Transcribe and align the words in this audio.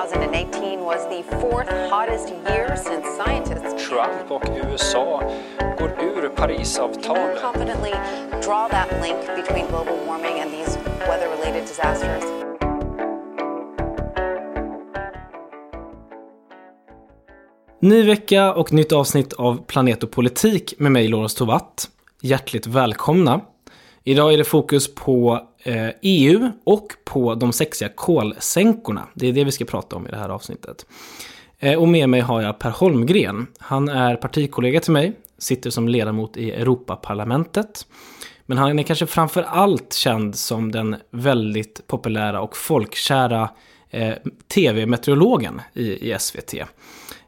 2018 0.00 0.80
was 0.80 1.08
the 1.08 1.22
fourth 1.40 1.68
hottest 1.90 2.28
year 2.48 2.76
since 2.76 3.06
scientists 3.16 3.88
Trump 3.88 4.30
och 4.30 4.42
USA 4.56 5.20
går 5.78 5.88
ur 5.88 6.28
Parisavtalet. 6.28 7.40
confidently 7.42 7.90
draw 8.42 8.68
that 8.68 8.88
link 9.02 9.20
between 9.36 9.66
global 9.66 9.96
warming 10.06 10.40
and 10.40 10.50
these 10.50 10.78
weather-related 11.08 11.62
disasters. 11.66 12.24
Ny 17.80 18.02
vecka 18.02 18.54
och 18.54 18.72
nytt 18.72 18.92
avsnitt 18.92 19.32
av 19.32 19.64
Planet 19.66 20.02
och 20.02 20.10
politik 20.10 20.74
med 20.78 20.92
mig, 20.92 21.08
Lorentz 21.08 21.34
Tovatt. 21.34 21.88
Hjärtligt 22.22 22.66
välkomna. 22.66 23.40
Idag 24.04 24.32
är 24.32 24.38
det 24.38 24.44
fokus 24.44 24.94
på 24.94 25.46
Eh, 25.62 25.88
EU 26.02 26.50
och 26.64 26.92
på 27.04 27.34
de 27.34 27.52
sexiga 27.52 27.88
kolsänkorna. 27.88 29.08
Det 29.14 29.26
är 29.28 29.32
det 29.32 29.44
vi 29.44 29.52
ska 29.52 29.64
prata 29.64 29.96
om 29.96 30.06
i 30.06 30.10
det 30.10 30.16
här 30.16 30.28
avsnittet. 30.28 30.86
Eh, 31.58 31.78
och 31.78 31.88
med 31.88 32.08
mig 32.08 32.20
har 32.20 32.42
jag 32.42 32.58
Per 32.58 32.70
Holmgren. 32.70 33.46
Han 33.58 33.88
är 33.88 34.16
partikollega 34.16 34.80
till 34.80 34.92
mig, 34.92 35.12
sitter 35.38 35.70
som 35.70 35.88
ledamot 35.88 36.36
i 36.36 36.50
Europaparlamentet. 36.50 37.86
Men 38.46 38.58
han 38.58 38.78
är 38.78 38.82
kanske 38.82 39.06
framför 39.06 39.42
allt 39.42 39.92
känd 39.92 40.36
som 40.36 40.72
den 40.72 40.96
väldigt 41.10 41.86
populära 41.86 42.40
och 42.40 42.56
folkkära 42.56 43.50
eh, 43.90 44.14
tv-meteorologen 44.54 45.60
i, 45.74 46.12
i 46.12 46.16
SVT. 46.18 46.54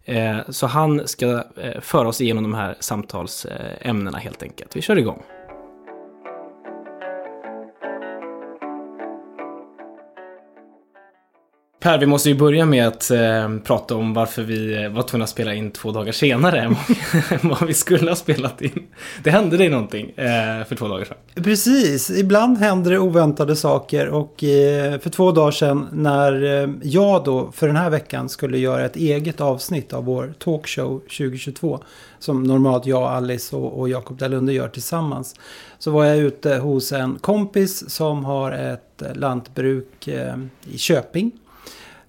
Eh, 0.05 0.39
så 0.49 0.67
han 0.67 1.09
ska 1.09 1.45
eh, 1.57 1.81
föra 1.81 2.09
oss 2.09 2.21
igenom 2.21 2.43
de 2.43 2.55
här 2.55 2.77
samtalsämnena 2.81 4.19
helt 4.19 4.43
enkelt. 4.43 4.77
Vi 4.77 4.83
kör 4.83 4.99
igång. 4.99 5.23
Per, 11.83 11.99
vi 11.99 12.07
måste 12.07 12.29
ju 12.29 12.35
börja 12.35 12.67
med 12.67 12.87
att 12.89 13.11
eh, 13.11 13.57
prata 13.65 13.95
om 13.97 14.15
varför 14.15 14.43
vi 14.43 14.85
eh, 14.85 14.91
var 14.91 15.03
tvungna 15.03 15.23
att 15.25 15.31
spela 15.31 15.55
in 15.55 15.71
två 15.71 15.93
dagar 15.93 16.13
senare 16.13 16.61
än 16.61 16.77
vad- 17.43 17.67
vi 17.67 17.75
skulle 17.75 18.11
ha 18.11 18.17
spelat 18.17 18.63
in. 18.63 18.87
Det 19.25 19.31
hände 19.31 19.57
dig 19.57 19.69
någonting 19.69 20.11
eh, 20.11 20.65
för 20.69 20.75
två 20.77 20.89
dagar 20.89 21.05
sedan. 21.05 21.45
Precis, 21.45 22.11
ibland 22.11 22.59
händer 22.59 22.91
det 22.91 22.99
oväntade 22.99 23.57
saker 23.57 24.09
och 24.09 24.45
eh, 24.45 24.99
för 24.99 25.11
två 25.11 25.33
dagar 25.33 25.51
sedan 25.51 25.89
när 25.93 26.63
eh, 26.63 26.71
jag 26.83 27.25
då 27.25 27.51
för 27.53 27.67
den 27.67 27.77
här 27.77 27.91
veckan 27.91 28.29
skulle 28.29 28.59
göra 28.59 28.85
ett 28.85 28.97
eget 28.97 29.41
avsnitt 29.41 29.93
av 29.93 30.05
vår 30.05 30.35
talkshow 30.39 30.99
2022 30.99 31.81
som 32.19 32.43
normalt 32.43 32.87
jag, 32.87 33.03
Alice 33.03 33.57
och, 33.57 33.81
och 33.81 33.89
Jakob 33.89 34.19
Dalunde 34.19 34.53
gör 34.53 34.69
tillsammans 34.69 35.35
så 35.79 35.91
var 35.91 36.05
jag 36.05 36.19
ute 36.19 36.55
hos 36.55 36.93
en 36.93 37.19
kompis 37.21 37.91
som 37.91 38.25
har 38.25 38.53
ett 38.53 39.03
lantbruk 39.15 40.09
eh, 40.09 40.35
i 40.73 40.79
Köping 40.79 41.31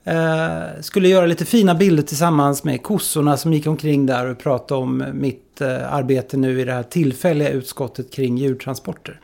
Eh, 0.03 0.81
skulle 0.81 1.07
göra 1.07 1.25
lite 1.25 1.45
fina 1.45 1.75
bilder 1.75 2.03
tillsammans 2.03 2.63
med 2.63 2.83
kossorna 2.83 3.37
som 3.37 3.53
gick 3.53 3.67
omkring 3.67 4.05
där 4.05 4.25
och 4.25 4.37
prata 4.37 4.75
om 4.75 5.05
mitt 5.13 5.61
eh, 5.61 5.93
arbete 5.93 6.37
nu 6.37 6.61
i 6.61 6.63
det 6.63 6.73
här 6.73 6.83
tillfälliga 6.83 7.49
utskottet 7.49 8.11
kring 8.11 8.37
djurtransporter. 8.37 9.19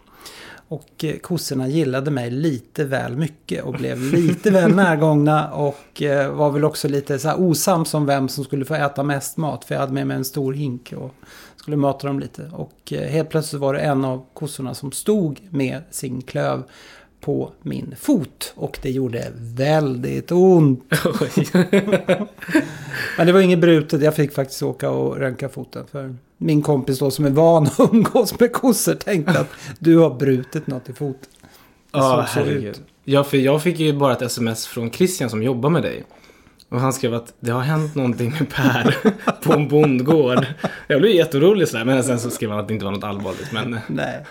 Och 0.69 1.03
eh, 1.03 1.17
kossorna 1.17 1.67
gillade 1.67 2.11
mig 2.11 2.31
lite 2.31 2.85
väl 2.85 3.17
mycket 3.17 3.63
och 3.63 3.73
blev 3.73 4.13
lite 4.13 4.51
väl 4.51 4.71
närgångna 4.75 5.51
och 5.51 6.01
eh, 6.01 6.31
var 6.31 6.51
väl 6.51 6.65
också 6.65 6.87
lite 6.87 7.19
så 7.19 7.27
här 7.27 7.41
osams 7.41 7.93
om 7.93 8.05
vem 8.05 8.29
som 8.29 8.43
skulle 8.43 8.65
få 8.65 8.75
äta 8.75 9.03
mest 9.03 9.37
mat. 9.37 9.65
För 9.65 9.75
jag 9.75 9.79
hade 9.79 9.93
med 9.93 10.07
mig 10.07 10.17
en 10.17 10.25
stor 10.25 10.53
hink 10.53 10.93
och 10.97 11.13
skulle 11.55 11.77
mata 11.77 12.07
dem 12.07 12.19
lite. 12.19 12.51
Och 12.53 12.93
eh, 12.93 13.09
helt 13.09 13.29
plötsligt 13.29 13.61
var 13.61 13.73
det 13.73 13.79
en 13.79 14.05
av 14.05 14.25
kossorna 14.33 14.73
som 14.73 14.91
stod 14.91 15.39
med 15.49 15.81
sin 15.91 16.21
klöv 16.21 16.63
på 17.21 17.51
min 17.61 17.95
fot. 17.99 18.53
Och 18.55 18.79
det 18.81 18.91
gjorde 18.91 19.31
väldigt 19.35 20.31
ont. 20.31 20.83
Men 23.17 23.27
det 23.27 23.33
var 23.33 23.39
inget 23.39 23.59
brutet. 23.59 24.01
Jag 24.01 24.15
fick 24.15 24.33
faktiskt 24.33 24.63
åka 24.63 24.89
och 24.89 25.17
röntga 25.17 25.49
foten. 25.49 25.85
För 25.91 26.15
min 26.37 26.61
kompis 26.61 26.99
då 26.99 27.11
som 27.11 27.25
är 27.25 27.29
van 27.29 27.63
att 27.67 27.79
umgås 27.93 28.39
med 28.39 28.53
kossor 28.53 28.95
tänkte 28.95 29.39
att 29.39 29.49
du 29.79 29.97
har 29.97 30.15
brutit 30.15 30.67
något 30.67 30.89
i 30.89 30.93
foten. 30.93 31.29
Ja, 31.91 32.27
så 32.33 32.39
herregud. 32.39 32.63
ut. 32.63 32.81
Ja, 33.03 33.23
för 33.23 33.37
jag 33.37 33.63
fick 33.63 33.79
ju 33.79 33.93
bara 33.93 34.13
ett 34.13 34.21
sms 34.21 34.67
från 34.67 34.91
Christian 34.91 35.29
som 35.29 35.43
jobbar 35.43 35.69
med 35.69 35.81
dig. 35.81 36.03
Och 36.69 36.79
han 36.79 36.93
skrev 36.93 37.13
att 37.13 37.33
det 37.39 37.51
har 37.51 37.61
hänt 37.61 37.95
någonting 37.95 38.33
med 38.39 38.49
Per 38.49 38.95
på 39.43 39.53
en 39.53 39.67
bondgård. 39.67 40.45
Jag 40.87 41.01
blev 41.01 41.11
jätteorolig 41.11 41.67
sådär, 41.67 41.85
men 41.85 42.03
sen 42.03 42.19
så 42.19 42.29
skrev 42.29 42.49
han 42.49 42.59
att 42.59 42.67
det 42.67 42.73
inte 42.73 42.85
var 42.85 42.91
något 42.91 43.03
allvarligt. 43.03 43.51
Men 43.51 43.79
Nej. 43.87 44.25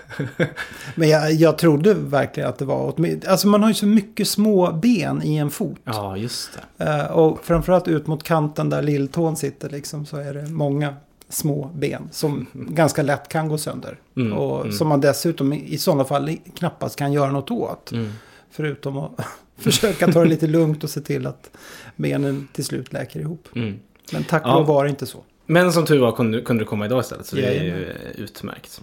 Men 0.94 1.08
jag, 1.08 1.32
jag 1.32 1.58
trodde 1.58 1.94
verkligen 1.94 2.48
att 2.48 2.58
det 2.58 2.64
var 2.64 2.94
åtminstone... 2.96 3.32
Alltså 3.32 3.48
man 3.48 3.62
har 3.62 3.68
ju 3.70 3.74
så 3.74 3.86
mycket 3.86 4.28
små 4.28 4.72
ben 4.72 5.22
i 5.22 5.36
en 5.36 5.50
fot. 5.50 5.78
ja, 5.84 6.16
just 6.16 6.58
det. 6.76 6.84
Eh, 6.84 7.06
och 7.06 7.44
framförallt 7.44 7.88
ut 7.88 8.06
mot 8.06 8.22
kanten 8.22 8.70
där 8.70 8.82
lilltån 8.82 9.36
sitter 9.36 9.70
liksom 9.70 10.06
så 10.06 10.16
är 10.16 10.34
det 10.34 10.46
många 10.50 10.94
små 11.28 11.70
ben 11.74 12.08
som 12.12 12.46
ganska 12.52 13.02
lätt 13.02 13.28
kan 13.28 13.48
gå 13.48 13.58
sönder. 13.58 13.98
Mm, 14.16 14.32
och 14.32 14.60
mm. 14.60 14.72
som 14.72 14.88
man 14.88 15.00
dessutom 15.00 15.52
i, 15.52 15.74
i 15.74 15.78
sådana 15.78 16.04
fall 16.04 16.36
knappast 16.58 16.96
kan 16.96 17.12
göra 17.12 17.30
något 17.30 17.50
åt. 17.50 17.92
Mm. 17.92 18.12
Förutom 18.50 18.98
att 18.98 19.20
försöka 19.62 20.12
ta 20.12 20.22
det 20.22 20.28
lite 20.28 20.46
lugnt 20.46 20.84
och 20.84 20.90
se 20.90 21.00
till 21.00 21.26
att 21.26 21.50
benen 21.96 22.48
till 22.52 22.64
slut 22.64 22.92
läker 22.92 23.20
ihop. 23.20 23.48
Mm. 23.54 23.78
Men 24.12 24.24
tack 24.24 24.42
och 24.44 24.48
Ja. 24.50 24.62
var 24.62 24.84
det 24.84 24.90
inte 24.90 25.06
så. 25.06 25.24
Men 25.46 25.72
som 25.72 25.86
tur 25.86 25.98
var 25.98 26.12
kunde, 26.12 26.40
kunde 26.40 26.64
du 26.64 26.68
komma 26.68 26.84
idag 26.86 27.00
istället, 27.00 27.26
så 27.26 27.36
det 27.36 27.42
är 27.42 27.52
ju 27.52 27.58
Jajamän. 27.70 27.86
utmärkt. 28.16 28.80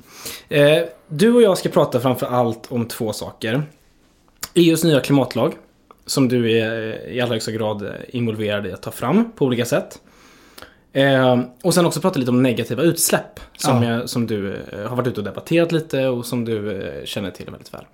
Eh, 0.50 0.78
du 1.08 1.34
och 1.34 1.42
jag 1.42 1.58
ska 1.58 1.70
prata 1.70 2.00
framför 2.00 2.26
allt 2.26 2.72
om 2.72 2.88
två 2.88 3.14
saker. 3.14 3.64
EUs 4.54 4.84
nya 4.84 5.00
klimatlag, 5.00 5.54
som 6.06 6.28
du 6.28 6.52
är 6.52 6.94
eh, 7.08 7.16
i 7.16 7.22
allra 7.22 7.34
högsta 7.34 7.52
grad 7.52 7.82
eh, 7.82 7.92
involverad 8.10 8.68
i 8.68 8.72
att 8.72 8.82
ta 8.82 8.92
fram 8.92 9.32
på 9.32 9.46
olika 9.46 9.66
sätt. 9.66 10.00
Eh, 10.94 11.40
och 11.64 11.74
sen 11.74 11.86
också 11.86 12.02
prata 12.02 12.20
lite 12.20 12.32
om 12.32 12.44
negativa 12.44 12.84
utsläpp, 12.84 13.40
som, 13.58 13.84
Ja. 13.84 13.90
jag, 13.94 14.10
som 14.10 14.28
du 14.28 14.60
har 14.90 14.96
varit 14.96 15.08
ute 15.08 15.20
och 15.20 15.24
debatterat 15.26 15.72
lite 15.72 16.08
och 16.08 16.26
som 16.26 16.46
du 16.46 16.82
känner 17.06 17.32
till 17.32 17.46
väldigt 17.46 17.74
väl. 17.74 17.86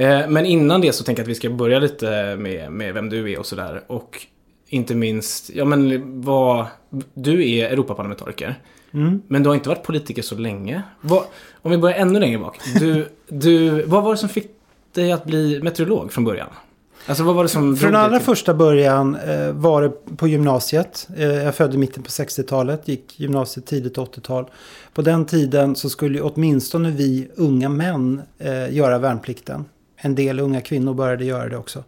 Eh, 0.00 0.28
men 0.28 0.46
innan 0.46 0.80
det 0.80 0.92
så 0.92 1.04
tänker 1.04 1.20
jag 1.22 1.24
att 1.24 1.30
vi 1.30 1.34
ska 1.34 1.50
börja 1.50 1.78
lite 1.78 2.36
med, 2.38 2.72
med 2.72 2.94
vem 2.94 3.08
du 3.08 3.32
är 3.32 3.38
och 3.38 3.46
sådär. 3.46 3.82
Och 3.86 4.26
inte 4.68 4.94
minst, 4.94 5.50
ja 5.54 5.64
men 5.64 6.02
vad, 6.22 6.66
du 7.14 7.50
är 7.50 7.68
Europaparlamentariker. 7.70 8.54
Mm. 8.94 9.22
Men 9.28 9.42
du 9.42 9.48
har 9.48 9.54
inte 9.54 9.68
varit 9.68 9.82
politiker 9.82 10.22
så 10.22 10.34
länge. 10.34 10.82
Vad, 11.00 11.22
om 11.62 11.70
vi 11.70 11.78
börjar 11.78 11.96
ännu 11.96 12.20
längre 12.20 12.38
bak. 12.38 12.58
Du, 12.80 13.08
du, 13.28 13.82
vad 13.82 14.02
var 14.02 14.10
det 14.10 14.16
som 14.16 14.28
fick 14.28 14.46
dig 14.94 15.12
att 15.12 15.24
bli 15.24 15.60
meteorolog 15.62 16.12
från 16.12 16.24
början? 16.24 16.48
Alltså 17.06 17.24
vad 17.24 17.34
var 17.34 17.42
det 17.42 17.48
som 17.48 17.76
Från 17.76 17.94
allra 17.96 18.16
till- 18.18 18.24
första 18.26 18.54
början 18.54 19.16
eh, 19.16 19.52
var 19.52 19.82
det 19.82 20.16
på 20.16 20.28
gymnasiet. 20.28 21.08
Eh, 21.16 21.24
jag 21.26 21.54
födde 21.54 21.74
i 21.74 21.78
mitten 21.78 22.02
på 22.02 22.08
60-talet, 22.08 22.88
gick 22.88 23.20
gymnasiet 23.20 23.66
tidigt 23.66 23.96
80-tal. 23.96 24.44
På 24.94 25.02
den 25.02 25.24
tiden 25.26 25.76
så 25.76 25.90
skulle 25.90 26.20
åtminstone 26.20 26.90
vi 26.90 27.28
unga 27.36 27.68
män 27.68 28.22
eh, 28.38 28.74
göra 28.74 28.98
värnplikten. 28.98 29.64
En 30.00 30.14
del 30.14 30.40
unga 30.40 30.60
kvinnor 30.60 30.94
började 30.94 31.24
göra 31.24 31.48
det 31.48 31.56
också. 31.56 31.84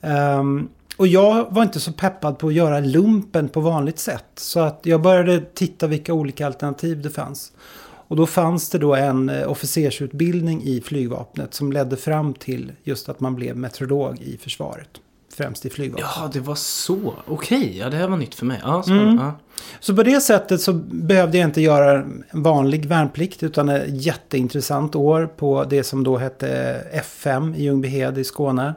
Ehm, 0.00 0.68
och 0.96 1.06
jag 1.06 1.46
var 1.50 1.62
inte 1.62 1.80
så 1.80 1.92
peppad 1.92 2.38
på 2.38 2.48
att 2.48 2.54
göra 2.54 2.80
lumpen 2.80 3.48
på 3.48 3.60
vanligt 3.60 3.98
sätt. 3.98 4.24
Så 4.34 4.60
att 4.60 4.80
jag 4.82 5.02
började 5.02 5.40
titta 5.40 5.86
vilka 5.86 6.14
olika 6.14 6.46
alternativ 6.46 7.02
det 7.02 7.10
fanns. 7.10 7.52
Och 8.08 8.16
då 8.16 8.26
fanns 8.26 8.70
det 8.70 8.78
då 8.78 8.94
en 8.94 9.28
eh, 9.28 9.50
officersutbildning 9.50 10.62
i 10.62 10.80
flygvapnet 10.80 11.54
som 11.54 11.72
ledde 11.72 11.96
fram 11.96 12.34
till 12.34 12.72
just 12.82 13.08
att 13.08 13.20
man 13.20 13.34
blev 13.34 13.56
meteorolog 13.56 14.20
i 14.20 14.38
försvaret. 14.38 14.88
Främst 15.34 15.66
i 15.66 15.70
flygvapnet. 15.70 16.10
Ja, 16.16 16.30
det 16.32 16.40
var 16.40 16.54
så. 16.54 17.14
Okej, 17.26 17.78
ja 17.78 17.90
det 17.90 17.96
här 17.96 18.08
var 18.08 18.16
nytt 18.16 18.34
för 18.34 18.46
mig. 18.46 18.60
Ja, 18.62 18.82
spännande. 18.82 19.10
Mm. 19.10 19.24
Ja. 19.24 19.32
Så 19.80 19.96
på 19.96 20.02
det 20.02 20.20
sättet 20.20 20.60
så 20.60 20.72
behövde 20.72 21.38
jag 21.38 21.48
inte 21.48 21.60
göra 21.60 21.98
en 21.98 22.24
vanlig 22.32 22.86
värnplikt 22.86 23.42
utan 23.42 23.68
ett 23.68 23.84
jätteintressant 23.88 24.94
år 24.94 25.26
på 25.36 25.64
det 25.64 25.84
som 25.84 26.04
då 26.04 26.16
hette 26.16 26.80
F5 26.92 27.56
i 27.56 27.62
Ljungbyhed 27.62 28.18
i 28.18 28.24
Skåne. 28.24 28.74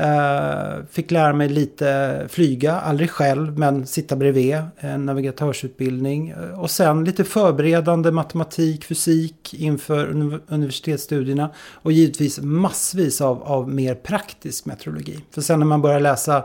Eh, 0.00 0.84
fick 0.90 1.10
lära 1.10 1.32
mig 1.32 1.48
lite 1.48 2.20
flyga, 2.28 2.80
aldrig 2.80 3.10
själv 3.10 3.58
men 3.58 3.86
sitta 3.86 4.16
bredvid, 4.16 4.62
en 4.78 5.06
navigatörsutbildning. 5.06 6.28
Eh, 6.28 6.60
och 6.60 6.70
sen 6.70 7.04
lite 7.04 7.24
förberedande 7.24 8.10
matematik, 8.10 8.84
fysik 8.84 9.54
inför 9.54 10.06
universitetsstudierna. 10.48 11.50
Och 11.58 11.92
givetvis 11.92 12.40
massvis 12.40 13.20
av, 13.20 13.42
av 13.42 13.68
mer 13.68 13.94
praktisk 13.94 14.66
meteorologi. 14.66 15.18
För 15.30 15.40
sen 15.40 15.58
när 15.58 15.66
man 15.66 15.82
börjar 15.82 16.00
läsa 16.00 16.44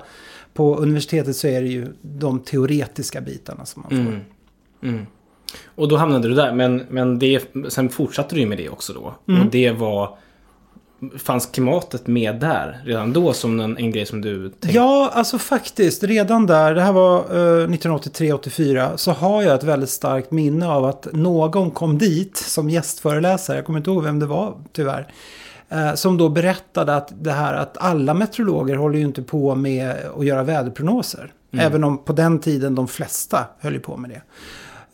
på 0.55 0.75
universitetet 0.75 1.35
så 1.35 1.47
är 1.47 1.61
det 1.61 1.67
ju 1.67 1.87
de 2.01 2.39
teoretiska 2.39 3.21
bitarna 3.21 3.65
som 3.65 3.81
man 3.81 3.89
får. 3.89 4.11
Mm. 4.11 4.21
Mm. 4.83 5.05
Och 5.75 5.87
då 5.87 5.97
hamnade 5.97 6.27
du 6.27 6.35
där, 6.35 6.53
men, 6.53 6.83
men 6.89 7.19
det, 7.19 7.43
sen 7.69 7.89
fortsatte 7.89 8.35
du 8.35 8.45
med 8.45 8.57
det 8.57 8.69
också 8.69 8.93
då. 8.93 9.15
Mm. 9.33 9.41
Och 9.41 9.51
det 9.51 9.71
var... 9.71 10.17
Fanns 11.17 11.45
klimatet 11.45 12.07
med 12.07 12.39
där 12.39 12.81
redan 12.85 13.13
då 13.13 13.33
som 13.33 13.59
en, 13.59 13.77
en 13.77 13.91
grej 13.91 14.05
som 14.05 14.21
du 14.21 14.49
tänkte? 14.49 14.71
Ja, 14.77 15.09
alltså 15.13 15.37
faktiskt. 15.37 16.03
Redan 16.03 16.45
där, 16.45 16.75
det 16.75 16.81
här 16.81 16.91
var 16.91 17.19
eh, 17.19 17.67
1983-84, 17.67 18.97
så 18.97 19.11
har 19.11 19.43
jag 19.43 19.55
ett 19.55 19.63
väldigt 19.63 19.89
starkt 19.89 20.31
minne 20.31 20.67
av 20.67 20.85
att 20.85 21.07
någon 21.13 21.71
kom 21.71 21.97
dit 21.97 22.37
som 22.37 22.69
gästföreläsare. 22.69 23.57
Jag 23.57 23.65
kommer 23.65 23.79
inte 23.79 23.89
ihåg 23.89 24.03
vem 24.03 24.19
det 24.19 24.25
var 24.25 24.57
tyvärr. 24.71 25.07
Eh, 25.69 25.93
som 25.93 26.17
då 26.17 26.29
berättade 26.29 26.95
att 26.95 27.13
det 27.21 27.31
här 27.31 27.53
att 27.53 27.77
alla 27.77 28.13
meteorologer 28.13 28.75
håller 28.75 28.97
ju 28.99 29.05
inte 29.05 29.21
på 29.21 29.55
med 29.55 29.95
att 30.17 30.25
göra 30.25 30.43
väderprognoser. 30.43 31.31
Mm. 31.53 31.65
Även 31.65 31.83
om 31.83 31.97
på 31.97 32.13
den 32.13 32.39
tiden 32.39 32.75
de 32.75 32.87
flesta 32.87 33.45
höll 33.59 33.73
ju 33.73 33.79
på 33.79 33.97
med 33.97 34.09
det. 34.09 34.21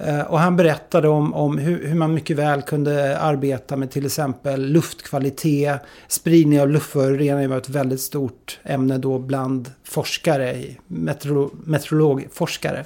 Eh, 0.10 0.22
Och 0.22 0.40
han 0.40 0.56
berättade 0.56 1.08
om, 1.08 1.34
om 1.34 1.58
hur, 1.58 1.88
hur 1.88 1.96
man 1.96 2.14
mycket 2.14 2.38
väl 2.38 2.62
kunde 2.62 3.20
arbeta 3.20 3.76
med 3.76 3.92
till 3.92 4.06
exempel 4.06 4.66
luftkvalitet. 4.66 5.82
Spridning 6.08 6.62
av 6.62 6.70
luftföroreningar 6.70 7.48
var 7.48 7.58
ett 7.58 7.70
väldigt 7.70 8.02
stort 8.02 8.60
ämne 8.64 8.98
då 8.98 9.20
bland 9.20 9.72
forskare, 9.84 10.56
meteorolo- 10.88 11.52
meteorologforskare. 11.66 12.86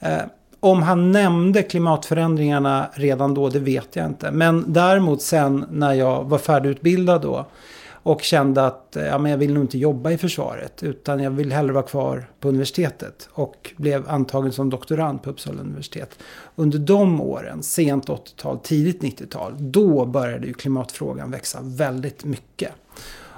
Eh, 0.00 0.18
om 0.64 0.82
han 0.82 1.12
nämnde 1.12 1.62
klimatförändringarna 1.62 2.88
redan 2.94 3.34
då, 3.34 3.48
det 3.48 3.58
vet 3.58 3.96
jag 3.96 4.06
inte. 4.06 4.30
Men 4.30 4.72
däremot 4.72 5.22
sen 5.22 5.64
när 5.70 5.92
jag 5.92 6.24
var 6.24 6.38
färdigutbildad 6.38 7.22
då 7.22 7.46
och 7.92 8.22
kände 8.22 8.66
att 8.66 8.96
ja, 9.10 9.18
men 9.18 9.30
jag 9.30 9.38
vill 9.38 9.54
nog 9.54 9.64
inte 9.64 9.78
jobba 9.78 10.10
i 10.10 10.18
försvaret 10.18 10.82
utan 10.82 11.20
jag 11.20 11.30
vill 11.30 11.52
hellre 11.52 11.72
vara 11.72 11.84
kvar 11.84 12.26
på 12.40 12.48
universitetet. 12.48 13.28
Och 13.32 13.72
blev 13.76 14.08
antagen 14.08 14.52
som 14.52 14.70
doktorand 14.70 15.22
på 15.22 15.30
Uppsala 15.30 15.60
universitet. 15.60 16.18
Under 16.54 16.78
de 16.78 17.20
åren, 17.20 17.62
sent 17.62 18.08
80-tal, 18.08 18.58
tidigt 18.58 19.02
90-tal, 19.02 19.54
då 19.58 20.06
började 20.06 20.46
ju 20.46 20.52
klimatfrågan 20.52 21.30
växa 21.30 21.58
väldigt 21.62 22.24
mycket. 22.24 22.72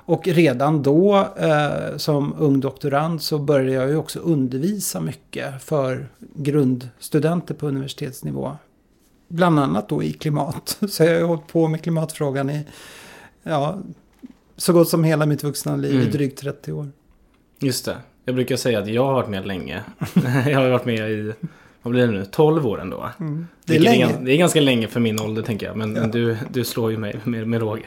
Och 0.08 0.26
redan 0.28 0.82
då 0.82 1.28
eh, 1.36 1.96
som 1.96 2.34
ung 2.38 2.60
doktorand 2.60 3.22
så 3.22 3.38
började 3.38 3.72
jag 3.72 3.88
ju 3.88 3.96
också 3.96 4.18
undervisa 4.20 5.00
mycket 5.00 5.62
för 5.62 6.08
grundstudenter 6.34 7.54
på 7.54 7.66
universitetsnivå. 7.68 8.56
Bland 9.28 9.58
annat 9.60 9.88
då 9.88 10.02
i 10.02 10.12
klimat. 10.12 10.78
Så 10.90 11.02
jag 11.02 11.10
har 11.10 11.18
ju 11.18 11.24
hållit 11.24 11.46
på 11.46 11.68
med 11.68 11.82
klimatfrågan 11.82 12.50
i 12.50 12.66
ja, 13.42 13.78
så 14.56 14.72
gott 14.72 14.88
som 14.88 15.04
hela 15.04 15.26
mitt 15.26 15.42
vuxna 15.44 15.76
liv 15.76 15.94
i 15.94 15.96
Mm. 15.96 16.10
drygt 16.10 16.38
30 16.40 16.72
år. 16.72 16.88
Just 17.58 17.84
det. 17.84 17.96
Jag 18.24 18.34
brukar 18.34 18.56
säga 18.56 18.78
att 18.78 18.88
jag 18.88 19.04
har 19.06 19.12
varit 19.12 19.28
med 19.28 19.46
länge. 19.46 19.82
jag 20.46 20.58
har 20.60 20.68
varit 20.68 20.84
med 20.84 21.10
i, 21.10 21.32
vad 21.82 21.90
blir 21.92 22.06
det 22.06 22.12
nu, 22.12 22.24
12 22.24 22.66
år 22.66 22.80
ändå. 22.80 23.10
Det 23.64 23.76
är 23.76 23.80
länge. 23.80 24.06
gans- 24.06 24.24
det 24.24 24.32
är 24.32 24.36
ganska 24.36 24.60
länge 24.60 24.88
för 24.88 25.00
min 25.00 25.20
ålder 25.20 25.42
tänker 25.42 25.66
jag. 25.66 25.76
Men, 25.76 25.92
men 25.92 26.10
du, 26.10 26.36
du 26.52 26.64
slår 26.64 26.90
ju 26.90 26.98
mig 26.98 27.20
med, 27.24 27.48
med 27.48 27.60
råge. 27.60 27.82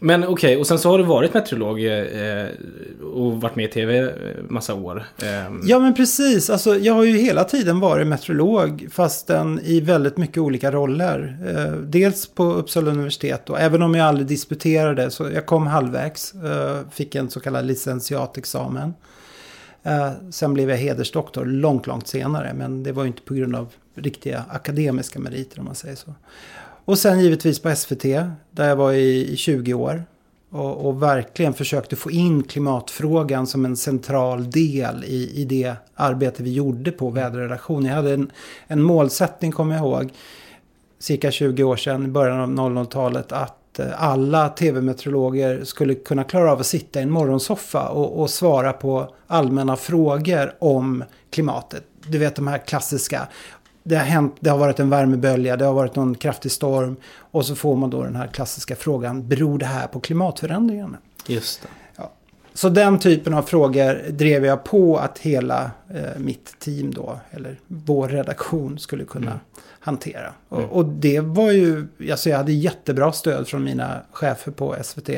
Men 0.00 0.24
okej, 0.24 0.56
och 0.56 0.66
sen 0.66 0.78
så 0.78 0.90
har 0.90 0.98
du 0.98 1.04
varit 1.04 1.34
meteorolog 1.34 1.84
eh, 1.84 1.92
eh, 1.92 2.48
och 3.14 3.40
varit 3.40 3.56
med 3.56 3.64
i 3.64 3.68
tv 3.68 3.98
eh, 3.98 4.12
massa 4.48 4.74
år. 4.74 5.04
Eh, 5.22 5.54
Ja 5.64 5.78
men 5.78 5.94
precis, 5.94 6.50
alltså, 6.50 6.76
jag 6.76 6.94
har 6.94 7.04
ju 7.04 7.18
hela 7.18 7.44
tiden 7.44 7.80
varit 7.80 8.06
meteorolog 8.06 8.88
fastän 8.90 9.60
i 9.64 9.80
väldigt 9.80 10.16
mycket 10.16 10.38
olika 10.38 10.70
roller. 10.70 11.38
Eh, 11.46 11.72
dels 11.72 12.26
på 12.26 12.44
Uppsala 12.44 12.90
universitet 12.90 13.50
och 13.50 13.60
även 13.60 13.82
om 13.82 13.94
jag 13.94 14.06
aldrig 14.06 14.26
disputerade 14.26 15.10
så 15.10 15.30
jag 15.34 15.46
kom 15.46 15.66
halvvägs. 15.66 16.34
Eh, 16.34 16.76
fick 16.90 17.14
en 17.14 17.30
så 17.30 17.40
kallad 17.40 17.66
licentiatexamen. 17.66 18.94
Eh, 19.82 20.10
sen 20.30 20.54
blev 20.54 20.70
jag 20.70 20.76
hedersdoktor 20.76 21.44
långt, 21.44 21.86
långt 21.86 22.08
senare 22.08 22.52
men 22.54 22.82
det 22.82 22.92
var 22.92 23.02
ju 23.02 23.06
inte 23.08 23.22
på 23.22 23.34
grund 23.34 23.56
av 23.56 23.68
riktiga 23.94 24.44
akademiska 24.50 25.18
meriter 25.18 25.58
om 25.58 25.64
man 25.64 25.74
säger 25.74 25.96
så. 25.96 26.14
Och 26.88 26.98
sen 26.98 27.20
givetvis 27.20 27.58
på 27.58 27.74
SVT 27.74 28.02
där 28.50 28.68
jag 28.68 28.76
var 28.76 28.92
i, 28.92 29.32
i 29.32 29.36
20 29.36 29.74
år. 29.74 30.04
Och, 30.50 30.86
och 30.86 31.02
verkligen 31.02 31.54
försökte 31.54 31.96
få 31.96 32.10
in 32.10 32.42
klimatfrågan 32.42 33.46
som 33.46 33.64
en 33.64 33.76
central 33.76 34.50
del 34.50 35.04
i, 35.04 35.40
i 35.40 35.44
det 35.44 35.74
arbete 35.94 36.42
vi 36.42 36.52
gjorde 36.52 36.92
på 36.92 37.10
väderredaktion. 37.10 37.84
Jag 37.84 37.94
hade 37.94 38.14
en, 38.14 38.30
en 38.66 38.82
målsättning, 38.82 39.52
kommer 39.52 39.74
jag 39.74 39.84
ihåg, 39.84 40.12
cirka 40.98 41.30
20 41.30 41.64
år 41.64 41.76
sedan, 41.76 42.04
i 42.04 42.08
början 42.08 42.58
av 42.58 42.70
00-talet, 42.70 43.32
att 43.32 43.78
eh, 43.78 44.02
alla 44.02 44.48
tv-meteorologer 44.48 45.64
skulle 45.64 45.94
kunna 45.94 46.24
klara 46.24 46.52
av 46.52 46.60
att 46.60 46.66
sitta 46.66 47.00
i 47.00 47.02
en 47.02 47.10
morgonsoffa 47.10 47.88
och, 47.88 48.20
och 48.20 48.30
svara 48.30 48.72
på 48.72 49.14
allmänna 49.26 49.76
frågor 49.76 50.54
om 50.58 51.04
klimatet. 51.30 51.84
Du 52.06 52.18
vet 52.18 52.36
de 52.36 52.46
här 52.46 52.58
klassiska. 52.58 53.28
Det 53.82 53.96
har 53.96 54.04
hänt, 54.04 54.36
det 54.40 54.50
har 54.50 54.58
varit 54.58 54.80
en 54.80 54.90
värmebölja, 54.90 55.56
det 55.56 55.64
har 55.64 55.74
varit 55.74 55.96
någon 55.96 56.14
kraftig 56.14 56.52
storm. 56.52 56.96
Och 57.16 57.46
så 57.46 57.54
får 57.54 57.76
man 57.76 57.90
då 57.90 58.02
den 58.02 58.16
här 58.16 58.26
klassiska 58.26 58.76
frågan, 58.76 59.28
beror 59.28 59.58
det 59.58 59.66
här 59.66 59.86
på 59.86 60.00
klimatförändringarna? 60.00 60.96
just 61.26 61.62
det. 61.62 61.68
Så 62.54 62.68
den 62.68 62.98
typen 62.98 63.34
av 63.34 63.42
frågor 63.42 64.10
drev 64.10 64.44
jag 64.44 64.64
på 64.64 64.96
att 64.96 65.18
hela 65.18 65.70
eh, 65.94 66.18
mitt 66.18 66.58
team 66.58 66.94
då, 66.94 67.20
eller 67.30 67.60
vår 67.66 68.08
redaktion 68.08 68.78
skulle 68.78 69.04
kunna 69.04 69.26
Mm. 69.26 69.38
hantera. 69.80 70.32
Mm. 70.52 70.64
Och, 70.64 70.76
och 70.76 70.84
det 70.84 71.20
var 71.20 71.50
ju, 71.50 71.86
alltså 72.10 72.30
jag 72.30 72.36
hade 72.36 72.52
jättebra 72.52 73.12
stöd 73.12 73.48
från 73.48 73.64
mina 73.64 74.00
chefer 74.12 74.52
på 74.52 74.76
SVT. 74.82 75.10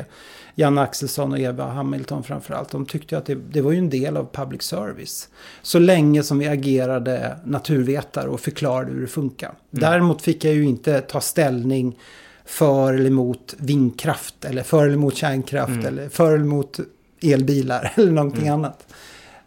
Janne 0.60 0.80
Axelsson 0.80 1.32
och 1.32 1.38
Eva 1.38 1.64
Hamilton 1.64 2.22
framförallt. 2.22 2.70
De 2.70 2.86
tyckte 2.86 3.18
att 3.18 3.26
det, 3.26 3.34
det 3.34 3.60
var 3.60 3.72
ju 3.72 3.78
en 3.78 3.90
del 3.90 4.16
av 4.16 4.28
public 4.32 4.62
service. 4.62 5.28
Så 5.62 5.78
länge 5.78 6.22
som 6.22 6.38
vi 6.38 6.48
agerade 6.48 7.36
naturvetare 7.44 8.28
och 8.28 8.40
förklarade 8.40 8.92
hur 8.92 9.00
det 9.00 9.06
funkar. 9.06 9.52
Däremot 9.70 10.22
fick 10.22 10.44
jag 10.44 10.54
ju 10.54 10.64
inte 10.64 11.00
ta 11.00 11.20
ställning 11.20 11.98
för 12.44 12.94
eller 12.94 13.06
emot 13.06 13.54
vindkraft 13.58 14.44
eller 14.44 14.62
för 14.62 14.84
eller 14.84 14.94
emot 14.94 15.16
kärnkraft 15.16 15.84
eller 15.84 16.08
för 16.08 16.32
eller 16.32 16.44
emot 16.44 16.80
elbilar 17.22 17.92
eller 17.96 18.12
någonting 18.12 18.48
annat. 18.48 18.94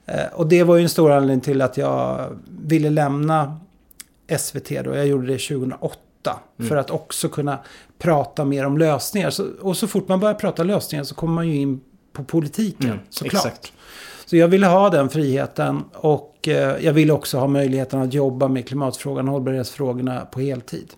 Eh, 0.06 0.25
och 0.33 0.48
det 0.48 0.63
var 0.63 0.75
ju 0.75 0.83
en 0.83 0.89
stor 0.89 1.12
anledning 1.12 1.42
till 1.42 1.62
att 1.62 1.77
jag 1.77 2.30
ville 2.66 2.89
lämna 2.89 3.59
SVT 4.38 4.69
då. 4.69 4.95
Jag 4.95 5.07
gjorde 5.07 5.27
det 5.27 5.38
2008. 5.38 5.95
För 6.69 6.75
att 6.75 6.91
också 6.91 7.29
kunna 7.29 7.59
prata 7.99 8.45
mer 8.45 8.65
om 8.65 8.77
lösningar. 8.77 9.29
Så, 9.29 9.47
och 9.61 9.77
så 9.77 9.87
fort 9.87 10.07
man 10.07 10.19
börjar 10.19 10.35
prata 10.35 10.63
lösningar 10.63 11.03
så 11.03 11.15
kommer 11.15 11.33
man 11.33 11.47
ju 11.47 11.55
in 11.55 11.81
på 12.13 12.23
politiken 12.23 12.89
Mm, 12.89 12.99
såklart. 13.09 13.45
exakt. 13.45 13.73
Så 14.25 14.37
jag 14.37 14.47
ville 14.47 14.67
ha 14.67 14.89
den 14.89 15.09
friheten 15.09 15.83
och 15.93 16.47
eh, 16.47 16.85
jag 16.85 16.93
ville 16.93 17.13
också 17.13 17.37
ha 17.37 17.47
möjligheten 17.47 17.99
att 18.01 18.13
jobba 18.13 18.47
med 18.47 18.67
klimatfrågan 18.67 19.27
och 19.27 19.33
hållbarhetsfrågorna 19.33 20.25
på 20.25 20.39
heltid. 20.39 20.93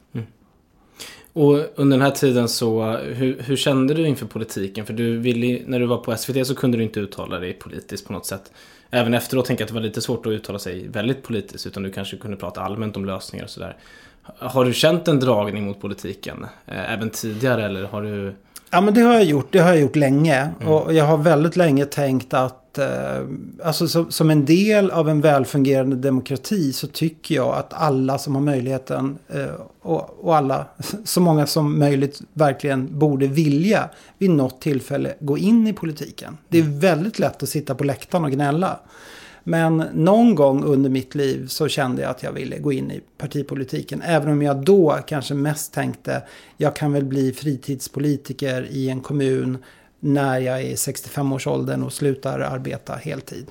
Och 1.34 1.58
under 1.76 1.98
den 1.98 2.02
här 2.06 2.12
tiden 2.12 2.48
så, 2.50 2.98
hur, 2.98 3.42
hur 3.42 3.56
kände 3.56 3.94
du 3.94 4.08
inför 4.08 4.26
politiken? 4.26 4.86
För 4.86 4.94
du 4.94 5.18
ville, 5.18 5.62
när 5.66 5.80
du 5.80 5.86
var 5.86 5.98
på 5.98 6.18
SVT 6.18 6.48
så 6.48 6.56
kunde 6.56 6.78
du 6.78 6.84
inte 6.84 7.00
uttala 7.00 7.40
dig 7.40 7.54
politiskt 7.54 8.08
på 8.08 8.14
något 8.14 8.26
sätt. 8.26 8.52
Även 8.90 9.14
efteråt 9.14 9.46
tänker 9.46 9.62
jag 9.62 9.66
att 9.66 9.70
det 9.70 9.74
var 9.74 9.82
lite 9.82 10.02
svårt 10.02 10.26
att 10.26 10.32
uttala 10.32 10.60
sig 10.60 10.88
väldigt 10.88 11.24
politiskt, 11.24 11.68
utan 11.68 11.84
du 11.84 11.92
kanske 11.92 12.18
kunde 12.18 12.38
prata 12.38 12.62
allmänt 12.62 12.98
om 12.98 13.06
lösningar 13.06 13.44
och 13.44 13.50
sådär. 13.50 13.78
Har 14.40 14.66
du 14.66 14.74
känt 14.74 15.08
en 15.08 15.20
dragning 15.20 15.66
mot 15.66 15.82
politiken? 15.82 16.46
Eh, 16.66 16.94
även 16.94 17.10
tidigare 17.10 17.66
eller 17.66 17.84
har 17.84 18.02
du... 18.02 18.36
Ja 18.72 18.82
men 18.82 18.94
det 18.94 19.02
har 19.02 19.14
jag 19.14 19.24
gjort. 19.24 19.48
Det 19.52 19.60
har 19.60 19.70
jag 19.70 19.80
gjort 19.80 19.96
länge. 19.96 20.50
Och 20.66 20.94
jag 20.94 21.06
har 21.06 21.18
väldigt 21.18 21.56
länge 21.56 21.86
tänkt 21.86 22.34
att 22.34 22.78
eh, 22.78 22.88
alltså 23.64 23.88
som, 23.88 24.12
som 24.12 24.30
en 24.30 24.46
del 24.46 24.92
av 24.92 25.10
en 25.10 25.22
välfungerande 25.22 25.96
demokrati 25.96 26.74
så 26.74 26.88
tycker 26.88 27.36
jag 27.36 27.56
att 27.56 27.74
alla 27.74 28.18
som 28.18 28.36
har 28.36 28.42
möjligheten 28.42 29.18
eh, 29.28 29.46
och, 29.82 30.26
och 30.26 30.36
alla, 30.36 30.66
så 31.04 31.22
många 31.22 31.48
som 31.48 31.80
möjligt 31.80 32.22
verkligen 32.34 33.00
borde 33.00 33.28
vilja 33.28 33.90
vid 34.18 34.30
något 34.30 34.62
tillfälle 34.62 35.14
gå 35.20 35.38
in 35.38 35.68
i 35.68 35.74
politiken. 35.74 36.38
Det 36.48 36.60
är 36.60 36.80
väldigt 36.80 37.20
lätt 37.20 37.44
att 37.44 37.50
sitta 37.50 37.76
på 37.76 37.84
läktaren 37.84 38.26
och 38.26 38.32
gnälla. 38.32 38.80
Men 39.48 39.78
någon 39.94 40.36
gång 40.36 40.64
under 40.64 40.90
mitt 40.90 41.16
liv 41.16 41.48
så 41.48 41.68
kände 41.68 42.02
jag 42.02 42.12
att 42.12 42.24
jag 42.24 42.32
ville 42.32 42.58
gå 42.60 42.72
in 42.74 42.92
i 42.92 43.02
partipolitiken. 43.18 44.02
Även 44.06 44.30
om 44.32 44.42
jag 44.42 44.58
då 44.58 45.00
kanske 45.08 45.34
mest 45.34 45.74
tänkte 45.74 46.24
jag 46.58 46.76
kan 46.76 46.94
väl 46.94 47.04
bli 47.04 47.34
fritidspolitiker 47.34 48.68
i 48.72 48.90
en 48.90 49.02
kommun 49.02 49.58
när 50.00 50.40
jag 50.40 50.62
är 50.62 50.66
i 50.66 50.76
65-årsåldern 50.76 51.84
och 51.84 51.94
slutar 51.94 52.40
arbeta 52.40 52.94
heltid. 52.94 53.46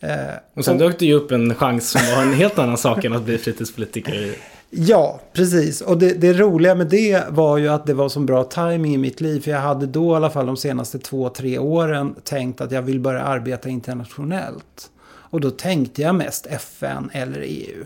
Eh, 0.00 0.16
Och 0.54 0.64
sen 0.64 0.78
dök 0.78 0.98
det 0.98 1.06
ju 1.06 1.14
upp 1.14 1.30
en 1.30 1.54
chans 1.54 1.90
som 1.90 2.00
var 2.16 2.22
en 2.22 2.34
helt 2.34 2.58
annan 2.58 2.78
sak 2.78 3.04
än 3.04 3.12
att 3.12 3.24
bli 3.24 3.38
fritidspolitiker. 3.38 4.36
Ja, 4.70 5.20
precis. 5.32 5.80
Och 5.80 5.98
det, 5.98 6.12
det 6.12 6.32
roliga 6.32 6.74
med 6.74 6.86
det 6.86 7.24
var 7.30 7.58
ju 7.58 7.68
att 7.68 7.86
det 7.86 7.94
var 7.94 8.08
så 8.08 8.20
bra 8.20 8.44
timing 8.44 8.94
i 8.94 8.98
mitt 8.98 9.20
liv. 9.20 9.40
För 9.40 9.50
jag 9.50 9.60
hade 9.60 9.86
då 9.86 10.12
i 10.12 10.16
alla 10.16 10.30
fall 10.30 10.46
de 10.46 10.56
senaste 10.56 10.98
två, 10.98 11.28
tre 11.28 11.58
åren 11.58 12.14
tänkt 12.24 12.60
att 12.60 12.72
jag 12.72 12.82
vill 12.82 13.00
börja 13.00 13.22
arbeta 13.22 13.68
internationellt. 13.68 14.90
Och 15.30 15.40
då 15.40 15.50
tänkte 15.50 16.02
jag 16.02 16.14
mest 16.14 16.46
FN 16.46 17.10
eller 17.12 17.40
EU. 17.40 17.84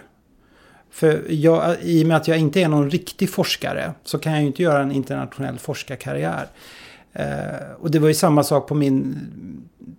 För 0.91 1.25
jag, 1.29 1.83
i 1.83 2.05
och 2.05 2.09
med 2.09 2.17
att 2.17 2.29
jag 2.29 2.39
inte 2.39 2.61
är 2.61 2.69
någon 2.69 2.91
riktig 2.91 3.31
forskare 3.31 3.93
så 4.05 4.19
kan 4.19 4.33
jag 4.33 4.41
ju 4.41 4.47
inte 4.47 4.63
göra 4.63 4.83
en 4.83 4.93
internationell 4.93 5.59
forskarkarriär. 5.59 6.47
Eh, 7.13 7.73
och 7.81 7.91
det 7.91 7.99
var 7.99 8.09
ju 8.09 8.15
samma 8.15 8.45
sak 8.45 8.69
på 8.69 8.75
min 8.75 9.19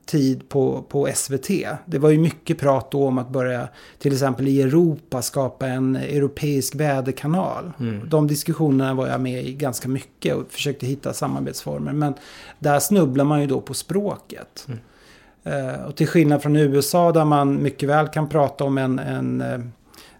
tid 0.05 0.49
på, 0.49 0.85
på 0.89 1.09
SVT. 1.15 1.47
Det 1.85 1.99
var 1.99 2.09
ju 2.09 2.17
mycket 2.17 2.59
prat 2.59 2.91
då 2.91 3.07
om 3.07 3.17
att 3.17 3.29
börja 3.29 3.67
till 3.99 4.13
exempel 4.13 4.47
i 4.47 4.61
Europa 4.61 5.21
skapa 5.21 5.67
en 5.67 5.95
europeisk 5.95 6.75
väderkanal. 6.75 7.71
De 8.09 8.27
diskussionerna 8.27 8.93
var 8.93 9.07
jag 9.07 9.21
med 9.21 9.45
i 9.45 9.53
ganska 9.53 9.87
mycket 9.87 10.35
och 10.35 10.51
försökte 10.51 10.85
hitta 10.85 11.13
samarbetsformer. 11.13 11.93
Men 11.93 12.13
där 12.59 12.79
snubblar 12.79 13.25
man 13.25 13.41
ju 13.41 13.47
då 13.47 13.61
på 13.61 13.73
språket. 13.73 14.67
Eh, 14.69 14.75
och 15.87 15.95
till 15.95 16.07
skillnad 16.07 16.41
från 16.41 16.55
USA 16.55 17.11
där 17.11 17.25
man 17.25 17.63
mycket 17.63 17.89
väl 17.89 18.07
kan 18.07 18.29
prata 18.29 18.63
om 18.63 18.77
en, 18.77 18.99
en 18.99 19.41
eh, 19.41 19.59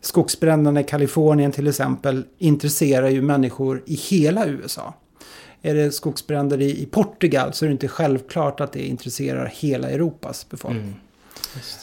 skogsbränderna 0.02 0.82
i 0.82 0.84
Kalifornien 0.84 1.52
till 1.52 1.68
exempel 1.68 2.24
intresserar 2.38 3.10
ju 3.10 3.22
människor 3.22 3.84
i 3.86 3.96
hela 3.96 4.46
USA. 4.46 4.94
är 5.62 5.76
det 5.76 5.92
skogsbränder 5.92 6.62
i, 6.62 6.82
i 6.82 6.86
Portugal 6.86 7.54
så 7.54 7.66
är 7.66 7.70
det 7.70 7.74
inte 7.74 7.88
självklart 7.88 8.60
att 8.60 8.72
det 8.72 8.88
intresserar 8.88 9.52
hela 9.54 9.90
Europas 9.90 10.50
befolkning. 10.50 10.84
Mm. 10.84 10.96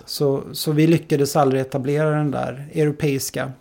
Så, 0.06 0.42
så 0.52 0.72
vi 0.72 0.86
lyckades 0.86 1.36
aldrig 1.36 1.60
etablera 1.60 2.10
den 2.10 2.30
där 2.30 2.68
europeiska 2.74 3.52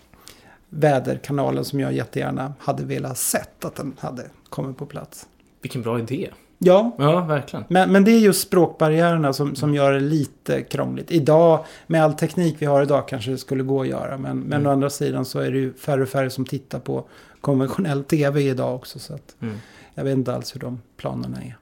väderkanalen 0.69 1.65
som 1.65 1.79
jag 1.79 1.93
jättegärna 1.93 2.53
hade 2.59 2.83
velat 2.83 3.17
sett 3.17 3.65
att 3.65 3.75
den 3.75 3.95
hade 3.99 4.23
kommit 4.49 4.77
på 4.77 4.85
plats. 4.85 5.27
Vilken 5.61 5.81
bra 5.81 5.99
idé. 5.99 6.29
Ja, 6.59 6.95
Ja, 6.97 7.19
verkligen. 7.21 7.65
men, 7.69 7.91
men 7.91 8.03
det 8.03 8.11
är 8.11 8.19
just 8.19 8.41
språkbarriärerna 8.47 9.33
som, 9.33 9.55
som 9.55 9.73
gör 9.75 9.91
det 9.93 9.99
lite 9.99 10.61
krångligt. 10.61 11.11
Idag, 11.11 11.65
med 11.87 12.03
all 12.03 12.13
teknik 12.13 12.55
vi 12.59 12.65
har 12.65 12.81
idag 12.83 13.07
kanske 13.07 13.31
det 13.31 13.37
skulle 13.37 13.63
gå 13.63 13.81
att 13.81 13.87
göra. 13.87 14.17
Men, 14.17 14.39
men 14.39 14.53
Mm. 14.59 14.67
å 14.67 14.71
andra 14.71 14.89
sidan 14.89 15.25
så 15.25 15.39
är 15.39 15.51
det 15.51 15.57
ju 15.57 15.73
färre 15.73 16.01
och 16.03 16.09
färre 16.09 16.29
som 16.29 16.45
tittar 16.45 16.79
på 16.79 17.03
konventionell 17.41 18.03
tv 18.03 18.41
idag 18.41 18.75
också. 18.75 18.99
Så 18.99 19.13
att 19.13 19.35
Mm. 19.41 19.55
jag 19.93 20.03
vet 20.03 20.13
inte 20.17 20.33
alls 20.35 20.55
hur 20.55 20.59
de 20.59 20.81
planerna 20.97 21.37
är. 21.37 21.57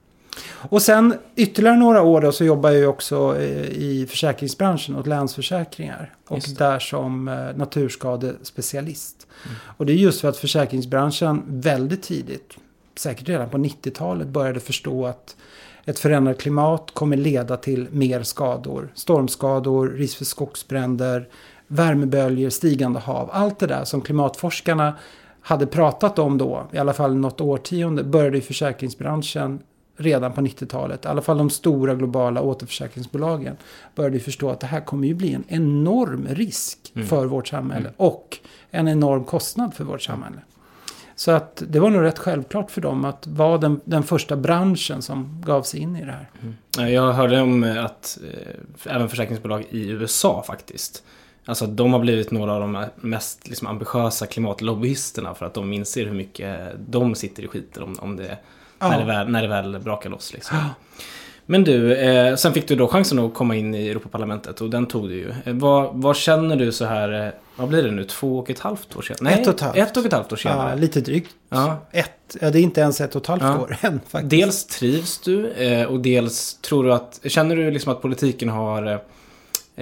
Och 0.69 0.81
sen 0.81 1.13
ytterligare 1.35 1.77
några 1.77 2.01
år 2.01 2.21
då 2.21 2.31
så 2.31 2.43
jobbar 2.45 2.69
jag 2.69 2.79
ju 2.79 2.87
också 2.87 3.37
eh, 3.39 3.65
i 3.69 4.07
försäkringsbranschen 4.09 4.95
åt 4.95 5.07
Länsförsäkringar. 5.07 6.13
Och 6.27 6.39
där 6.57 6.79
som 6.79 7.27
eh, 7.27 7.35
naturskadespecialist. 7.55 9.27
Mm. 9.45 9.55
Och 9.77 9.85
det 9.85 9.93
är 9.93 9.95
just 9.95 10.21
för 10.21 10.29
att 10.29 10.37
försäkringsbranschen 10.37 11.43
väldigt 11.47 12.03
tidigt, 12.03 12.57
säkert 12.99 13.29
redan 13.29 13.49
på 13.49 13.57
90-talet, 13.57 14.27
började 14.27 14.59
förstå 14.59 15.05
att 15.05 15.35
ett 15.85 15.99
förändrat 15.99 16.41
klimat 16.41 16.91
kommer 16.93 17.17
leda 17.17 17.57
till 17.57 17.87
mer 17.91 18.23
skador. 18.23 18.91
Stormskador, 18.93 19.89
risk 19.89 20.17
för 20.17 20.25
skogsbränder, 20.25 21.27
värmeböljor, 21.67 22.49
stigande 22.49 22.99
hav. 22.99 23.29
Allt 23.33 23.59
det 23.59 23.67
där 23.67 23.83
som 23.83 24.01
klimatforskarna 24.01 24.95
hade 25.41 25.67
pratat 25.67 26.19
om 26.19 26.37
då, 26.37 26.67
i 26.71 26.77
alla 26.77 26.93
fall 26.93 27.15
något 27.15 27.41
årtionde, 27.41 28.03
började 28.03 28.37
i 28.37 28.41
försäkringsbranschen 28.41 29.59
redan 29.97 30.33
på 30.33 30.41
90-talet. 30.41 31.05
I 31.05 31.07
alla 31.07 31.21
fall 31.21 31.37
de 31.37 31.49
stora 31.49 31.95
globala 31.95 32.41
återförsäkringsbolagen 32.41 33.57
började 33.95 34.19
förstå 34.19 34.49
att 34.49 34.59
det 34.59 34.67
här 34.67 34.81
kommer 34.81 35.07
ju 35.07 35.13
bli 35.13 35.33
en 35.33 35.43
enorm 35.47 36.27
risk 36.29 36.91
Mm. 36.95 37.07
för 37.07 37.25
vårt 37.25 37.47
samhälle 37.47 37.91
och 37.97 38.37
en 38.71 38.87
enorm 38.87 39.23
kostnad 39.23 39.73
för 39.73 39.83
vårt 39.83 40.01
samhälle. 40.01 40.37
Så 41.15 41.31
att 41.31 41.63
det 41.67 41.79
var 41.79 41.89
nog 41.89 42.01
rätt 42.01 42.19
självklart 42.19 42.71
för 42.71 42.81
dem 42.81 43.05
att 43.05 43.27
vara 43.27 43.57
den, 43.57 43.81
den 43.85 44.03
första 44.03 44.35
branschen 44.35 45.01
som 45.01 45.41
gav 45.45 45.63
sig 45.63 45.79
in 45.79 45.95
i 45.95 46.05
det 46.05 46.11
här. 46.11 46.29
Ja, 46.77 46.89
Jag 46.89 47.13
hörde 47.13 47.41
om 47.41 47.63
att 47.85 48.17
eh, 48.85 48.93
även 48.95 49.09
försäkringsbolag 49.09 49.65
i 49.69 49.89
USA 49.89 50.43
faktiskt. 50.47 51.03
Alltså 51.45 51.65
de 51.67 51.93
har 51.93 51.99
blivit 51.99 52.31
några 52.31 52.53
av 52.53 52.59
de 52.61 52.85
mest 52.95 53.47
liksom, 53.47 53.67
ambitiösa 53.67 54.25
klimatlobbyisterna 54.25 55.33
för 55.35 55.45
att 55.45 55.53
de 55.53 55.73
inser 55.73 56.05
hur 56.05 56.13
mycket 56.13 56.59
de 56.87 57.15
sitter 57.15 57.43
i 57.43 57.47
skiten 57.47 57.83
om, 57.83 57.95
om 57.99 58.15
det, 58.15 58.37
Ja. 58.79 58.89
när, 58.89 58.99
det 58.99 59.05
väl, 59.05 59.29
när 59.29 59.41
det 59.41 59.47
väl 59.47 59.79
brakar 59.79 60.09
loss. 60.09 60.33
Liksom. 60.33 60.57
Men 61.45 61.63
du, 61.63 61.95
eh, 61.95 62.35
sen 62.35 62.53
fick 62.53 62.67
du 62.67 62.75
då 62.75 62.87
chansen 62.87 63.19
att 63.19 63.33
komma 63.33 63.55
in 63.55 63.75
i 63.75 63.87
Europaparlamentet 63.89 64.61
och 64.61 64.69
den 64.69 64.85
tog 64.85 65.09
du 65.09 65.15
ju. 65.15 65.29
Eh, 65.45 65.53
vad, 65.53 65.89
vad 65.93 66.15
känner 66.15 66.55
du 66.55 66.71
så 66.71 66.85
här, 66.85 67.25
eh, 67.27 67.31
vad 67.55 67.69
blir 67.69 67.83
det 67.83 67.91
nu, 67.91 68.03
två 68.03 68.39
och 68.39 68.49
ett 68.49 68.59
halvt 68.59 68.95
år 68.95 69.01
sedan? 69.01 69.27
Ett 69.27 69.47
och 69.47 69.53
ett 69.53 69.61
halvt. 69.61 69.77
Ett 69.77 69.97
och 69.97 70.05
ett 70.05 70.13
halvt 70.13 70.31
år 70.33 70.39
Ja, 70.43 70.51
senare. 70.51 70.75
lite 70.75 71.01
drygt. 71.01 71.29
Ja. 71.49 71.77
Ett, 71.91 72.37
ja, 72.41 72.49
det 72.49 72.59
är 72.59 72.63
inte 72.63 72.81
ens 72.81 73.01
ett 73.01 73.15
och 73.15 73.21
ett 73.21 73.27
halvt 73.27 73.43
Ja. 73.43 73.57
år 73.59 73.77
än 73.81 73.99
faktiskt. 74.07 74.29
Dels 74.29 74.65
trivs 74.65 75.19
du 75.19 75.47
eh, 75.51 75.85
och 75.87 75.99
dels 75.99 76.53
tror 76.61 76.83
du 76.83 76.93
att, 76.93 77.19
känner 77.23 77.55
du 77.55 77.71
liksom 77.71 77.91
att 77.91 78.01
politiken 78.01 78.49
har 78.49 78.85
eh, 78.93 78.97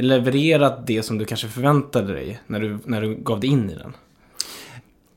levererat 0.03 0.88
det 0.88 1.03
som 1.03 1.17
du 1.17 1.25
kanske 1.25 1.48
förväntade 1.48 2.13
dig 2.13 2.39
när 2.48 2.60
du, 2.60 2.77
när 2.86 3.01
du 3.01 3.15
gav 3.15 3.39
dig 3.39 3.50
in 3.50 3.70
i 3.70 3.75
den? 3.75 3.93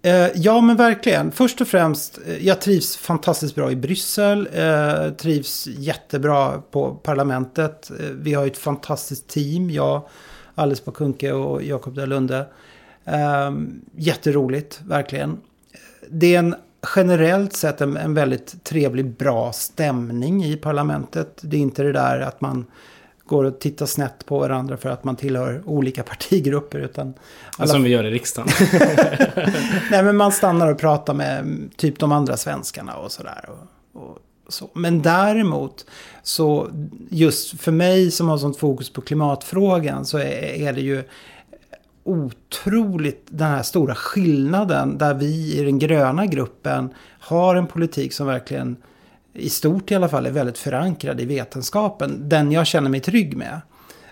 Eh, 0.07 0.29
ja, 0.35 0.61
men 0.61 0.77
verkligen. 0.77 1.33
Först 1.33 1.61
och 1.61 1.69
främst, 1.69 2.19
eh, 2.27 2.47
jag 2.47 2.61
trivs 2.61 2.97
fantastiskt 2.97 3.55
bra 3.55 3.71
i 3.71 3.77
Bryssel. 3.77 4.49
Eh, 4.53 5.11
trivs 5.11 5.67
jättebra 5.67 6.63
på 6.71 6.95
parlamentet. 6.95 7.91
Vi 8.13 8.35
har 8.35 8.45
ju 8.45 8.51
ett 8.51 8.59
fantastiskt 8.59 9.29
team. 9.29 9.71
Jag, 9.71 10.03
Alice 10.55 10.83
Bakunke 10.85 11.33
och 11.33 11.63
Jakob 11.63 11.95
Dalunde. 11.95 12.47
Eh, 13.05 13.53
jätteroligt, 13.97 14.81
verkligen. 14.87 15.39
Det 16.09 16.35
är 16.35 16.39
en 16.39 16.55
generellt 16.97 17.53
sett 17.53 17.81
en, 17.81 17.97
en 17.97 18.15
väldigt 18.15 18.65
trevlig, 18.65 19.07
bra 19.07 19.53
stämning 19.53 20.45
i 20.45 20.57
parlamentet. 20.57 21.41
Det 21.43 21.57
är 21.57 21.61
inte 21.61 21.83
det 21.83 21.93
där 21.93 22.21
att 22.21 22.41
man 22.41 22.67
går 23.27 23.45
och 23.45 23.59
tittar 23.59 23.87
snett 23.87 24.27
på 24.27 24.39
varandra 24.39 24.77
för 24.77 24.89
att 24.89 25.05
man 25.05 25.17
tillhör 25.17 25.63
olika 25.65 26.03
partigrupper. 26.03 26.79
Utan 26.79 27.15
alla 27.57 27.69
Som 27.69 27.83
vi 27.83 27.91
gör 27.91 28.05
i 28.05 28.11
riksdagen. 28.11 28.53
Nej, 29.91 30.03
men 30.03 30.17
man 30.17 30.33
stannar 30.33 30.73
och 30.73 30.79
pratar 30.79 31.15
med 31.15 31.39
mm, 31.39 31.71
typ 31.77 31.99
de 31.99 32.13
andra 32.13 32.37
svenskarna 32.37 32.97
och 32.97 33.13
sådär. 33.13 33.49
Och, 33.49 34.03
och 34.03 34.19
så. 34.49 34.71
Men 34.75 35.03
däremot, 35.03 35.87
så 36.23 36.71
just 37.11 37.61
för 37.61 37.73
mig 37.73 38.11
som 38.11 38.29
har 38.29 38.39
sånt 38.39 38.57
fokus 38.57 38.91
på 38.91 39.01
klimatfrågan 39.01 40.07
så 40.07 40.19
är, 40.19 40.69
är 40.69 40.73
det 40.73 40.81
ju 40.81 41.05
otroligt 42.05 43.27
den 43.29 43.49
här 43.49 43.63
stora 43.63 43.95
skillnaden 43.95 44.99
där 44.99 45.15
vi 45.15 45.59
i 45.59 45.65
den 45.65 45.79
gröna 45.79 46.27
gruppen 46.27 46.95
har 47.19 47.57
en 47.57 47.67
politik 47.67 48.13
som 48.13 48.27
verkligen 48.27 48.77
i 49.37 49.49
stort 49.49 49.91
i 49.91 49.95
alla 49.95 50.09
fall 50.09 50.27
är 50.27 50.31
väldigt 50.31 50.59
förankrad 50.59 51.21
i 51.21 51.25
vetenskapen. 51.25 52.29
Den 52.29 52.53
jag 52.53 52.67
känner 52.67 52.91
mig 52.91 53.01
trygg 53.01 53.37
med. 53.37 53.61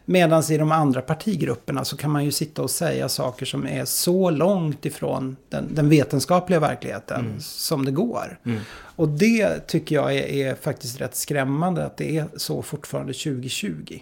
Medan 0.05 0.43
i 0.51 0.57
de 0.57 0.73
andra 0.73 1.01
partigrupperna 1.01 1.85
så 1.85 1.97
kan 1.97 2.11
man 2.11 2.25
ju 2.25 2.33
sitta 2.33 2.63
och 2.63 2.71
säga 2.71 3.09
saker 3.09 3.47
som 3.47 3.67
är 3.67 3.85
så 3.85 4.31
långt 4.31 4.87
ifrån 4.87 5.37
den, 5.49 5.75
den 5.75 5.89
vetenskapliga 5.89 6.61
verkligheten 6.61 7.35
som 7.41 7.85
det 7.85 7.91
går. 7.91 8.39
Mm. 8.45 8.61
Och 8.97 9.09
det 9.09 9.67
tycker 9.67 9.95
jag 9.95 10.15
är, 10.15 10.27
är 10.27 10.55
faktiskt 10.55 11.01
rätt 11.01 11.17
skrämmande 11.17 11.85
att 11.85 11.97
det 11.97 12.17
är 12.17 12.27
så 12.37 12.63
fortfarande 12.63 13.13
2020. 13.13 13.99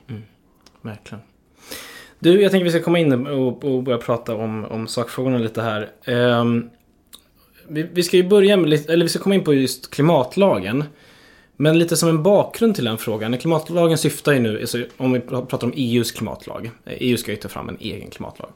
Verkligen. 0.83 1.23
Du, 2.19 2.43
jag 2.43 2.50
tänker 2.50 2.64
vi 2.64 2.71
ska 2.71 2.83
komma 2.83 2.99
in 2.99 3.26
och, 3.26 3.64
och 3.64 3.83
börja 3.83 3.99
prata 3.99 4.35
om, 4.35 4.64
om 4.64 4.87
sakfrågorna 4.87 5.38
lite 5.38 5.62
här. 5.62 5.91
Ehm, 6.05 6.71
vi, 7.69 7.83
vi 7.83 8.02
ska 8.02 8.17
ju 8.17 8.29
börja 8.29 8.57
med, 8.57 8.73
eller 8.73 9.05
vi 9.05 9.09
ska 9.09 9.19
komma 9.19 9.35
in 9.35 9.45
på 9.45 9.55
just 9.55 9.91
klimatlagen. 9.91 10.85
Men 11.62 11.78
lite 11.78 11.97
som 11.97 12.09
en 12.09 12.23
bakgrund 12.23 12.75
till 12.75 12.85
den 12.85 12.99
frågan. 12.99 13.38
Klimatlagen 13.38 13.99
syftar 13.99 14.33
ju 14.33 14.38
nu, 14.38 14.61
alltså, 14.61 14.85
om 14.97 15.12
vi 15.12 15.21
pratar 15.21 15.64
om 15.64 15.73
EUs 15.76 16.12
klimatlag. 16.12 16.71
Eh, 16.85 16.92
EU 17.00 17.16
ska 17.16 17.31
ju 17.31 17.37
ta 17.37 17.49
fram 17.49 17.69
en 17.69 17.76
egen 17.81 18.11
klimatlag. 18.11 18.50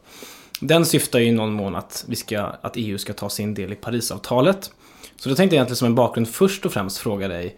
Den 0.61 0.87
syftar 0.87 1.19
ju 1.19 1.27
i 1.27 1.33
någon 1.33 1.53
mån 1.53 1.75
att, 1.75 2.05
vi 2.09 2.17
ska, 2.17 2.41
att 2.41 2.73
EU 2.77 2.99
ska 2.99 3.13
ta 3.13 3.29
sin 3.29 3.55
del 3.55 3.73
i 3.73 3.75
Parisavtalet. 3.75 4.71
Så 5.17 5.29
då 5.29 5.35
tänkte 5.35 5.57
jag 5.57 5.59
egentligen 5.59 5.77
som 5.77 5.87
en 5.87 5.95
bakgrund 5.95 6.29
först 6.29 6.67
och 6.67 6.73
främst 6.73 6.99
fråga 6.99 7.29
dig. 7.29 7.57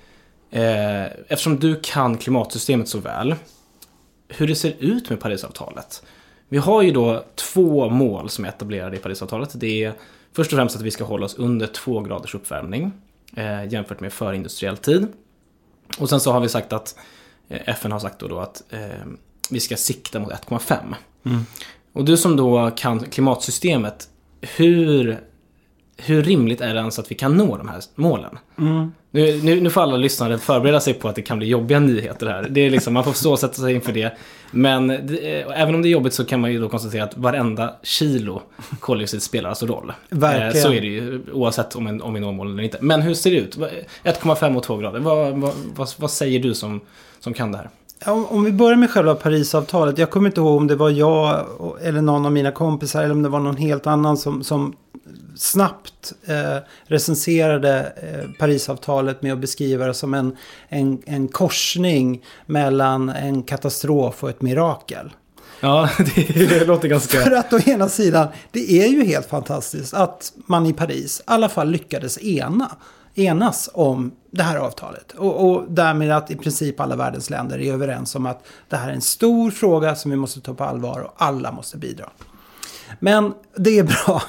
Eh, 0.51 1.05
eftersom 1.05 1.59
du 1.59 1.81
kan 1.83 2.19
klimatsystemet 2.19 2.89
så 2.89 2.99
väl. 2.99 3.35
Hur 4.29 4.47
det 4.47 4.55
ser 4.55 4.75
ut 4.79 5.11
med 5.11 5.21
Parisavtalet. 5.21 6.03
Vi 6.49 6.59
har 6.59 6.83
ju 6.83 6.91
då 6.91 7.25
två 7.35 7.91
mål 7.91 8.31
som 8.31 8.45
är 8.45 8.49
etablerade 8.49 8.97
i 8.97 8.99
Parisavtalet. 8.99 9.51
Det 9.55 9.85
är 9.85 9.93
först 10.33 10.53
och 10.53 10.57
främst 10.57 10.77
att 10.77 10.83
vi 10.83 10.91
ska 10.91 11.05
hålla 11.05 11.27
oss 11.27 11.35
under 11.35 11.67
två 11.67 12.01
graders 12.01 12.35
uppvärmning 12.35 12.93
eh, 13.37 13.73
jämfört 13.73 14.01
med 14.01 14.13
förindustriell 14.13 14.77
tid. 14.77 15.07
Och 15.99 16.09
sen 16.09 16.21
så 16.21 16.33
har 16.33 16.41
vi 16.41 16.49
sagt 16.49 16.73
att 16.73 16.95
eh, 17.49 17.61
FN 17.67 17.93
har 17.93 17.99
sagt 17.99 18.19
då, 18.19 18.29
då 18.29 18.39
att 18.39 18.63
eh, 18.71 19.07
vi 19.51 19.61
ska 19.61 19.77
sikta 19.77 20.19
mot 20.19 20.33
1,5. 20.33 20.95
Och 21.93 22.05
du 22.05 22.17
som 22.17 22.37
då 22.37 22.71
kan 22.77 23.01
klimatsystemet, 23.01 24.09
hur, 24.41 25.21
hur 25.99 26.23
rimligt 26.23 26.61
är 26.61 26.75
det 26.75 26.81
ens 26.81 26.99
att 26.99 27.11
vi 27.11 27.15
kan 27.15 27.37
nå 27.37 27.57
de 27.57 27.69
här 27.69 27.81
målen? 27.95 28.39
Nu, 29.11 29.41
nu, 29.43 29.61
nu 29.61 29.71
får 29.71 29.81
alla 29.81 29.97
lyssnare 29.97 30.39
förbereda 30.39 30.81
sig 30.81 30.95
på 30.95 31.09
att 31.09 31.15
det 31.15 31.23
kan 31.23 31.39
bli 31.39 31.47
jobbiga 31.49 31.79
nyheter 31.81 32.27
här. 32.27 32.47
Det 32.51 32.61
är 32.61 32.71
liksom, 32.71 32.95
man 32.95 33.05
får 33.05 33.13
så 33.13 33.37
sätta 33.37 33.55
sig 33.55 33.75
inför 33.75 33.93
det. 33.93 34.17
Men 34.51 34.87
det, 34.89 35.41
eh, 35.41 35.61
även 35.63 35.75
om 35.75 35.83
det 35.83 35.89
är 35.89 35.91
jobbigt 35.91 36.15
så 36.15 36.25
kan 36.25 36.41
man 36.41 36.53
ju 36.53 36.61
då 36.61 36.69
konstatera 36.69 37.05
att 37.05 37.17
varenda 37.17 37.75
kilo 37.83 38.43
koldioxid 38.81 39.23
spelar 39.23 39.49
alltså 39.49 39.67
roll. 39.67 39.93
Verkligen. 40.11 40.49
Eh, 40.49 40.63
Så 40.63 40.73
är 40.73 40.81
det 40.81 40.87
ju 40.87 41.23
oavsett 41.33 41.77
om, 41.77 41.87
en, 41.87 42.03
om 42.03 42.15
vi 42.15 42.21
når 42.21 42.33
målen 42.33 42.53
eller 42.53 42.63
inte. 42.63 42.79
Men 42.81 43.03
hur 43.03 43.15
ser 43.15 43.31
det 43.31 43.37
ut? 43.37 43.57
1,5 44.05 44.57
och 44.57 44.63
2 44.63 44.77
grader. 44.77 45.01
Vad, 45.01 45.33
vad, 45.39 45.53
vad, 45.77 45.89
vad 45.99 46.11
säger 46.11 46.41
du 46.41 46.55
som, 46.55 46.81
som 47.21 47.35
kan 47.35 47.53
det 47.53 47.59
här? 47.59 47.69
Om, 48.13 48.27
om 48.27 48.45
vi 48.45 48.53
börjar 48.53 48.77
med 48.77 48.91
själva 48.91 49.15
Parisavtalet. 49.15 49.99
Jag 49.99 50.11
kommer 50.11 50.29
inte 50.29 50.41
ihåg 50.41 50.57
om 50.57 50.67
det 50.67 50.77
var 50.77 50.91
jag 50.91 51.47
och- 51.59 51.83
eller 51.83 52.03
någon 52.03 52.27
av 52.27 52.33
mina 52.33 52.51
kompisar 52.51 53.03
eller 53.03 53.15
om 53.15 53.23
det 53.23 53.29
var 53.29 53.41
någon 53.41 53.57
helt 53.57 53.87
annan 53.87 54.17
som, 54.17 54.43
som 54.45 54.77
snabbt 55.41 56.13
eh, 56.27 56.57
recenserade 56.85 57.93
eh, 58.03 58.31
Parisavtalet 58.39 59.23
med 59.23 59.33
att 59.33 59.39
beskriva 59.39 59.87
det 59.87 59.95
som 59.95 60.15
en, 60.15 60.37
en, 60.69 61.03
en 61.07 61.29
korsning 61.29 62.25
mellan 62.47 63.09
en 63.09 63.43
katastrof 63.43 64.23
och 64.23 64.31
ett 64.31 64.43
mirakel. 64.43 65.11
Ja, 65.61 65.89
det, 66.25 66.67
låter 66.67 66.89
ganska... 66.89 67.21
För 67.21 67.31
att 67.31 67.53
å 67.53 67.59
ena 67.67 67.89
sidan, 67.89 68.29
det 68.51 68.73
är 68.73 68.89
ju 68.89 69.05
helt 69.05 69.27
fantastiskt 69.27 69.95
att 69.95 70.33
man 70.47 70.67
i 70.67 70.73
Paris 70.73 71.21
i 71.21 71.23
alla 71.27 71.49
fall 71.49 71.71
lyckades 71.71 72.19
ena, 72.19 72.77
enas 73.15 73.71
om 73.75 74.13
det 74.31 74.43
här 74.43 74.57
avtalet. 74.57 75.13
Och, 75.13 75.51
och 75.51 75.65
därmed 75.69 76.11
att 76.11 76.31
i 76.31 76.37
princip 76.37 76.81
alla 76.81 76.97
världens 76.97 77.31
länder 77.31 77.59
är 77.59 77.73
överens 77.73 78.15
om 78.15 78.27
att 78.27 78.47
det 78.69 78.77
här 78.77 78.89
är 78.89 78.93
en 78.93 79.01
stor 79.01 79.51
fråga 79.51 79.95
som 79.95 80.11
vi 80.11 80.17
måste 80.17 80.41
ta 80.41 80.55
på 80.55 80.65
allvar 80.65 81.01
och 81.01 81.15
alla 81.17 81.53
måste 81.53 81.79
bidra. 81.79 82.11
Men 82.99 83.35
det 83.57 83.79
är 83.79 83.85
bra. 83.85 84.23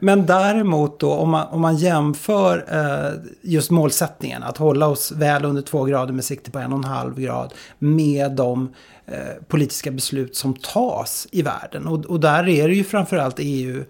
Men 0.00 0.26
däremot 0.26 1.00
då 1.00 1.12
om 1.12 1.30
man, 1.30 1.46
om 1.48 1.60
man 1.60 1.76
jämför 1.76 2.64
eh, 2.70 3.30
just 3.42 3.70
målsättningen 3.70 4.42
att 4.42 4.56
hålla 4.56 4.86
oss 4.86 5.12
väl 5.12 5.44
under 5.44 5.62
två 5.62 5.84
grader 5.84 6.12
med 6.12 6.24
sikte 6.24 6.50
på 6.50 6.58
en 6.58 6.72
och 6.72 6.78
en 6.78 6.84
halv 6.84 7.20
grad 7.20 7.54
med 7.78 8.32
de 8.32 8.74
eh, 9.06 9.42
politiska 9.48 9.90
beslut 9.90 10.36
som 10.36 10.54
tas 10.54 11.28
i 11.32 11.42
världen. 11.42 11.86
Och, 11.86 12.04
och 12.04 12.20
där 12.20 12.48
är 12.48 12.68
det 12.68 12.74
ju 12.74 12.84
framförallt 12.84 13.36
EU, 13.38 13.84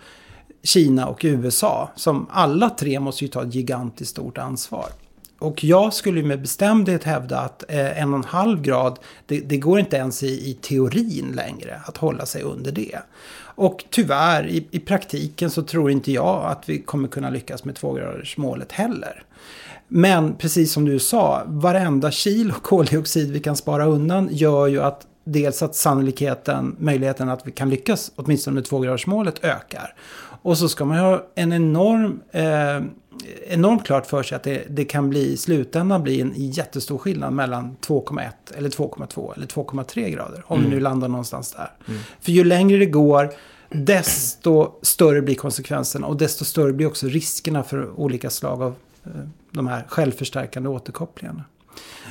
Kina 0.62 1.06
och 1.06 1.20
USA 1.24 1.90
som 1.94 2.26
alla 2.30 2.70
tre 2.70 3.00
måste 3.00 3.24
ju 3.24 3.28
ta 3.28 3.42
ett 3.42 3.54
gigantiskt 3.54 4.10
stort 4.10 4.38
ansvar. 4.38 4.86
Och 5.38 5.64
jag 5.64 5.94
skulle 5.94 6.22
med 6.22 6.40
bestämdhet 6.40 7.04
hävda 7.04 7.38
att 7.38 7.64
eh, 7.68 8.02
en 8.02 8.12
och 8.12 8.18
en 8.18 8.24
halv 8.24 8.62
grad, 8.62 8.98
det, 9.26 9.40
det 9.40 9.56
går 9.56 9.78
inte 9.78 9.96
ens 9.96 10.22
i, 10.22 10.50
i, 10.50 10.54
teorin 10.54 11.32
längre 11.34 11.80
att 11.84 11.96
hålla 11.96 12.26
sig 12.26 12.42
under 12.42 12.72
det. 12.72 12.98
Och 13.38 13.84
tyvärr, 13.90 14.46
i, 14.46 14.66
i 14.70 14.78
praktiken 14.78 15.50
så 15.50 15.62
tror 15.62 15.90
inte 15.90 16.12
jag 16.12 16.44
att 16.44 16.68
vi 16.68 16.78
kommer 16.82 17.08
kunna 17.08 17.30
lyckas 17.30 17.64
med 17.64 17.74
tvågradersmålet 17.74 18.72
heller. 18.72 19.22
Men 19.88 20.34
precis 20.34 20.72
som 20.72 20.84
du 20.84 20.98
sa, 20.98 21.42
varenda 21.46 22.10
kilo 22.10 22.54
koldioxid 22.62 23.32
vi 23.32 23.40
kan 23.40 23.56
spara 23.56 23.86
undan 23.86 24.28
gör 24.32 24.66
ju 24.66 24.82
att 24.82 25.06
dels 25.24 25.62
att 25.62 25.74
sannolikheten, 25.74 26.76
möjligheten 26.78 27.28
att 27.28 27.46
vi 27.46 27.52
kan 27.52 27.70
lyckas 27.70 28.12
åtminstone 28.16 28.54
med 28.54 28.64
tvågradersmålet 28.64 29.44
ökar. 29.44 29.94
Och 30.46 30.58
så 30.58 30.68
ska 30.68 30.84
man 30.84 30.98
ha 30.98 31.26
en 31.34 31.52
enorm, 31.52 32.20
eh, 32.30 32.82
enormt 33.46 33.86
klart 33.86 34.06
för 34.06 34.22
sig 34.22 34.36
att 34.36 34.42
det, 34.42 34.64
det, 34.68 34.84
kan 34.84 35.10
bli 35.10 35.32
i 35.32 35.36
slutändan 35.36 36.02
bli 36.02 36.20
en 36.20 36.32
jättestor 36.36 36.98
skillnad 36.98 37.32
mellan 37.32 37.76
2,1 37.86 38.30
eller 38.56 38.70
2,2 38.70 39.34
eller 39.36 39.46
2,3 39.46 40.08
grader. 40.08 40.44
Om 40.46 40.58
mm. 40.58 40.70
vi 40.70 40.76
nu 40.76 40.82
landar 40.82 41.08
någonstans 41.08 41.52
där. 41.52 41.70
Mm. 41.88 42.00
För 42.20 42.32
ju 42.32 42.44
längre 42.44 42.78
det 42.78 42.86
går, 42.86 43.32
desto 43.68 44.72
större 44.82 45.22
blir 45.22 45.34
konsekvenserna 45.34 46.06
och 46.06 46.16
desto 46.16 46.44
större 46.44 46.72
blir 46.72 46.86
också 46.86 47.06
riskerna 47.06 47.62
för 47.62 48.00
olika 48.00 48.30
slag 48.30 48.62
av 48.62 48.74
eh, 49.04 49.10
de 49.50 49.66
här 49.66 49.84
självförstärkande 49.88 50.68
återkopplingarna. 50.68 51.44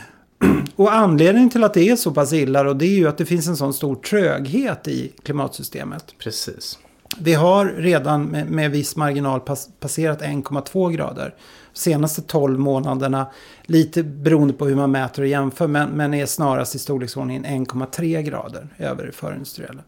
Och 0.75 0.93
anledningen 0.93 1.49
till 1.49 1.63
att 1.63 1.73
det 1.73 1.89
är 1.89 1.95
så 1.95 2.11
pass 2.11 2.33
illa 2.33 2.69
och 2.69 2.75
det 2.75 2.85
är 2.85 2.97
ju 2.97 3.07
att 3.07 3.17
det 3.17 3.25
finns 3.25 3.47
en 3.47 3.57
sån 3.57 3.73
stor 3.73 3.95
tröghet 3.95 4.87
i 4.87 5.11
klimatsystemet. 5.23 6.05
Precis. 6.19 6.79
Vi 7.17 7.33
har 7.33 7.65
redan 7.65 8.23
med, 8.23 8.51
med 8.51 8.71
viss 8.71 8.95
marginal 8.95 9.39
pass, 9.39 9.69
passerat 9.79 10.21
1,2 10.21 10.91
grader. 10.91 11.35
Senaste 11.73 12.21
12 12.21 12.59
månaderna, 12.59 13.27
lite 13.63 14.03
beroende 14.03 14.53
på 14.53 14.65
hur 14.65 14.75
man 14.75 14.91
mäter 14.91 15.21
och 15.21 15.27
jämför, 15.27 15.67
men, 15.67 15.89
men 15.89 16.13
är 16.13 16.25
snarast 16.25 16.75
i 16.75 16.79
storleksordningen 16.79 17.45
1,3 17.45 18.21
grader 18.21 18.67
över 18.77 19.05
det 19.05 19.11
förindustriella. 19.11 19.81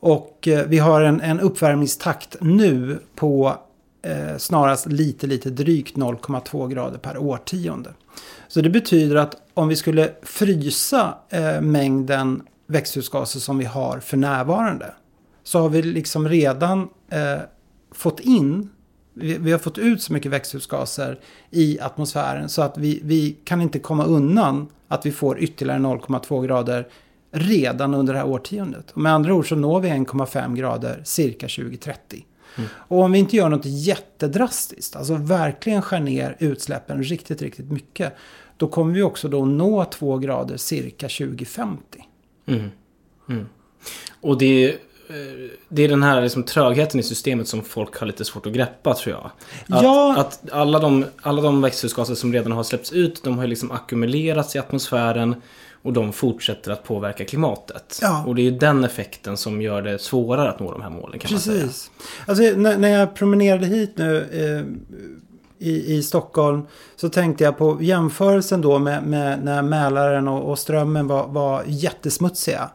Och 0.00 0.48
eh, 0.48 0.66
vi 0.66 0.78
har 0.78 1.00
en, 1.00 1.20
en 1.20 1.40
uppvärmningstakt 1.40 2.36
nu 2.40 2.98
på 3.14 3.56
eh, 4.02 4.36
snarast 4.38 4.86
lite, 4.86 5.26
lite 5.26 5.50
drygt 5.50 5.96
0,2 5.96 6.68
grader 6.68 6.98
per 6.98 7.18
årtionde. 7.18 7.90
Så 8.48 8.60
det 8.60 8.70
betyder 8.70 9.16
att 9.16 9.36
om 9.54 9.68
vi 9.68 9.76
skulle 9.76 10.10
frysa 10.22 11.14
eh, 11.28 11.60
mängden 11.60 12.42
växthusgaser 12.66 13.40
som 13.40 13.58
vi 13.58 13.64
har 13.64 14.00
för 14.00 14.16
närvarande 14.16 14.94
så 15.48 15.60
har 15.60 15.68
vi 15.68 15.82
liksom 15.82 16.28
redan 16.28 16.88
eh, 17.08 17.38
fått 17.90 18.20
in, 18.20 18.70
vi, 19.14 19.38
vi, 19.38 19.52
har 19.52 19.58
fått 19.58 19.78
ut 19.78 20.02
så 20.02 20.12
mycket 20.12 20.32
växthusgaser 20.32 21.20
i 21.50 21.80
atmosfären 21.80 22.48
så 22.48 22.62
att 22.62 22.78
vi, 22.78 23.00
vi 23.04 23.36
kan 23.44 23.60
inte 23.60 23.78
komma 23.78 24.04
undan 24.04 24.68
att 24.88 25.06
vi 25.06 25.12
får 25.12 25.38
ytterligare 25.38 25.80
0,2 25.80 26.46
grader 26.46 26.88
redan 27.30 27.94
under 27.94 28.12
det 28.12 28.18
här 28.18 28.26
årtiondet. 28.26 28.90
Och 28.90 29.00
med 29.00 29.12
andra 29.12 29.34
ord 29.34 29.48
så 29.48 29.56
når 29.56 29.80
vi 29.80 29.88
1,5 29.88 30.56
grader 30.56 31.02
cirka 31.04 31.48
2030. 31.48 32.24
Mm. 32.56 32.68
Och 32.74 32.98
om 32.98 33.12
vi 33.12 33.18
inte 33.18 33.36
gör 33.36 33.48
något 33.48 33.64
jättedrastiskt, 33.64 34.96
alltså 34.96 35.14
verkligen 35.14 35.82
skär 35.82 36.00
ner 36.00 36.36
utsläppen 36.38 37.02
riktigt, 37.02 37.42
riktigt 37.42 37.70
mycket, 37.70 38.14
då 38.56 38.68
kommer 38.68 38.94
vi 38.94 39.02
också 39.02 39.28
då 39.28 39.44
nå 39.44 39.84
2 39.84 40.18
grader 40.18 40.56
cirka 40.56 41.08
2050. 41.08 42.04
Mm. 42.46 42.70
Mm. 43.28 43.46
Och 44.20 44.38
det 44.38 44.78
det 45.68 45.84
är 45.84 45.88
den 45.88 46.02
här 46.02 46.22
liksom 46.22 46.42
trögheten 46.42 47.00
i 47.00 47.02
systemet 47.02 47.48
som 47.48 47.62
folk 47.62 47.96
har 47.96 48.06
lite 48.06 48.24
svårt 48.24 48.46
att 48.46 48.52
greppa 48.52 48.94
tror 48.94 49.16
jag. 49.16 49.30
Att, 49.76 49.82
ja. 49.82 50.14
att 50.18 50.50
alla, 50.52 50.78
de, 50.78 51.04
alla 51.22 51.42
de 51.42 51.62
växthusgaser 51.62 52.14
som 52.14 52.32
redan 52.32 52.52
har 52.52 52.62
släppts 52.62 52.92
ut, 52.92 53.22
de 53.24 53.38
har 53.38 53.46
liksom 53.46 53.70
ackumulerats 53.70 54.56
i 54.56 54.58
atmosfären. 54.58 55.34
Och 55.82 55.92
de 55.92 56.12
fortsätter 56.12 56.70
att 56.70 56.84
påverka 56.84 57.24
klimatet. 57.24 57.98
Ja. 58.02 58.24
Och 58.26 58.34
det 58.34 58.46
är 58.46 58.50
den 58.50 58.84
effekten 58.84 59.36
som 59.36 59.62
gör 59.62 59.82
det 59.82 59.98
svårare 59.98 60.50
att 60.50 60.60
nå 60.60 60.72
de 60.72 60.82
här 60.82 60.90
målen 60.90 61.18
kan 61.18 61.28
Precis. 61.28 61.46
man 61.46 61.68
säga. 61.68 61.92
Alltså, 62.26 62.60
när, 62.60 62.78
när 62.78 62.88
jag 62.88 63.14
promenerade 63.14 63.66
hit 63.66 63.92
nu 63.94 64.18
eh, 64.32 64.88
i, 65.58 65.94
i 65.94 66.02
Stockholm 66.02 66.62
så 66.96 67.08
tänkte 67.08 67.44
jag 67.44 67.58
på 67.58 67.78
jämförelsen 67.80 68.60
då 68.60 68.78
med, 68.78 69.02
med 69.02 69.44
när 69.44 69.62
Mälaren 69.62 70.28
och, 70.28 70.50
och 70.50 70.58
Strömmen 70.58 71.06
var, 71.06 71.26
var 71.26 71.62
jättesmutsiga. 71.66 72.70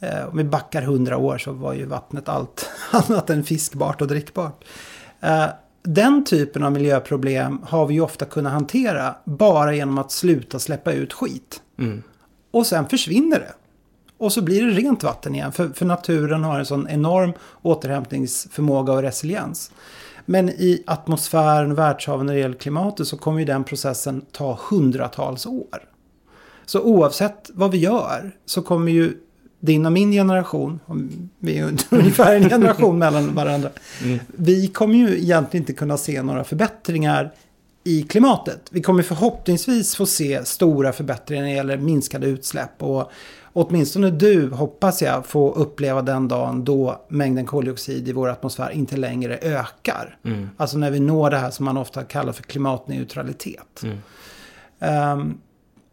Eh, 0.00 0.28
om 0.28 0.36
vi 0.36 0.44
backar 0.44 0.82
hundra 0.82 1.16
år 1.16 1.38
så 1.38 1.52
var 1.52 1.74
ju 1.74 1.84
vattnet 1.86 2.28
allt 2.28 2.70
annat 2.90 3.30
än 3.30 3.44
fiskbart 3.44 4.00
och 4.00 4.08
drickbart. 4.08 4.64
Eh, 5.20 5.46
den 5.82 6.24
typen 6.24 6.62
av 6.62 6.72
miljöproblem 6.72 7.58
har 7.62 7.86
vi 7.86 7.94
ju 7.94 8.00
ofta 8.00 8.24
kunnat 8.24 8.52
hantera 8.52 9.14
bara 9.24 9.74
genom 9.74 9.98
att 9.98 10.12
sluta 10.12 10.58
släppa 10.58 10.92
ut 10.92 11.12
skit. 11.12 11.62
Mm. 11.78 12.02
Och 12.50 12.66
sen 12.66 12.88
försvinner 12.88 13.38
det. 13.38 13.52
Och 14.18 14.32
så 14.32 14.42
blir 14.42 14.66
det 14.66 14.70
rent 14.70 15.02
vatten 15.02 15.34
igen. 15.34 15.52
För, 15.52 15.68
för 15.68 15.86
naturen 15.86 16.44
har 16.44 16.58
en 16.58 16.66
sån 16.66 16.88
enorm 16.88 17.32
återhämtningsförmåga 17.62 18.92
och 18.92 19.02
resiliens. 19.02 19.72
Men 20.26 20.48
i 20.48 20.82
atmosfären 20.86 21.70
och 21.70 21.78
världshaven 21.78 22.26
när 22.26 22.34
det 22.34 22.40
gäller 22.40 22.58
klimatet 22.58 23.06
så 23.06 23.16
kommer 23.16 23.38
ju 23.38 23.44
den 23.44 23.64
processen 23.64 24.24
ta 24.32 24.58
hundratals 24.70 25.46
år. 25.46 25.84
Så 26.66 26.80
oavsett 26.80 27.50
vad 27.54 27.70
vi 27.70 27.78
gör 27.78 28.32
så 28.46 28.62
kommer 28.62 28.92
ju 28.92 29.14
din 29.60 29.86
och 29.86 29.92
min 29.92 30.12
generation, 30.12 30.80
vi 31.38 31.58
är 31.58 31.64
ungefär 31.90 32.36
en 32.36 32.48
generation 32.48 32.98
mellan 32.98 33.34
varandra. 33.34 33.70
Mm. 34.04 34.18
Vi 34.26 34.68
kommer 34.68 34.94
ju 34.94 35.18
egentligen 35.18 35.62
inte 35.62 35.72
kunna 35.72 35.96
se 35.96 36.22
några 36.22 36.44
förbättringar 36.44 37.32
i 37.84 38.02
klimatet. 38.02 38.60
Vi 38.70 38.82
kommer 38.82 39.02
förhoppningsvis 39.02 39.96
få 39.96 40.06
se 40.06 40.44
stora 40.44 40.92
förbättringar 40.92 41.42
när 41.42 41.50
det 41.50 41.56
gäller 41.56 41.76
minskade 41.76 42.26
utsläpp. 42.26 42.82
Och 42.82 43.10
åtminstone 43.52 44.10
du, 44.10 44.50
hoppas 44.50 45.02
jag, 45.02 45.26
få 45.26 45.52
uppleva 45.52 46.02
den 46.02 46.28
dagen 46.28 46.64
då 46.64 47.04
mängden 47.08 47.46
koldioxid 47.46 48.08
i 48.08 48.12
vår 48.12 48.28
atmosfär 48.28 48.70
inte 48.70 48.96
längre 48.96 49.38
ökar. 49.42 50.18
Mm. 50.24 50.48
Alltså 50.56 50.78
när 50.78 50.90
vi 50.90 51.00
når 51.00 51.30
det 51.30 51.38
här 51.38 51.50
som 51.50 51.64
man 51.64 51.76
ofta 51.76 52.04
kallar 52.04 52.32
för 52.32 52.42
klimatneutralitet. 52.42 53.82
Mm. 53.82 53.98
Um, 55.18 55.38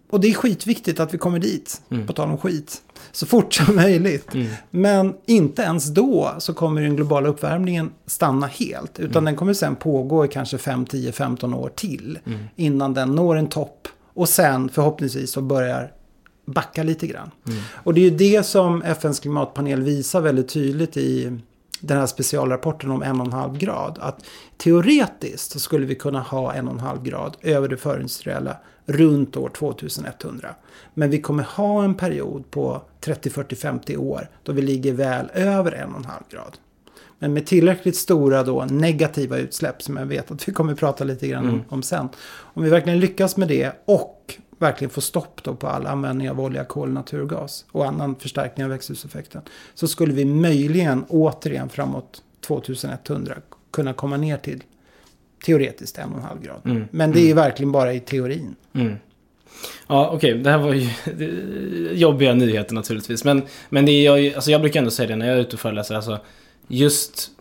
och 0.10 0.20
det 0.20 0.28
är 0.28 0.34
skitviktigt 0.34 1.00
att 1.00 1.14
vi 1.14 1.18
kommer 1.18 1.40
dit, 1.40 1.82
mm. 1.92 2.08
på 2.08 2.14
tal 2.14 2.30
om 2.30 2.38
skit 2.38 2.82
så 3.18 3.26
fort 3.26 3.54
som 3.54 3.76
möjligt. 3.76 4.34
Mm. 4.34 4.48
Men 4.72 5.16
inte 5.26 5.62
ens 5.62 5.86
då 5.86 6.36
så 6.38 6.54
kommer 6.54 6.82
den 6.82 6.96
globala 6.96 7.30
uppvärmningen 7.30 7.92
stanna 8.06 8.48
helt. 8.48 9.00
Utan 9.00 9.12
mm. 9.12 9.26
den 9.26 9.36
kommer 9.36 9.54
sen 9.54 9.76
pågå 9.76 10.26
i 10.26 10.28
kanske 10.28 10.58
5, 10.58 10.86
10, 10.86 11.12
15 11.12 11.54
år 11.54 11.70
till. 11.76 12.20
Mm. 12.26 12.40
Innan 12.56 12.94
den 12.94 13.16
når 13.16 13.36
en 13.36 13.48
topp. 13.48 13.88
Och 14.14 14.30
sen 14.30 14.70
förhoppningsvis 14.70 15.32
så 15.32 15.42
börjar 15.42 15.92
backa 16.46 16.84
lite 16.84 17.08
grann. 17.08 17.32
Mm. 17.48 17.60
Och 17.74 17.94
det 17.94 18.02
är 18.02 18.10
ju 18.10 18.18
det 18.18 18.44
som 18.46 18.82
FNs 18.82 19.20
klimatpanel 19.20 19.82
visar 19.82 20.22
väldigt 20.22 20.50
tydligt 20.50 20.98
i 20.98 21.40
den 21.80 21.98
här 21.98 22.08
specialrapporten 22.08 22.92
om 22.92 23.04
en 23.04 23.20
och 23.20 23.26
en 23.28 23.34
halv 23.34 23.58
grad. 23.58 23.98
Att 24.02 24.26
teoretiskt 24.58 25.52
så 25.52 25.60
skulle 25.60 25.86
vi 25.86 25.96
kunna 25.96 26.20
ha 26.20 26.54
en 26.54 26.68
och 26.68 26.74
en 26.74 26.80
halv 26.80 27.04
grad 27.04 27.38
över 27.42 27.68
det 27.68 27.78
förindustriella 27.78 28.58
runt 28.88 29.38
år 29.38 29.50
2100. 29.50 30.56
Men 30.94 31.10
vi 31.10 31.22
kommer 31.22 31.44
ha 31.44 31.84
en 31.84 31.96
period 31.96 32.52
på 32.52 32.82
30, 33.00 33.30
40, 33.30 33.56
50 33.56 33.98
år 33.98 34.30
då 34.44 34.52
vi 34.52 34.62
ligger 34.62 34.94
väl 34.94 35.30
över 35.34 35.72
en 35.72 35.92
och 35.92 35.98
en 35.98 36.06
halv 36.06 36.24
grad. 36.30 36.58
Men 37.20 37.34
med 37.34 37.46
tillräckligt 37.46 37.96
stora 37.96 38.44
då 38.44 38.66
negativa 38.66 39.38
utsläpp 39.38 39.82
som 39.82 39.98
jag 39.98 40.06
vet 40.06 40.32
att 40.32 40.48
vi 40.48 40.54
kommer 40.54 40.76
prata 40.76 41.04
lite 41.04 41.28
grann 41.28 41.50
mm. 41.50 41.62
om 41.70 41.84
sen. 41.84 42.10
Om 42.30 42.64
vi 42.64 42.70
verkligen 42.70 43.00
lyckas 43.00 43.38
med 43.38 43.48
det 43.48 43.72
och 43.86 44.36
verkligen 44.58 44.90
få 44.90 45.02
stopp 45.02 45.44
då 45.44 45.56
på 45.56 45.68
all 45.68 45.88
användning 45.88 46.30
av 46.30 46.42
olja, 46.42 46.64
kol, 46.64 46.90
naturgas 46.90 47.66
och 47.72 47.86
annan 47.86 48.16
förstärkning 48.16 48.66
av 48.66 48.72
växthuseffekten. 48.72 49.42
Så 49.74 49.88
skulle 49.88 50.14
vi 50.14 50.26
möjligen 50.26 51.06
återigen 51.10 51.70
framåt 51.70 52.24
2100 52.42 53.36
kunna 53.72 53.94
komma 53.94 54.18
ner 54.18 54.38
till 54.38 54.64
teoretiskt 55.48 55.98
en 55.98 56.12
och 56.12 56.18
en 56.18 56.24
halv 56.24 56.42
grad. 56.42 56.62
Mm. 56.66 56.88
Men 56.92 57.12
det 57.12 57.20
är 57.20 57.32
mm. 57.32 57.36
verkligen 57.36 57.72
bara 57.72 57.94
i 57.94 58.00
teorin. 58.00 58.56
Mm. 58.74 58.96
Ja, 59.88 60.10
okej. 60.14 60.32
Okay. 60.32 60.44
Det 60.44 60.50
här 60.50 60.58
var 60.58 60.74
ju 60.74 60.90
jobbiga 61.94 62.34
nyheter 62.34 62.76
naturligtvis. 62.76 63.24
Men, 63.24 63.42
men 63.70 63.86
det 63.86 63.92
är 63.92 64.06
jag, 64.06 64.36
alltså 64.36 64.52
jag 64.52 64.62
brukar 64.62 64.80
ändå 64.80 64.92
säga 64.92 65.08
det 65.08 65.16
när 65.16 65.28
jag 65.28 65.36
är 65.36 65.42
ute 65.42 65.56
och 65.56 65.60
föreläser. 65.60 65.96
Alltså, 65.96 66.20
just 66.68 67.32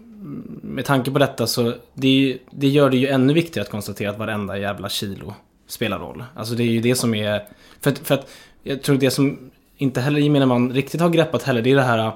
med 0.62 0.84
tanke 0.84 1.10
på 1.10 1.18
detta 1.18 1.46
så 1.46 1.74
det, 1.94 2.38
det 2.50 2.68
gör 2.68 2.90
det 2.90 2.96
ju 2.96 3.08
ännu 3.08 3.32
viktigare 3.32 3.64
att 3.64 3.70
konstatera 3.70 4.10
att 4.10 4.18
varenda 4.18 4.58
jävla 4.58 4.88
kilo 4.88 5.34
spelar 5.66 5.98
roll. 5.98 6.24
Alltså 6.34 6.54
det 6.54 6.62
är 6.62 6.70
ju 6.70 6.80
det 6.80 6.94
som 6.94 7.14
är... 7.14 7.42
För 7.80 7.90
att, 7.90 7.98
för 7.98 8.14
att 8.14 8.30
jag 8.62 8.82
tror 8.82 8.96
det 8.96 9.10
som 9.10 9.50
inte 9.76 10.00
heller 10.00 10.20
gemene 10.20 10.46
man 10.46 10.72
riktigt 10.72 11.00
har 11.00 11.08
greppat 11.08 11.42
heller, 11.42 11.62
det 11.62 11.70
är 11.70 11.76
det 11.76 11.82
här 11.82 12.12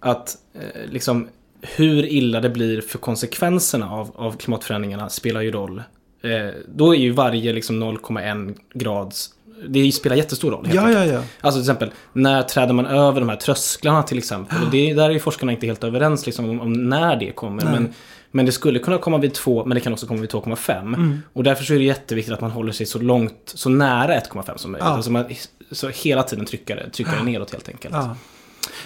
att 0.00 0.36
eh, 0.54 0.90
liksom 0.90 1.28
hur 1.62 2.06
illa 2.06 2.40
det 2.40 2.50
blir 2.50 2.80
för 2.80 2.98
konsekvenserna 2.98 3.90
av, 3.90 4.10
av 4.14 4.36
klimatförändringarna 4.36 5.08
spelar 5.08 5.40
ju 5.40 5.50
roll. 5.50 5.82
Eh, 6.22 6.54
då 6.68 6.94
är 6.94 6.98
ju 6.98 7.10
varje 7.10 7.52
liksom 7.52 7.82
0,1 7.82 8.56
grads 8.74 9.34
det 9.66 9.92
spelar 9.92 10.16
jättestor 10.16 10.50
roll. 10.50 10.68
Ja, 10.72 10.92
ja, 10.92 11.04
ja. 11.04 11.22
Alltså 11.40 11.60
till 11.60 11.70
exempel, 11.70 11.90
när 12.12 12.42
träder 12.42 12.72
man 12.72 12.86
över 12.86 13.20
de 13.20 13.28
här 13.28 13.36
trösklarna 13.36 14.02
till 14.02 14.18
exempel? 14.18 14.62
Och 14.64 14.70
det, 14.70 14.94
där 14.94 15.04
är 15.04 15.10
ju 15.10 15.18
forskarna 15.20 15.52
inte 15.52 15.66
helt 15.66 15.84
överens 15.84 16.26
liksom, 16.26 16.48
om, 16.48 16.60
om 16.60 16.72
när 16.72 17.16
det 17.16 17.32
kommer. 17.32 17.64
Nej. 17.64 17.72
Men, 17.72 17.94
men 18.30 18.46
det 18.46 18.52
skulle 18.52 18.78
kunna 18.78 18.98
komma 18.98 19.18
vid 19.18 19.34
2, 19.34 19.64
men 19.64 19.74
det 19.74 19.80
kan 19.80 19.92
också 19.92 20.06
komma 20.06 20.20
vid 20.20 20.30
2,5. 20.30 20.78
Mm. 20.78 21.22
Och 21.32 21.44
därför 21.44 21.64
så 21.64 21.74
är 21.74 21.78
det 21.78 21.84
jätteviktigt 21.84 22.34
att 22.34 22.40
man 22.40 22.50
håller 22.50 22.72
sig 22.72 22.86
så 22.86 22.98
långt, 22.98 23.52
så 23.54 23.68
nära 23.68 24.20
1,5 24.20 24.56
som 24.56 24.72
möjligt. 24.72 24.86
Ja. 24.86 24.94
Alltså 24.94 25.10
man, 25.10 25.24
så 25.70 25.88
hela 25.88 26.22
tiden 26.22 26.46
trycker 26.46 26.90
trycker 26.92 27.12
det 27.18 27.24
neråt 27.24 27.52
helt 27.52 27.68
enkelt. 27.68 27.94
Ja. 27.94 28.16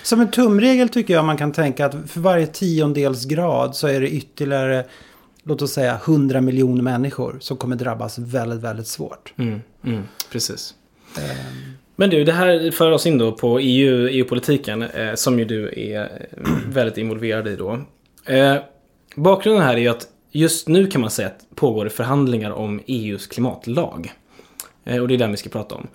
Som 0.02 0.20
en 0.20 0.30
tumregel 0.30 0.88
tycker 0.88 1.14
jag 1.14 1.24
man 1.24 1.36
kan 1.36 1.52
tänka 1.52 1.86
att 1.86 1.94
för 2.10 2.20
varje 2.20 2.46
tiondels 2.46 3.24
grad 3.24 3.76
så 3.76 3.86
är 3.86 4.00
det 4.00 4.08
ytterligare, 4.08 4.84
låt 5.42 5.62
oss 5.62 5.72
säga 5.72 5.98
100 6.04 6.40
miljoner 6.40 6.82
människor 6.82 7.36
som 7.40 7.56
kommer 7.56 7.76
drabbas 7.76 8.18
väldigt, 8.18 8.60
väldigt 8.60 8.86
svårt. 8.86 9.32
Mm, 9.38 9.60
mm, 9.84 10.02
precis. 10.32 10.74
Ehm, 11.18 11.72
Men 11.96 12.10
du, 12.10 12.24
det 12.24 12.32
här 12.32 12.70
för 12.70 12.90
oss 12.90 13.06
in 13.06 13.18
då 13.18 13.32
på 13.32 13.58
EU, 13.58 14.08
EU-politiken, 14.08 14.82
eh, 14.82 15.14
som 15.14 15.38
ju 15.38 15.44
du 15.44 15.72
är 15.76 16.02
eh, 16.02 16.48
väldigt 16.68 16.98
involverad 16.98 17.48
i 17.48 17.56
då. 17.56 17.80
Eh, 18.24 18.56
bakgrunden 19.16 19.64
här 19.64 19.74
är 19.74 19.78
ju 19.78 19.88
att 19.88 20.06
just 20.30 20.68
nu 20.68 20.86
kan 20.86 21.00
man 21.00 21.10
säga 21.10 21.28
att 21.28 21.56
pågår 21.56 21.84
det 21.84 21.90
förhandlingar 21.90 22.50
om 22.50 22.80
EUs 22.86 23.26
klimatlag. 23.26 24.12
Eh, 24.84 25.02
och 25.02 25.08
det 25.08 25.14
är 25.14 25.18
den 25.18 25.30
vi 25.30 25.36
ska 25.36 25.50
prata 25.50 25.74
om. 25.74 25.86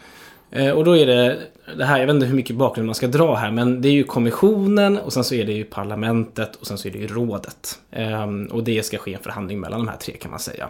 Eh, 0.52 0.72
och 0.72 0.86
då 0.86 0.98
är 0.98 1.06
det, 1.06 1.40
det 1.78 1.86
här, 1.86 2.00
jag 2.00 2.08
vet 2.08 2.14
inte 2.14 2.26
hur 2.26 2.36
mycket 2.36 2.56
bakgrund 2.56 2.86
man 2.86 2.96
ska 2.96 3.08
dra 3.08 3.36
här, 3.36 3.52
men 3.52 3.82
det 3.82 3.90
är 3.90 3.94
ju 3.94 4.04
kommissionen 4.04 4.98
och 4.98 5.14
sen 5.14 5.24
så 5.24 5.36
är 5.36 5.46
det 5.46 5.54
ju 5.54 5.64
parlamentet 5.64 6.56
och 6.56 6.68
sen 6.68 6.78
så 6.78 6.88
är 6.88 6.92
det 6.92 7.00
ju 7.00 7.08
rådet. 7.08 7.80
Eh, 7.92 8.28
och 8.52 8.64
det 8.64 8.86
ska 8.86 8.98
ske 8.98 9.14
en 9.14 9.20
förhandling 9.20 9.60
mellan 9.60 9.80
de 9.80 9.88
här 9.88 9.98
tre 9.98 10.14
kan 10.14 10.32
man 10.32 10.40
säga. 10.40 10.70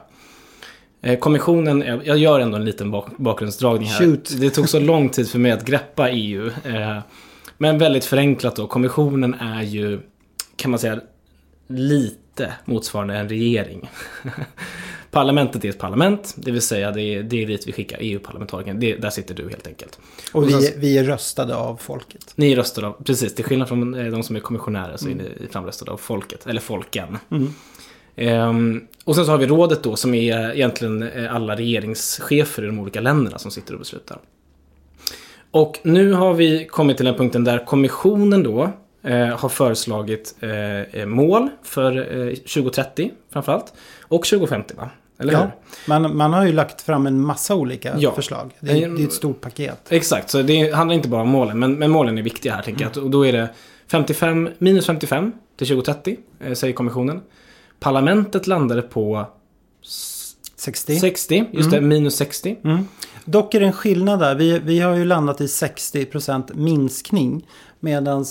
Eh, 1.01 1.19
Kommissionen, 1.19 2.01
jag 2.03 2.17
gör 2.17 2.39
ändå 2.39 2.57
en 2.57 2.65
liten 2.65 2.91
bak 2.91 3.17
bakgrundsdragning 3.17 3.87
här. 3.87 4.05
Shoot. 4.05 4.39
Det 4.39 4.49
tog 4.49 4.69
så 4.69 4.79
lång 4.79 5.09
tid 5.09 5.29
för 5.29 5.39
mig 5.39 5.51
att 5.51 5.65
greppa 5.65 6.09
EU. 6.09 6.47
Eh, 6.47 6.99
men 7.57 7.77
väldigt 7.77 8.05
förenklat 8.05 8.55
då, 8.55 8.67
kommissionen 8.67 9.33
är 9.33 9.61
ju, 9.61 9.99
kan 10.55 10.71
man 10.71 10.79
säga, 10.79 10.99
lite 11.67 12.53
motsvarande 12.65 13.15
en 13.15 13.29
regering. 13.29 13.89
Parlamentet 15.17 15.65
är 15.65 15.69
ett 15.69 15.79
parlament, 15.79 16.33
det 16.37 16.51
vill 16.51 16.61
säga 16.61 16.91
det 16.91 17.01
är, 17.01 17.23
det 17.23 17.43
är 17.43 17.47
dit 17.47 17.67
vi 17.67 17.71
skickar 17.71 17.97
EU-parlamentarikerna. 18.01 18.79
Det- 18.79 18.95
Där 18.95 19.09
sitter 19.09 19.35
du 19.35 19.49
helt 19.49 19.67
enkelt. 19.67 19.99
och 20.33 20.41
Och 20.43 20.49
vi, 20.49 20.51
sen- 20.53 20.79
vi 20.79 20.97
är 20.97 21.03
röstade 21.03 21.55
av 21.55 21.77
folket. 21.81 22.31
Ni 22.35 22.55
röstar 22.55 22.83
av, 22.83 23.03
precis, 23.03 23.35
till 23.35 23.45
skillnad 23.45 23.67
från 23.67 23.93
eh, 23.93 24.11
de 24.11 24.23
som 24.23 24.35
är 24.35 24.39
kommissionärer 24.39 24.97
så 24.97 25.09
är 25.09 25.15
ni 25.15 25.23
framröstade 25.51 25.91
av 25.91 25.97
folket, 25.97 26.47
eller 26.47 26.61
folken. 26.61 27.17
Mm. 27.31 27.53
Ehm, 28.15 28.81
och 29.03 29.15
sen 29.15 29.25
så 29.25 29.31
har 29.31 29.37
vi 29.37 29.47
rådet 29.47 29.83
då 29.83 29.95
som 29.95 30.13
är 30.13 30.55
egentligen 30.55 31.03
eh, 31.03 31.35
alla 31.35 31.55
regeringschefer 31.55 32.63
i 32.63 32.65
de 32.65 32.79
olika 32.79 33.01
länderna 33.01 33.37
som 33.37 33.51
sitter 33.51 33.73
och 33.73 33.79
beslutar. 33.79 34.19
Och 35.51 35.79
nu 35.83 36.13
har 36.13 36.33
vi 36.33 36.65
kommit 36.65 36.97
till 36.97 37.05
den 37.05 37.15
punkten 37.15 37.43
där 37.43 37.65
kommissionen 37.65 38.43
då 38.43 38.69
eh, 39.03 39.27
har 39.27 39.49
föreslagit 39.49 40.35
eh, 40.39 40.81
eh, 41.01 41.05
mål 41.05 41.49
för 41.63 42.17
eh, 42.27 42.33
2030 42.33 43.11
framförallt. 43.33 43.73
Och 44.01 44.25
2050 44.25 44.73
va? 44.77 44.89
Eller 45.19 45.33
hur? 45.33 45.39
Ja, 45.41 45.51
man, 45.87 46.17
man 46.17 46.33
har 46.33 46.45
ju 46.45 46.51
lagt 46.53 46.81
fram 46.81 47.07
en 47.07 47.21
massa 47.21 47.55
olika 47.55 47.93
Ja. 47.97 48.11
förslag. 48.15 48.51
Det 48.59 48.71
är, 48.83 48.89
det 48.89 49.03
är 49.03 49.07
ett 49.07 49.13
stort 49.13 49.41
paket. 49.41 49.79
Exakt, 49.89 50.29
så 50.29 50.41
det 50.41 50.71
handlar 50.75 50.95
inte 50.95 51.09
bara 51.09 51.21
om 51.21 51.29
målen, 51.29 51.59
men, 51.59 51.73
men 51.73 51.91
målen 51.91 52.17
är 52.17 52.21
viktiga 52.21 52.53
här 52.55 52.61
tänker 52.61 52.89
jag. 52.93 53.03
Och 53.03 53.09
då 53.09 53.25
är 53.25 53.33
det 53.33 53.49
55, 53.87 54.49
minus 54.57 54.85
55 54.85 55.31
till 55.57 55.67
2030, 55.67 56.17
eh, 56.39 56.53
säger 56.53 56.73
kommissionen. 56.73 57.21
Parlamentet 57.79 58.47
landade 58.47 58.81
på 58.81 59.25
60. 60.55 60.99
60, 60.99 61.45
just 61.51 61.71
det, 61.71 61.81
minus 61.81 62.15
60. 62.15 62.57
Mm. 62.63 62.87
Dock 63.25 63.53
är 63.53 63.59
det 63.59 63.65
en 63.65 63.73
skillnad 63.73 64.19
där. 64.19 64.35
Vi, 64.35 64.59
vi 64.59 64.79
har 64.79 64.95
ju 64.95 65.05
landat 65.05 65.41
i 65.41 65.45
60% 65.45 66.55
minskning. 66.55 67.47
Medan 67.79 68.25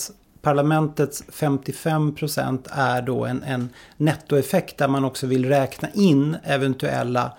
parlamentets 0.47 1.25
55 1.29 2.15
procent 2.15 2.67
är 2.71 3.03
då 3.03 3.25
en, 3.25 3.43
en 3.43 3.69
nettoeffekt 3.97 4.79
där 4.79 4.89
man 4.89 5.05
också 5.05 5.27
vill 5.27 5.49
räkna 5.49 5.89
in 5.95 6.37
eventuella 6.45 7.33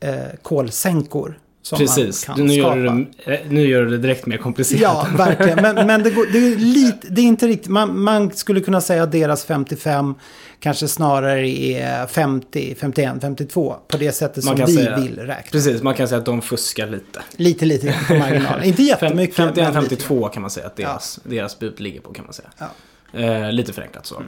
eh, 0.00 0.34
kolsänkor. 0.42 1.38
Som 1.64 1.78
Precis, 1.78 2.28
man 2.28 2.36
kan 2.36 2.46
nu 2.46 2.52
gör, 2.54 2.62
skapa. 2.64 2.76
du 2.96 3.06
det, 3.24 3.34
eh, 3.34 3.40
nu 3.50 3.66
gör 3.68 3.84
du 3.84 3.90
det 3.90 3.98
direkt 3.98 4.26
mer 4.26 4.36
komplicerat. 4.38 4.80
Ja, 4.82 5.06
verkligen. 5.16 5.62
Men, 5.62 5.86
men 5.86 6.02
det, 6.02 6.10
går, 6.10 6.26
det, 6.32 6.38
är 6.38 6.56
lite, 6.56 7.08
det 7.10 7.20
är 7.20 7.24
inte 7.24 7.46
riktigt. 7.46 7.68
Man, 7.70 8.00
man 8.02 8.30
skulle 8.30 8.60
kunna 8.60 8.80
säga 8.80 9.02
att 9.02 9.12
deras 9.12 9.44
55 9.44 10.14
kanske 10.60 10.88
snarare 10.88 11.48
är 11.48 12.06
50, 12.06 12.74
51, 12.80 13.12
52. 13.20 13.76
På 13.88 13.96
det 13.96 14.12
sättet 14.12 14.44
som 14.44 14.56
vi 14.66 14.74
säga- 14.74 14.96
vill 14.96 15.18
räkna. 15.18 15.50
Precis, 15.52 15.82
man 15.82 15.94
kan 15.94 16.08
säga 16.08 16.18
att 16.18 16.24
de 16.26 16.42
fuskar 16.42 16.86
lite. 16.86 17.20
Lite, 17.36 17.64
lite 17.66 17.94
på 18.08 18.14
marginalen. 18.18 18.64
Inte 18.64 18.82
jättemycket. 18.82 19.38
men 19.38 19.46
lite 19.48 19.60
grann. 19.60 19.74
51-52 19.84 20.28
kan 20.30 20.42
man 20.42 20.50
säga 20.50 20.66
att 20.66 20.76
deras, 20.76 21.20
deras 21.24 21.58
bud 21.58 21.80
ligger 21.80 22.00
på 22.00 22.12
kan 22.12 22.24
man 22.24 22.34
säga. 22.34 22.48
Ja. 22.58 23.20
Eh, 23.20 23.52
lite 23.52 23.72
förenklat 23.72 24.06
så. 24.06 24.22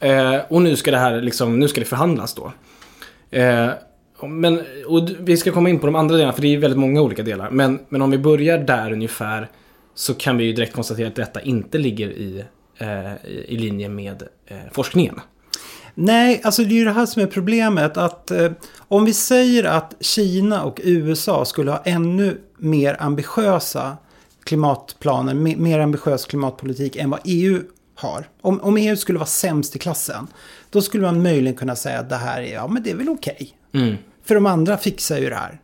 Eh, 0.00 0.36
och 0.48 0.62
nu 0.62 0.76
ska 0.76 0.90
det 0.90 0.98
här 0.98 1.20
liksom, 1.22 1.58
nu 1.58 1.68
ska 1.68 1.80
det 1.80 1.86
förhandlas 1.86 2.34
då. 2.34 2.52
Eh, 3.38 3.68
men, 4.28 4.60
och 4.86 5.08
vi 5.20 5.36
ska 5.36 5.52
komma 5.52 5.68
in 5.68 5.78
på 5.78 5.86
de 5.86 5.94
andra 5.94 6.16
delarna 6.16 6.32
för 6.32 6.42
det 6.42 6.54
är 6.54 6.58
väldigt 6.58 6.80
många 6.80 7.00
olika 7.02 7.22
delar. 7.22 7.50
Men, 7.50 7.78
men 7.88 8.02
om 8.02 8.10
vi 8.10 8.18
börjar 8.18 8.58
där 8.58 8.92
ungefär 8.92 9.48
så 9.94 10.14
kan 10.14 10.36
vi 10.36 10.44
ju 10.44 10.52
direkt 10.52 10.72
konstatera 10.72 11.08
att 11.08 11.14
detta 11.14 11.40
inte 11.40 11.78
ligger 11.78 12.08
i, 12.08 12.44
eh, 12.78 13.24
i, 13.24 13.56
linje 13.56 13.88
med 13.88 14.22
eh, 14.46 14.56
forskningen. 14.72 15.20
Nej, 15.94 16.40
alltså 16.44 16.62
det 16.62 16.74
är 16.74 16.78
ju 16.78 16.84
det 16.84 16.92
här 16.92 17.06
som 17.06 17.22
är 17.22 17.26
problemet. 17.26 17.96
Att 17.96 18.30
eh, 18.30 18.52
om 18.78 19.04
vi 19.04 19.12
säger 19.12 19.64
att 19.64 19.94
Kina 20.00 20.62
och 20.62 20.80
USA 20.84 21.44
skulle 21.44 21.70
ha 21.70 21.82
ännu 21.84 22.40
mer 22.58 22.96
ambitiösa 23.00 23.96
klimatplaner, 24.44 25.34
me- 25.34 25.58
mer 25.58 25.80
ambitiös 25.80 26.26
klimatpolitik 26.26 26.96
än 26.96 27.10
vad 27.10 27.20
EU 27.24 27.62
har. 27.94 28.28
Om, 28.40 28.60
om 28.60 28.76
EU 28.76 28.96
skulle 28.96 29.18
vara 29.18 29.26
sämst 29.26 29.76
i 29.76 29.78
klassen, 29.78 30.26
då 30.70 30.82
skulle 30.82 31.02
man 31.02 31.22
möjligen 31.22 31.56
kunna 31.56 31.76
säga 31.76 32.00
att 32.00 32.08
det 32.08 32.16
här 32.16 32.42
är, 32.42 32.52
ja 32.52 32.68
men 32.68 32.82
det 32.82 32.90
är 32.90 32.96
väl 32.96 33.08
okej. 33.08 33.56
Mm. 33.72 33.96
För 34.24 34.34
de 34.34 34.46
andra 34.46 34.76
fixar 34.76 35.18
ju 35.18 35.30
det 35.30 35.36
här. 35.36 35.60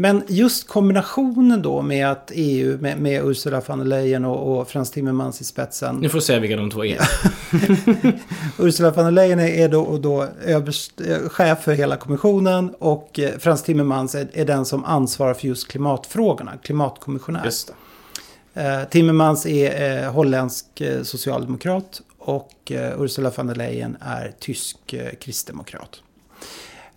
Men 0.00 0.22
just 0.28 0.68
kombinationen 0.68 1.62
då 1.62 1.82
med 1.82 2.10
att 2.10 2.32
EU, 2.34 2.78
med, 2.80 3.00
med 3.00 3.24
Ursula 3.24 3.62
von 3.66 3.78
der 3.78 3.86
Leyen 3.86 4.24
och, 4.24 4.58
och 4.58 4.68
Frans 4.68 4.90
Timmermans 4.90 5.40
i 5.40 5.44
spetsen. 5.44 5.96
Nu 5.96 6.08
får 6.08 6.18
du 6.18 6.22
säga 6.22 6.40
vilka 6.40 6.56
de 6.56 6.70
två 6.70 6.84
är. 6.84 6.98
Ursula 8.58 8.90
von 8.90 9.04
der 9.04 9.10
Leyen 9.10 9.40
är 9.40 9.68
då, 9.68 9.80
och 9.80 10.00
då 10.00 10.26
överst, 10.44 11.00
eh, 11.00 11.28
chef 11.28 11.62
för 11.62 11.72
hela 11.72 11.96
kommissionen 11.96 12.74
och 12.78 13.18
eh, 13.18 13.38
Frans 13.38 13.62
Timmermans 13.62 14.14
är, 14.14 14.28
är 14.32 14.44
den 14.44 14.64
som 14.64 14.84
ansvarar 14.84 15.34
för 15.34 15.48
just 15.48 15.68
klimatfrågorna, 15.68 16.52
klimatkommissionär. 16.62 17.44
Just 17.44 17.72
det. 18.54 18.62
Eh, 18.62 18.84
Timmermans 18.84 19.46
är 19.46 20.04
eh, 20.04 20.12
holländsk 20.12 20.66
socialdemokrat 21.02 22.02
och 22.18 22.72
Ursula 22.98 23.32
von 23.36 23.46
der 23.46 23.54
Leyen 23.54 23.96
är 24.00 24.32
tysk 24.40 24.94
kristdemokrat. 25.20 26.02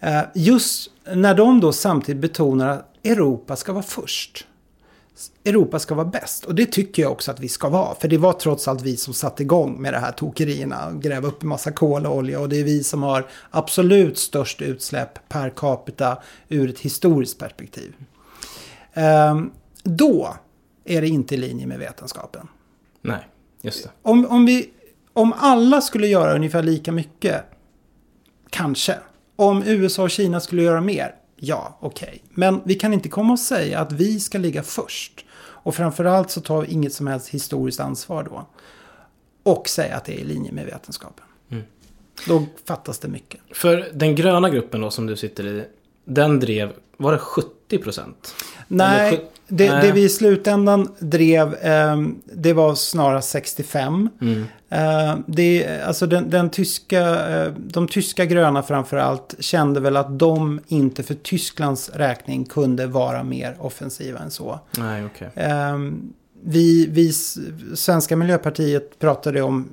Eh, 0.01 0.21
just 0.33 0.91
när 1.13 1.35
de 1.35 1.59
då 1.59 1.73
samtidigt 1.73 2.21
betonar 2.21 2.69
att 2.69 3.05
Europa 3.05 3.55
ska 3.55 3.73
vara 3.73 3.83
först. 3.83 4.47
Europa 5.45 5.79
ska 5.79 5.95
vara 5.95 6.07
bäst. 6.07 6.45
Och 6.45 6.55
det 6.55 6.65
tycker 6.65 7.01
jag 7.01 7.11
också 7.11 7.31
att 7.31 7.39
vi 7.39 7.47
ska 7.47 7.69
vara. 7.69 7.95
För 7.95 8.07
det 8.07 8.17
var 8.17 8.33
trots 8.33 8.67
allt 8.67 8.81
vi 8.81 8.97
som 8.97 9.13
satte 9.13 9.43
igång 9.43 9.81
med 9.81 9.93
det 9.93 9.99
här 9.99 10.11
tokerierna. 10.11 10.91
Gräva 10.91 11.27
upp 11.27 11.43
en 11.43 11.49
massa 11.49 11.71
kol 11.71 12.05
och 12.05 12.15
olja. 12.15 12.39
Och 12.39 12.49
det 12.49 12.59
är 12.59 12.63
vi 12.63 12.83
som 12.83 13.03
har 13.03 13.27
absolut 13.51 14.17
störst 14.17 14.61
utsläpp 14.61 15.29
per 15.29 15.49
capita 15.49 16.17
ur 16.49 16.69
ett 16.69 16.79
historiskt 16.79 17.39
perspektiv. 17.39 17.93
Ehm, 18.93 19.51
då 19.83 20.35
är 20.85 21.01
det 21.01 21.07
inte 21.07 21.35
i 21.35 21.37
linje 21.37 21.67
med 21.67 21.79
vetenskapen. 21.79 22.47
Nej, 23.01 23.27
just 23.61 23.83
det. 23.83 23.89
Om, 24.01 24.25
om, 24.25 24.45
vi, 24.45 24.69
om 25.13 25.33
alla 25.37 25.81
skulle 25.81 26.07
göra 26.07 26.35
ungefär 26.35 26.63
lika 26.63 26.91
mycket, 26.91 27.43
kanske. 28.49 28.95
Om 29.41 29.63
USA 29.65 30.03
och 30.03 30.11
Kina 30.11 30.39
skulle 30.39 30.61
göra 30.61 30.81
mer, 30.81 31.15
ja, 31.35 31.77
okej. 31.79 32.23
Men 32.29 32.61
vi 32.65 32.75
kan 32.75 32.93
inte 32.93 33.09
komma 33.09 33.33
och 33.33 33.39
säga 33.39 33.79
att 33.79 33.91
vi 33.91 34.19
ska 34.19 34.37
ligga 34.37 34.63
först. 34.63 35.25
Och 35.37 35.75
framförallt 35.75 36.31
så 36.31 36.41
tar 36.41 36.61
vi 36.61 36.67
inget 36.67 36.93
som 36.93 37.07
helst 37.07 37.29
historiskt 37.29 37.79
ansvar 37.79 38.23
då. 38.23 38.45
Och 39.43 39.69
säga 39.69 39.95
att 39.95 40.05
det 40.05 40.13
är 40.13 40.19
i 40.19 40.23
linje 40.23 40.51
med 40.51 40.65
vetenskapen. 40.65 41.25
Då 42.27 42.45
fattas 42.65 42.99
det 42.99 43.07
mycket. 43.07 43.41
För 43.53 43.89
den 43.93 44.15
gröna 44.15 44.49
gruppen 44.49 44.81
då 44.81 44.91
som 44.91 45.05
du 45.05 45.15
sitter 45.15 45.47
i, 45.47 45.65
den 46.05 46.39
drev, 46.39 46.71
var 46.97 47.11
det 47.11 47.17
70 47.17 47.77
procent? 47.77 48.35
Nej, 48.67 49.31
det, 49.51 49.81
det 49.81 49.91
vi 49.91 50.03
i 50.03 50.09
slutändan 50.09 50.87
drev, 50.99 51.55
ehm, 51.61 52.21
det 52.33 52.53
var 52.53 52.75
snarare 52.75 53.21
65. 53.21 54.09
Mm. 54.21 54.45
Eh, 54.69 55.17
det, 55.27 55.81
alltså 55.81 56.07
den, 56.07 56.29
den 56.29 56.49
tyska, 56.49 57.29
eh, 57.29 57.53
de 57.57 57.87
tyska 57.87 58.25
gröna 58.25 58.63
framförallt 58.63 59.35
kände 59.39 59.79
väl 59.79 59.97
att 59.97 60.19
de 60.19 60.59
inte 60.67 61.03
för 61.03 61.13
Tysklands 61.13 61.89
räkning 61.89 62.45
kunde 62.45 62.87
vara 62.87 63.23
mer 63.23 63.55
offensiva 63.59 64.19
än 64.19 64.31
så. 64.31 64.59
Nej, 64.77 65.05
okej. 65.05 65.29
Ehm, 65.35 66.13
vi, 66.43 66.87
vi, 66.89 67.13
svenska 67.75 68.15
miljöpartiet 68.15 68.99
pratade 68.99 69.41
om 69.41 69.69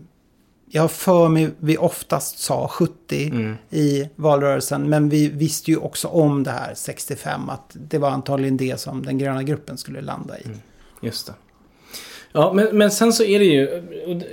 jag 0.71 0.83
har 0.83 0.89
för 0.89 1.29
mig 1.29 1.51
vi 1.59 1.79
oftast 1.79 2.39
sa 2.39 2.69
70 2.69 3.27
Mm. 3.31 3.55
i 3.71 4.09
valrörelsen. 4.17 4.89
Men 4.89 5.09
vi 5.09 5.29
visste 5.29 5.71
ju 5.71 5.77
också 5.77 6.09
om 6.09 6.43
det 6.43 6.51
här 6.51 6.73
65. 6.75 7.49
Att 7.51 7.71
det 7.73 7.99
var 7.99 8.11
antagligen 8.11 8.57
det 8.57 8.81
som 8.81 9.07
den 9.07 9.19
gröna 9.19 9.43
gruppen 9.43 9.79
skulle 9.79 10.01
landa 10.01 10.39
i. 10.39 10.45
Mm. 10.45 10.59
Just 11.03 11.27
det. 11.27 11.33
Ja, 12.33 12.53
men, 12.53 12.77
men 12.79 12.91
sen 12.91 13.13
så 13.13 13.25
är 13.25 13.39
det 13.39 13.45
ju, 13.45 13.67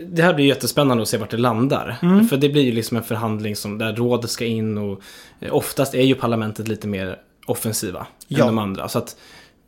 det 0.07 0.21
här 0.21 0.33
blir 0.33 0.45
jättespännande 0.45 1.03
att 1.03 1.09
se 1.09 1.17
vart 1.17 1.31
det 1.31 1.37
landar. 1.37 1.97
Mm. 2.01 2.27
För 2.27 2.37
det 2.37 2.49
blir 2.49 2.61
ju 2.61 2.71
liksom 2.71 2.97
en 2.97 3.03
förhandling 3.03 3.55
som, 3.55 3.77
där 3.77 3.93
rådet 3.93 4.29
ska 4.29 4.45
in 4.45 4.77
och 4.77 5.01
eh, 5.39 5.53
oftast 5.55 5.93
är 5.95 6.01
ju 6.01 6.15
parlamentet 6.15 6.67
lite 6.67 6.87
mer 6.87 7.19
offensiva 7.47 8.07
Ja. 8.27 8.39
än 8.41 8.45
de 8.47 8.57
andra. 8.57 8.87
Så 8.87 8.97
att 8.99 9.15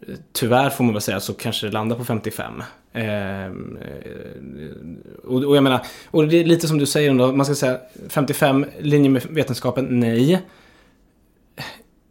eh, 0.08 0.16
tyvärr 0.34 0.70
får 0.70 0.84
man 0.84 0.94
väl 0.94 1.02
säga 1.02 1.20
så 1.20 1.34
kanske 1.34 1.68
det 1.68 1.74
landar 1.74 1.96
på 1.96 2.06
55. 2.06 2.64
Ehm, 2.98 3.78
eh, 3.82 5.28
och, 5.28 5.44
och 5.44 5.56
jag 5.56 5.64
menar, 5.64 5.86
och 6.12 6.28
det 6.28 6.38
är 6.40 6.46
lite 6.46 6.68
som 6.68 6.78
du 6.78 6.86
säger 6.86 7.10
ändå, 7.10 7.32
man 7.32 7.46
ska 7.46 7.56
säga 7.56 7.78
55, 8.10 8.66
linje 8.80 9.10
med 9.10 9.24
vetenskapen, 9.30 10.00
nej. 10.00 10.42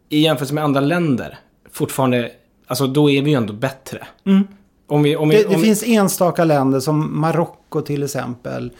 I 0.09 0.19
jämförelse 0.19 0.53
med 0.53 0.63
andra 0.63 0.81
länder, 0.81 1.37
fortfarande, 1.71 2.31
alltså 2.67 2.87
då 2.87 3.09
är 3.09 3.21
vi 3.21 3.29
ju 3.29 3.37
ändå 3.37 3.53
bättre. 3.53 4.07
Mm. 4.25 4.47
Om 4.87 5.03
vi, 5.03 5.15
om 5.15 5.29
vi, 5.29 5.35
Det, 5.35 5.41
det 5.43 5.55
om 5.55 5.61
vi, 5.61 5.67
finns 5.67 5.83
enstaka 5.83 6.43
länder 6.43 6.79
som 6.79 7.19
Marocko 7.19 7.81
till 7.81 8.03
exempel. 8.03 8.71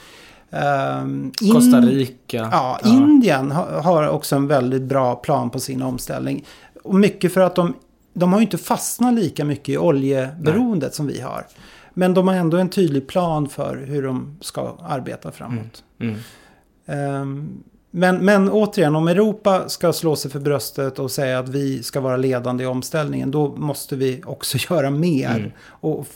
In- 1.41 1.53
Costa 1.53 1.81
Rica. 1.81 2.49
Ja, 2.51 2.79
Indien 2.85 3.51
har, 3.51 3.81
har 3.81 4.07
också 4.07 4.35
en 4.35 4.47
väldigt 4.47 4.81
bra 4.81 5.15
plan 5.15 5.49
på 5.49 5.59
sin 5.59 5.81
omställning. 5.81 6.45
Och 6.83 6.95
mycket 6.95 7.33
för 7.33 7.41
att 7.41 7.55
de, 7.55 7.73
de 8.13 8.33
har 8.33 8.39
ju 8.39 8.45
inte 8.45 8.57
fastnat 8.57 9.13
lika 9.13 9.45
mycket 9.45 9.69
i 9.69 9.77
oljeberoendet 9.77 10.95
som 10.95 11.07
vi 11.07 11.21
har. 11.21 11.45
Men 11.97 12.13
de 12.13 12.27
har 12.27 12.35
ändå 12.35 12.57
en 12.57 12.69
tydlig 12.69 13.07
plan 13.07 13.49
för 13.49 13.77
hur 13.87 14.03
de 14.03 14.37
ska 14.41 14.77
arbeta 14.83 15.31
framåt. 15.31 15.83
Mm. 15.99 16.15
Ehm, 16.85 17.63
men, 17.91 18.25
men 18.25 18.49
återigen, 18.49 18.95
om 18.95 19.07
Europa 19.07 19.69
ska 19.69 19.93
slå 19.93 20.15
sig 20.15 20.31
för 20.31 20.39
bröstet 20.39 20.99
och 20.99 21.11
säga 21.11 21.39
att 21.39 21.49
vi 21.49 21.83
ska 21.83 21.99
vara 21.99 22.17
ledande 22.17 22.63
i 22.63 22.67
omställningen, 22.67 23.31
då 23.31 23.55
måste 23.55 23.95
vi 23.95 24.21
också 24.25 24.57
göra 24.73 24.89
mer 24.89 25.35
Mm. 25.35 25.51
och 25.69 26.07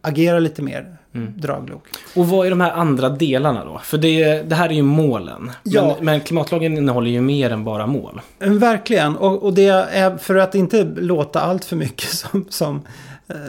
agera 0.00 0.38
lite 0.38 0.62
mer 0.62 0.96
Mm. 1.14 1.32
draglok. 1.36 1.82
Och 2.16 2.28
vad 2.28 2.46
är 2.46 2.50
de 2.50 2.60
här 2.60 2.72
andra 2.72 3.08
delarna 3.08 3.64
då? 3.64 3.78
För 3.84 3.98
det, 3.98 4.42
det 4.42 4.54
här 4.54 4.68
är 4.68 4.72
ju 4.72 4.82
målen. 4.82 5.50
Ja. 5.62 5.86
Men, 5.96 6.04
men 6.04 6.20
klimatlagen 6.20 6.78
innehåller 6.78 7.10
ju 7.10 7.20
mer 7.20 7.50
än 7.50 7.64
bara 7.64 7.86
mål. 7.86 8.20
Mm, 8.40 8.58
Verkligen, 8.58 9.16
och, 9.16 9.42
och 9.42 9.54
det 9.54 9.66
är 9.68 10.16
för 10.16 10.34
att 10.34 10.54
inte 10.54 10.84
låta 10.96 11.40
allt 11.40 11.64
för 11.64 11.76
mycket 11.76 12.08
som, 12.14 12.46
som 12.48 12.80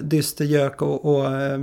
dystergök 0.01 0.81
och, 0.81 1.05
och 1.05 1.33
eh, 1.33 1.59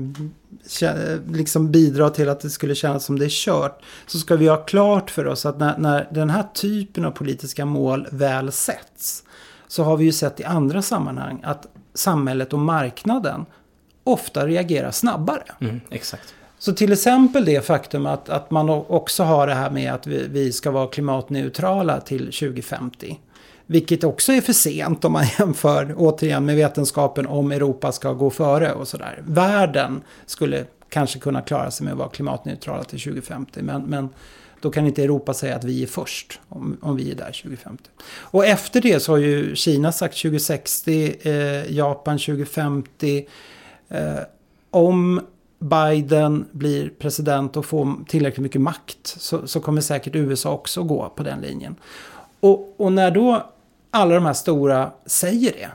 liksom 1.31 1.71
bidra 1.71 2.11
till 2.11 2.29
att 2.29 2.41
det 2.41 2.51
skulle 2.51 2.75
kännas 2.75 3.05
som 3.05 3.19
det 3.19 3.25
är 3.25 3.29
kört. 3.29 3.83
Så 4.07 4.19
ska 4.19 4.37
vi 4.37 4.49
ha 4.49 4.57
klart 4.57 5.11
för 5.11 5.27
oss 5.27 5.47
att 5.47 5.59
när, 5.59 5.79
när 5.79 6.09
den 6.11 6.31
här 6.31 6.45
typen 6.55 7.05
av 7.05 7.11
politiska 7.11 7.65
mål 7.65 8.07
väl 8.11 8.53
sätts. 8.53 9.25
Så 9.67 9.83
har 9.83 9.97
vi 9.97 10.05
ju 10.05 10.13
sett 10.13 10.41
i 10.41 10.45
andra 10.45 10.83
sammanhang 10.83 11.41
att 11.45 11.67
samhället 11.95 12.53
och 12.53 12.59
marknaden 12.59 13.47
ofta 14.05 14.47
reagerar 14.47 14.91
snabbare. 14.91 15.43
Mm, 15.61 15.81
exakt. 15.91 16.35
Så 16.59 16.73
till 16.73 16.93
exempel 16.93 17.45
det 17.45 17.67
faktum 17.67 18.07
att, 18.07 18.29
att 18.29 18.51
man 18.51 18.71
också 18.71 19.23
har 19.23 19.47
det 19.47 19.55
här 19.55 19.71
med 19.71 19.93
att 19.93 20.07
vi, 20.07 20.27
vi 20.29 20.53
ska 20.53 20.71
vara 20.71 20.87
klimatneutrala 20.87 22.01
till 22.01 22.25
2050. 22.25 23.21
Vilket 23.67 24.05
också 24.05 24.33
är 24.33 24.41
för 24.41 24.53
sent 24.53 25.05
om 25.05 25.13
man 25.13 25.25
jämför 25.39 25.95
återigen 25.97 26.45
med 26.47 26.57
vetenskapen 26.57 27.27
om 27.27 27.53
Europa 27.53 27.93
ska 27.93 28.13
gå 28.13 28.31
före 28.31 28.73
och 28.73 28.89
sådär. 28.89 29.23
Världen 29.27 30.03
skulle 30.27 30.65
kanske 30.89 31.19
kunna 31.19 31.43
klara 31.43 31.71
sig 31.71 31.85
med 31.85 31.93
att 31.93 31.99
vara 31.99 32.09
klimatneutrala 32.09 32.85
till 32.85 33.01
2050. 33.01 33.63
Men, 33.63 33.83
men 33.83 34.09
då 34.61 34.71
kan 34.71 34.87
inte 34.87 35.03
Europa 35.03 35.35
säga 35.35 35.57
att 35.57 35.65
vi 35.65 35.83
är 35.83 35.87
först 35.87 36.41
om, 36.49 36.77
om 36.81 36.97
vi 36.97 37.11
är 37.11 37.15
där 37.15 37.41
2050. 37.43 37.85
Och 38.19 38.47
efter 38.47 38.81
det 38.81 39.01
så 39.01 39.13
har 39.13 39.19
ju 39.19 39.57
Kina 39.57 39.93
sagt 39.93 40.23
2060, 40.23 41.17
eh, 41.23 41.73
Japan 41.73 42.19
2050. 42.19 43.27
Eh, 43.89 44.15
om 44.71 45.21
Biden 45.59 46.49
blir 46.53 46.91
president 46.99 47.57
och 47.57 47.67
får 47.67 48.05
tillräckligt 48.09 48.43
mycket 48.43 48.61
makt 48.61 49.07
så, 49.07 49.47
så 49.47 49.61
kommer 49.61 49.81
säkert 49.81 50.15
USA 50.15 50.53
också 50.53 50.83
gå 50.83 51.13
på 51.17 51.23
den 51.23 51.41
linjen. 51.41 51.77
Och, 52.41 52.75
och 52.81 52.93
när 52.93 53.11
då 53.11 53.54
alla 53.95 54.15
de 54.15 54.27
här 54.27 54.33
stora 54.33 54.93
säger 55.07 55.53
det, 55.53 55.71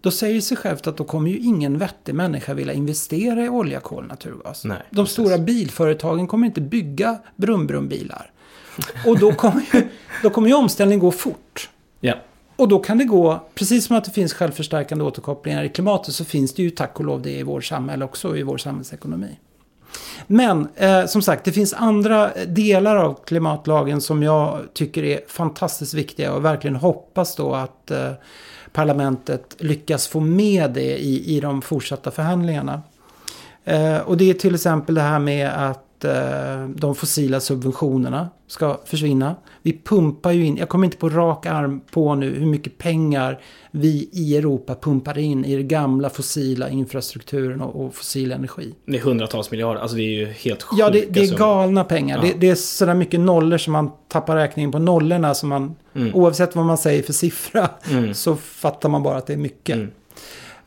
då 0.00 0.10
säger 0.10 0.34
det 0.34 0.42
sig 0.42 0.56
självt 0.56 0.86
att 0.86 0.96
då 0.96 1.04
kommer 1.04 1.30
ju 1.30 1.38
ingen 1.38 1.78
vettig 1.78 2.14
människa 2.14 2.54
vilja 2.54 2.72
investera 2.72 3.44
i 3.44 3.48
olja, 3.48 3.80
kol, 3.80 4.06
naturgas. 4.06 4.64
Nej, 4.64 4.78
de 4.90 4.96
precis. 4.96 5.12
stora 5.12 5.38
bilföretagen 5.38 6.26
kommer 6.26 6.46
inte 6.46 6.60
bygga 6.60 7.18
brum-brum-bilar. 7.36 8.30
Och 9.06 9.18
då 9.18 9.32
kommer, 9.32 9.62
ju, 9.72 9.88
då 10.22 10.30
kommer 10.30 10.48
ju 10.48 10.54
omställningen 10.54 11.00
gå 11.00 11.10
fort. 11.10 11.70
Ja. 12.00 12.14
Och 12.56 12.68
då 12.68 12.78
kan 12.78 12.98
det 12.98 13.04
gå, 13.04 13.40
precis 13.54 13.86
som 13.86 13.96
att 13.96 14.04
det 14.04 14.10
finns 14.10 14.34
självförstärkande 14.34 15.04
återkopplingar 15.04 15.64
i 15.64 15.68
klimatet 15.68 16.14
så 16.14 16.24
finns 16.24 16.54
det 16.54 16.62
ju 16.62 16.70
tack 16.70 16.98
och 16.98 17.04
lov 17.04 17.22
det 17.22 17.38
i 17.38 17.42
vårt 17.42 17.64
samhälle 17.64 18.04
också, 18.04 18.36
i 18.36 18.42
vår 18.42 18.58
samhällsekonomi. 18.58 19.38
Men 20.26 20.68
eh, 20.76 21.06
som 21.06 21.22
sagt, 21.22 21.44
det 21.44 21.52
finns 21.52 21.74
andra 21.74 22.30
delar 22.46 22.96
av 22.96 23.18
klimatlagen 23.24 24.00
som 24.00 24.22
jag 24.22 24.60
tycker 24.72 25.04
är 25.04 25.20
fantastiskt 25.28 25.94
viktiga 25.94 26.32
och 26.32 26.44
verkligen 26.44 26.76
hoppas 26.76 27.36
då 27.36 27.54
att 27.54 27.90
eh, 27.90 28.10
parlamentet 28.72 29.56
lyckas 29.58 30.08
få 30.08 30.20
med 30.20 30.70
det 30.70 30.98
i, 30.98 31.36
i 31.36 31.40
de 31.40 31.62
fortsatta 31.62 32.10
förhandlingarna. 32.10 32.82
Eh, 33.64 33.98
och 33.98 34.16
det 34.16 34.30
är 34.30 34.34
till 34.34 34.54
exempel 34.54 34.94
det 34.94 35.00
här 35.00 35.18
med 35.18 35.68
att 35.70 35.83
eh, 36.04 36.68
de 36.68 36.94
fossila 36.94 37.40
subventionerna 37.40 38.28
ska 38.46 38.80
försvinna. 38.84 39.36
Vi 39.62 39.80
pumpar 39.84 40.32
ju 40.32 40.46
in, 40.46 40.56
jag 40.56 40.68
kommer 40.68 40.84
inte 40.84 40.96
på 40.96 41.08
rak 41.08 41.46
arm 41.46 41.80
på 41.90 42.14
nu 42.14 42.34
hur 42.38 42.46
mycket 42.46 42.78
pengar 42.78 43.40
vi 43.70 44.08
i 44.12 44.36
Europa 44.36 44.74
pumpar 44.74 45.18
in 45.18 45.44
i 45.44 45.56
den 45.56 45.68
gamla 45.68 46.10
fossila 46.10 46.68
infrastrukturen 46.68 47.60
och, 47.60 47.84
och 47.84 47.94
fossil 47.94 48.32
energi. 48.32 48.74
Det 48.86 48.96
är 48.96 49.00
hundratals 49.00 49.50
miljarder. 49.50 49.80
Alltså 49.80 49.96
det 49.96 50.02
är 50.02 50.18
ju 50.18 50.26
helt 50.26 50.62
sjuka 50.62 50.82
Ja, 50.82 50.90
det, 50.90 51.04
det 51.10 51.20
är 51.20 51.38
galna 51.38 51.84
pengar. 51.84 52.20
Det, 52.22 52.32
det 52.40 52.50
är 52.50 52.54
sådär 52.54 52.94
mycket 52.94 53.20
nollor 53.20 53.58
som 53.58 53.72
man 53.72 53.90
tappar 54.08 54.36
räkningen 54.36 54.72
på 54.72 54.78
nollorna. 54.78 55.34
Som 55.34 55.48
man, 55.48 55.74
Mm. 55.96 56.14
Oavsett 56.14 56.56
vad 56.56 56.64
man 56.66 56.78
säger 56.78 57.02
för 57.02 57.12
siffra 57.12 57.70
Mm. 57.90 58.14
så 58.14 58.36
fattar 58.36 58.88
man 58.88 59.02
bara 59.02 59.16
att 59.16 59.26
det 59.26 59.32
är 59.32 59.36
mycket. 59.36 59.76
Mm. 59.76 59.90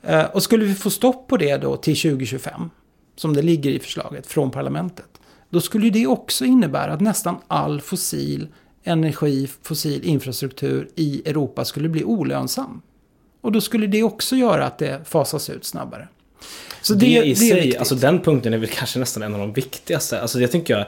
Eh, 0.02 0.26
och 0.26 0.43
skulle 0.43 0.65
vi 0.65 0.76
få 0.76 0.89
stopp 0.89 1.28
på 1.28 1.38
det 1.38 1.58
då 1.58 1.76
till 1.78 1.95
2025, 1.97 2.69
som 3.15 3.34
det 3.34 3.41
ligger 3.41 3.71
i 3.71 3.80
förslaget 3.80 4.28
från 4.28 4.52
parlamentet, 4.52 5.06
då 5.49 5.62
skulle 5.62 5.89
det 5.89 6.07
också 6.07 6.45
innebära 6.45 6.93
att 6.93 7.01
nästan 7.01 7.38
all 7.47 7.81
fossil 7.81 8.47
energi, 8.83 9.49
fossil 9.62 10.03
infrastruktur 10.03 10.89
i 10.95 11.21
Europa 11.25 11.65
skulle 11.65 11.89
bli 11.89 12.03
olönsam. 12.03 12.81
Och 13.41 13.51
då 13.51 13.62
skulle 13.62 13.88
det 13.88 14.03
också 14.03 14.36
göra 14.36 14.65
att 14.65 14.77
det 14.77 15.01
fasas 15.05 15.49
ut 15.49 15.65
snabbare. 15.65 16.07
Så 16.81 16.93
det, 16.93 16.99
det, 16.99 17.12
i 17.12 17.19
det 17.21 17.29
är 17.31 17.36
sig, 17.36 17.77
alltså 17.77 17.95
den 17.95 18.21
punkten 18.21 18.53
är 18.53 18.57
väl 18.57 18.69
kanske 18.69 18.99
nästan 18.99 19.23
en 19.23 19.33
av 19.33 19.39
de 19.39 19.53
viktigaste. 19.53 20.21
Alltså 20.21 20.39
det 20.39 20.47
tycker 20.47 20.77
jag. 20.77 20.86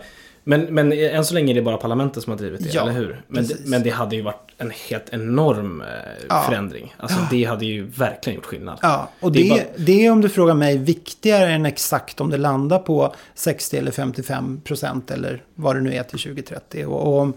Men, 0.49 0.61
men 0.61 0.91
än 0.93 1.25
så 1.25 1.33
länge 1.33 1.51
är 1.53 1.55
det 1.55 1.61
bara 1.61 1.77
parlamentet 1.77 2.23
som 2.23 2.31
har 2.31 2.37
drivit 2.37 2.63
det, 2.63 2.69
Ja, 2.73 2.81
eller 2.81 2.91
hur? 2.91 3.21
Men 3.27 3.43
det, 3.43 3.49
precis. 3.49 3.67
men 3.67 3.83
det 3.83 3.89
hade 3.89 4.15
ju 4.15 4.21
varit 4.21 4.51
en 4.57 4.71
helt 4.89 5.05
enorm 5.11 5.81
eh, 5.81 5.87
Ja. 6.29 6.43
förändring. 6.47 6.93
Alltså 6.97 7.17
det 7.31 7.43
hade 7.43 7.65
ju 7.65 7.83
verkligen 7.85 8.35
gjort 8.35 8.45
skillnad. 8.45 8.79
Ja, 8.81 9.09
och 9.19 9.31
Det 9.31 9.39
det, 9.39 9.49
är 9.49 9.65
det, 9.77 9.85
bara- 9.85 9.91
är 10.05 10.11
om 10.11 10.21
du 10.21 10.29
frågar 10.29 10.53
mig 10.53 10.77
viktigare 10.77 11.51
än 11.51 11.65
exakt 11.65 12.21
om 12.21 12.29
det 12.29 12.37
landar 12.37 12.79
på 12.79 13.13
60 13.35 13.77
eller 13.77 13.91
55 13.91 14.61
procent 14.63 15.11
eller 15.11 15.43
vad 15.55 15.75
det 15.75 15.81
nu 15.81 15.93
är 15.93 16.03
till 16.03 16.19
2030. 16.19 16.85
Och, 16.85 17.07
och 17.07 17.19
om 17.19 17.33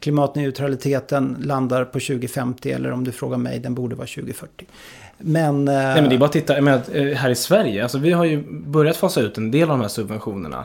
klimatneutraliteten 0.00 1.36
landar 1.44 1.84
på 1.84 1.92
2050 2.00 2.70
eller 2.72 2.90
om 2.92 3.04
du 3.04 3.12
frågar 3.12 3.38
mig, 3.38 3.58
den 3.58 3.74
borde 3.74 3.94
vara 3.96 4.06
2040. 4.06 4.66
Men... 5.18 5.68
eh, 5.68 5.74
Nej 5.74 6.00
men 6.00 6.08
det 6.08 6.14
är 6.16 6.18
bara 6.18 6.26
att 6.26 6.32
titta, 6.32 6.60
menar, 6.60 6.80
eh, 6.92 7.16
här 7.16 7.30
i 7.30 7.34
Sverige, 7.34 7.82
alltså 7.82 7.98
vi 7.98 8.12
har 8.12 8.24
ju 8.24 8.42
börjat 8.50 8.96
fasa 8.96 9.20
ut 9.20 9.38
en 9.38 9.50
del 9.50 9.62
av 9.62 9.68
de 9.68 9.80
här 9.80 9.88
subventionerna. 9.88 10.64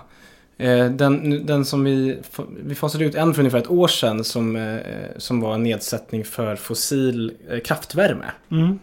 Eh, 0.58 0.86
Den, 0.86 1.46
den 1.46 1.66
som 1.66 1.84
vi, 1.84 2.18
vi 2.64 2.76
fasade 2.76 3.06
ut 3.06 3.16
en 3.16 3.34
för 3.34 3.42
ungefär 3.42 3.58
ett 3.58 3.70
år 3.72 3.88
sedan 3.88 4.24
som, 4.24 4.56
eh, 4.56 4.78
som 5.18 5.42
var 5.42 5.54
en 5.54 5.64
nedsättning 5.64 6.26
för 6.26 6.56
fossil 6.56 7.34
eh, 7.50 7.60
kraftvärme. 7.60 8.26
Mm, 8.52 8.80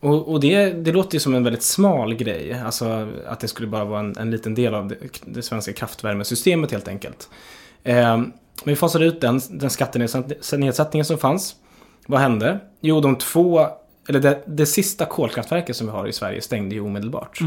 Och, 0.00 0.28
och 0.28 0.40
det, 0.40 0.70
det 0.70 0.92
låter 0.92 1.14
ju 1.14 1.20
som 1.20 1.34
en 1.34 1.44
väldigt 1.44 1.62
smal 1.62 2.14
grej. 2.14 2.60
Alltså 2.64 3.08
att 3.26 3.40
det 3.40 3.48
skulle 3.48 3.68
bara 3.68 3.84
vara 3.84 4.00
en, 4.00 4.16
en 4.18 4.30
liten 4.30 4.54
del 4.54 4.74
av 4.74 4.88
det, 4.88 4.96
det 5.26 5.42
svenska 5.42 5.72
kraftvärmesystemet 5.72 6.70
helt 6.70 6.88
enkelt. 6.88 7.28
Eh, 7.84 8.16
men 8.64 8.72
vi 8.72 8.76
fasade 8.76 9.04
ut 9.04 9.20
den, 9.20 9.40
den 9.50 9.70
skattenedsättningen 9.70 11.04
som 11.04 11.18
fanns. 11.18 11.56
Vad 12.06 12.20
hände? 12.20 12.58
Jo, 12.80 13.00
de 13.00 13.16
två, 13.16 13.66
eller 14.08 14.20
det, 14.20 14.42
det 14.46 14.66
sista 14.66 15.04
kolkraftverket 15.06 15.76
som 15.76 15.86
vi 15.86 15.92
har 15.92 16.06
i 16.06 16.12
Sverige 16.12 16.40
stängde 16.40 16.74
ju 16.74 16.80
omedelbart. 16.80 17.38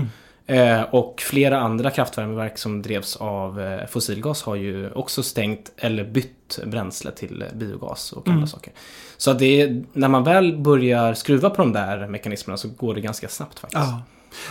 Eh, 0.49 0.81
och 0.81 1.21
flera 1.21 1.59
andra 1.59 1.91
kraftvärmeverk 1.91 2.57
som 2.57 2.81
drevs 2.81 3.15
av 3.15 3.61
eh, 3.61 3.87
fossilgas 3.87 4.43
har 4.43 4.55
ju 4.55 4.91
också 4.91 5.23
stängt 5.23 5.71
eller 5.77 6.03
bytt 6.03 6.59
bränsle 6.65 7.11
till 7.11 7.43
biogas 7.53 8.13
och 8.13 8.27
andra 8.27 8.47
saker. 8.47 8.73
Så 9.17 9.33
det 9.33 9.61
är, 9.61 9.83
när 9.93 10.07
man 10.07 10.23
väl 10.23 10.57
börjar 10.57 11.13
skruva 11.13 11.49
på 11.49 11.61
de 11.61 11.73
där 11.73 12.07
mekanismerna 12.07 12.57
så 12.57 12.67
går 12.67 12.95
det 12.95 13.01
ganska 13.01 13.27
snabbt 13.27 13.59
faktiskt. 13.59 13.83
ja. 13.83 14.01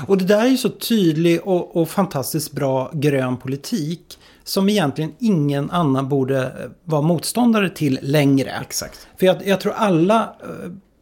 Och 0.06 0.18
det 0.18 0.24
där 0.24 0.44
är 0.44 0.48
ju 0.48 0.56
så 0.56 0.68
tydlig 0.68 1.40
och, 1.44 1.76
och 1.76 1.88
fantastiskt 1.88 2.52
bra 2.52 2.90
grön 2.92 3.36
politik. 3.36 4.18
Som 4.44 4.68
egentligen 4.68 5.12
ingen 5.18 5.70
annan 5.70 6.08
borde 6.08 6.42
eh, 6.42 6.70
vara 6.84 7.02
motståndare 7.02 7.70
till 7.70 7.98
längre. 8.02 8.52
Exakt. 8.62 9.08
För 9.18 9.26
jag, 9.26 9.46
jag 9.46 9.60
tror 9.60 9.72
alla 9.72 10.32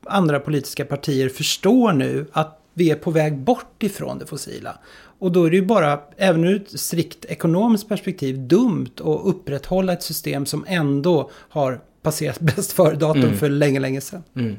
andra 0.07 0.41
politiska 0.41 0.85
partier 0.85 1.29
förstår 1.29 1.93
nu 1.93 2.27
att 2.33 2.61
vi 2.75 2.91
är 2.91 2.97
på 2.97 3.11
väg 3.11 3.39
bort 3.39 3.83
ifrån 3.83 4.19
det 4.19 4.27
fossila. 4.27 4.79
Och 5.19 5.33
då 5.33 5.45
är 5.45 5.51
det 5.51 5.57
ju 5.57 5.67
bara, 5.67 6.01
även 6.17 6.45
ur 6.45 6.57
ett 6.57 6.81
strikt 6.81 7.25
ekonomiskt 7.25 7.89
perspektiv, 7.89 8.39
dumt 8.49 8.91
att 8.97 9.21
upprätthålla 9.25 9.93
ett 9.93 10.03
system 10.03 10.47
som 10.47 10.65
ändå 10.69 11.31
har 11.33 11.81
passerat 12.03 12.41
bäst 12.57 12.73
före-datum 12.73 13.23
Mm. 13.23 13.37
för 13.37 13.49
länge, 13.49 13.81
länge 13.81 14.01
sedan. 14.01 14.23
Mm. 14.37 14.57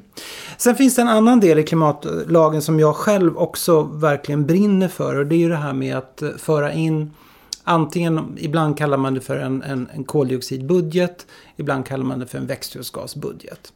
Sen 0.57 0.75
finns 0.75 0.95
det 0.95 1.01
en 1.01 1.07
annan 1.07 1.39
del 1.39 1.59
i 1.59 1.63
klimatlagen 1.63 2.61
som 2.61 2.79
jag 2.79 2.95
själv 2.95 3.37
också 3.37 3.81
verkligen 3.83 4.45
brinner 4.45 4.87
för. 4.87 5.15
Och 5.15 5.25
det 5.25 5.35
är 5.35 5.39
ju 5.39 5.49
det 5.49 5.55
här 5.55 5.73
med 5.73 5.97
att 5.97 6.21
eh, 6.21 6.29
föra 6.37 6.73
in 6.73 7.11
Antingen, 7.67 8.37
ibland 8.37 8.77
kallar 8.77 8.97
man 8.97 9.13
det 9.13 9.21
för 9.21 9.37
en, 9.37 9.63
en, 9.63 9.89
en 9.93 10.03
koldioxidbudget. 10.03 11.27
Ibland 11.55 11.85
kallar 11.85 12.05
man 12.05 12.19
det 12.19 12.27
för 12.27 12.37
en 12.37 12.47
växthusgasbudget. 12.47 13.73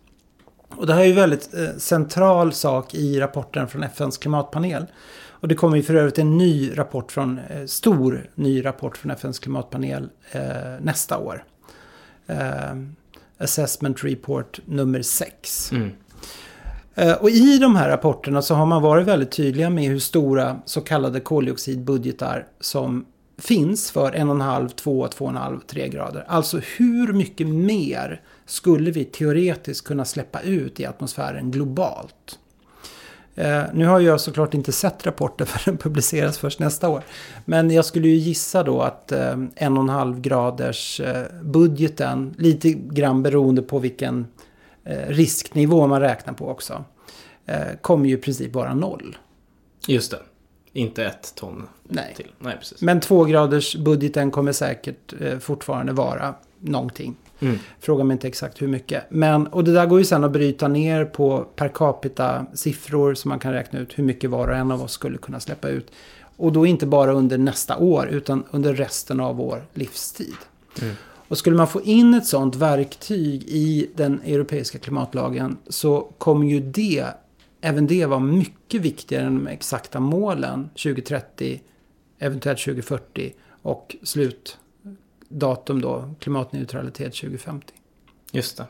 Och 0.76 0.88
det 0.88 0.94
här 0.94 1.02
är 1.02 1.06
ju 1.06 1.10
en 1.12 1.16
väldigt 1.16 1.54
eh, 1.54 1.78
central 1.78 2.54
sak 2.54 2.94
i 2.94 3.20
rapporten 3.20 3.68
från 3.68 3.84
FNs 3.84 4.18
klimatpanel. 4.18 4.86
Och 5.42 5.48
det 5.48 5.56
kommer 5.56 5.78
ju 5.78 5.84
för 5.84 5.94
övrigt 5.96 6.20
en 6.20 6.38
ny 6.38 6.78
rapport 6.78 7.12
från, 7.12 7.40
eh, 7.50 7.66
stor 7.66 8.30
ny 8.36 8.66
rapport 8.66 8.98
från 8.98 9.12
FNs 9.12 9.40
klimatpanel 9.40 10.10
eh, 10.32 10.42
nästa 10.82 11.18
år. 11.18 11.44
Eh, 12.28 12.76
Assessment 13.38 14.04
Report 14.04 14.60
nummer 14.66 15.02
6. 15.02 15.72
Mm. 15.72 15.92
Eh, 16.96 17.14
Och 17.14 17.30
i 17.30 17.58
de 17.58 17.76
här 17.76 17.90
rapporterna 17.90 18.42
så 18.42 18.56
har 18.56 18.66
man 18.66 18.82
varit 18.82 19.08
väldigt 19.08 19.32
tydliga 19.32 19.70
med 19.70 19.84
hur 19.84 20.00
stora 20.00 20.60
så 20.66 20.82
kallade 20.82 21.20
koldioxidbudgetar 21.20 22.48
som 22.60 23.06
finns 23.40 23.92
för 23.92 24.12
1,5, 24.12 24.70
2, 24.70 25.08
2,5, 25.08 25.60
3 25.68 25.88
grader. 25.88 26.26
Alltså 26.28 26.62
hur 26.78 27.14
mycket 27.14 27.48
mer 27.48 28.22
skulle 28.46 28.92
vi 28.92 29.06
teoretiskt 29.06 29.88
kunna 29.88 30.06
släppa 30.06 30.42
ut 30.42 30.80
i 30.80 30.86
atmosfären 30.86 31.52
globalt? 31.52 32.40
Eh, 33.36 33.64
nu 33.74 33.86
har 33.86 34.00
jag 34.00 34.22
såklart 34.22 34.54
inte 34.54 34.72
sett 34.72 35.06
rapporten 35.06 35.48
för 35.48 35.72
den 35.72 35.78
publiceras 35.78 36.38
först 36.38 36.60
nästa 36.60 36.90
år. 36.90 37.04
Men 37.46 37.72
jag 37.72 37.86
skulle 37.86 38.08
ju 38.08 38.16
gissa 38.16 38.64
då 38.64 38.82
att 38.82 39.12
eh, 39.12 39.18
1,5 39.18 40.22
graders 40.22 41.00
eh, 41.00 41.26
budgeten, 41.44 42.36
lite 42.38 42.72
grann 42.72 43.24
beroende 43.24 43.62
på 43.62 43.80
vilken 43.80 44.28
eh, 44.84 45.08
risknivå 45.08 45.88
man 45.88 46.02
räknar 46.02 46.34
på 46.34 46.50
också, 46.50 46.84
eh, 47.46 47.76
kommer 47.82 48.10
ju 48.10 48.14
i 48.14 48.18
princip 48.18 48.54
vara 48.54 48.74
noll. 48.74 49.18
Just 49.88 50.12
det. 50.12 50.20
Inte 50.74 51.06
ett 51.06 51.36
ton 51.36 51.68
Nej. 51.84 52.14
till. 52.18 52.32
Nej, 52.40 52.56
precis. 52.60 52.82
Men 52.82 53.00
2 53.00 53.24
graders 53.24 53.76
budgeten 53.76 54.32
kommer 54.32 54.52
säkert 54.52 55.14
eh, 55.22 55.40
fortfarande 55.40 55.94
vara 55.94 56.34
någonting. 56.60 57.16
Mm. 57.40 57.60
Fråga 57.80 58.04
mig 58.04 58.14
inte 58.14 58.28
exakt 58.28 58.62
hur 58.62 58.68
mycket. 58.68 59.04
Men, 59.10 59.48
och 59.48 59.64
det 59.64 59.74
där 59.74 59.86
går 59.86 60.00
ju 60.00 60.06
sen 60.06 60.24
att 60.24 60.32
bryta 60.32 60.68
ner 60.68 61.06
på 61.06 61.48
per 61.56 61.68
capita 61.70 62.46
siffror 62.54 63.14
så 63.14 63.28
man 63.28 63.40
kan 63.40 63.54
räkna 63.54 63.80
ut 63.80 64.00
hur 64.00 64.04
mycket 64.04 64.30
var 64.30 64.48
och 64.48 64.56
en 64.56 64.72
av 64.72 64.84
oss 64.84 64.92
skulle 64.92 65.18
kunna 65.18 65.40
släppa 65.40 65.70
ut. 65.70 65.92
Och 66.38 66.52
då 66.52 66.66
inte 66.66 66.86
bara 66.86 67.12
under 67.12 67.38
nästa 67.38 67.78
år 67.78 68.08
utan 68.08 68.44
under 68.52 68.74
resten 68.74 69.20
av 69.20 69.36
vår 69.36 69.64
livstid. 69.74 70.36
Mm. 70.82 70.96
Och 71.28 71.38
skulle 71.38 71.56
man 71.56 71.68
få 71.68 71.82
in 71.82 72.14
ett 72.14 72.26
sånt 72.26 72.56
verktyg 72.56 73.44
i 73.48 73.90
den 73.96 74.22
europeiska 74.26 74.80
klimatlagen 74.80 75.58
så 75.68 76.02
kommer 76.18 76.48
ju 76.48 76.60
det, 76.60 77.06
även 77.62 77.88
det 77.88 78.06
vara 78.06 78.20
mycket 78.20 78.82
viktigare 78.82 79.26
än 79.26 79.36
de 79.36 79.48
exakta 79.48 80.00
målen 80.00 80.70
2030, 80.70 81.62
eventuellt 82.20 82.60
2040 82.64 83.34
och 83.62 83.96
slutdatum 84.04 85.82
då 85.82 86.14
klimatneutralitet 86.20 87.14
2050. 87.16 87.74
Just 88.32 88.58
det. 88.58 88.66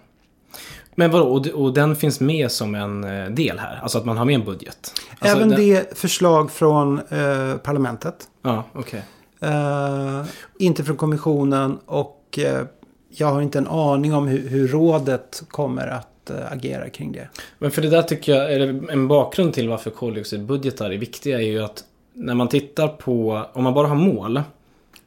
Men 0.96 1.12
vadå, 1.12 1.26
och, 1.26 1.48
och 1.48 1.74
den 1.74 1.96
finns 1.96 2.20
med 2.20 2.52
som 2.52 2.76
en 2.76 3.04
eh, 3.04 3.30
del 3.30 3.60
här? 3.60 3.80
Alltså 3.82 3.98
att 3.98 4.06
man 4.06 4.18
har 4.18 4.26
med 4.26 4.36
en 4.36 4.46
budget? 4.46 4.94
Alltså 5.20 5.38
Även 5.38 5.50
den- 5.50 5.60
det 5.60 5.98
förslag 5.98 6.52
från 6.52 7.00
eh, 7.00 7.58
parlamentet. 7.58 8.28
Ja, 8.42 8.64
okej. 8.74 9.04
Eh, 9.42 10.26
inte 10.60 10.84
från 10.84 10.98
kommissionen 10.98 11.80
och 11.86 12.40
eh, 12.40 12.66
jag 13.10 13.28
har 13.28 13.42
inte 13.42 13.58
en 13.58 13.68
aning 13.68 14.14
om 14.14 14.28
hur, 14.28 14.50
hur 14.50 14.68
rådet 14.68 15.44
kommer 15.48 15.88
att 15.88 16.09
eh, 16.30 16.52
agera 16.52 16.90
kring 16.90 17.12
det. 17.12 17.28
Men 17.58 17.72
för 17.72 17.82
det 17.82 17.90
där 17.90 18.02
tycker 18.02 18.36
jag, 18.36 18.54
är 18.54 18.60
en 18.92 19.08
bakgrund 19.08 19.54
till 19.54 19.70
varför 19.70 19.90
koldioxidbudgetar 19.90 20.92
är 20.92 20.98
viktiga 20.98 21.38
är 21.38 21.46
ju 21.46 21.64
att 21.64 21.84
när 22.14 22.34
man 22.34 22.48
tittar 22.48 22.88
på, 22.88 23.46
om 23.54 23.64
man 23.64 23.74
bara 23.74 23.88
har 23.88 23.96
mål, 23.96 24.42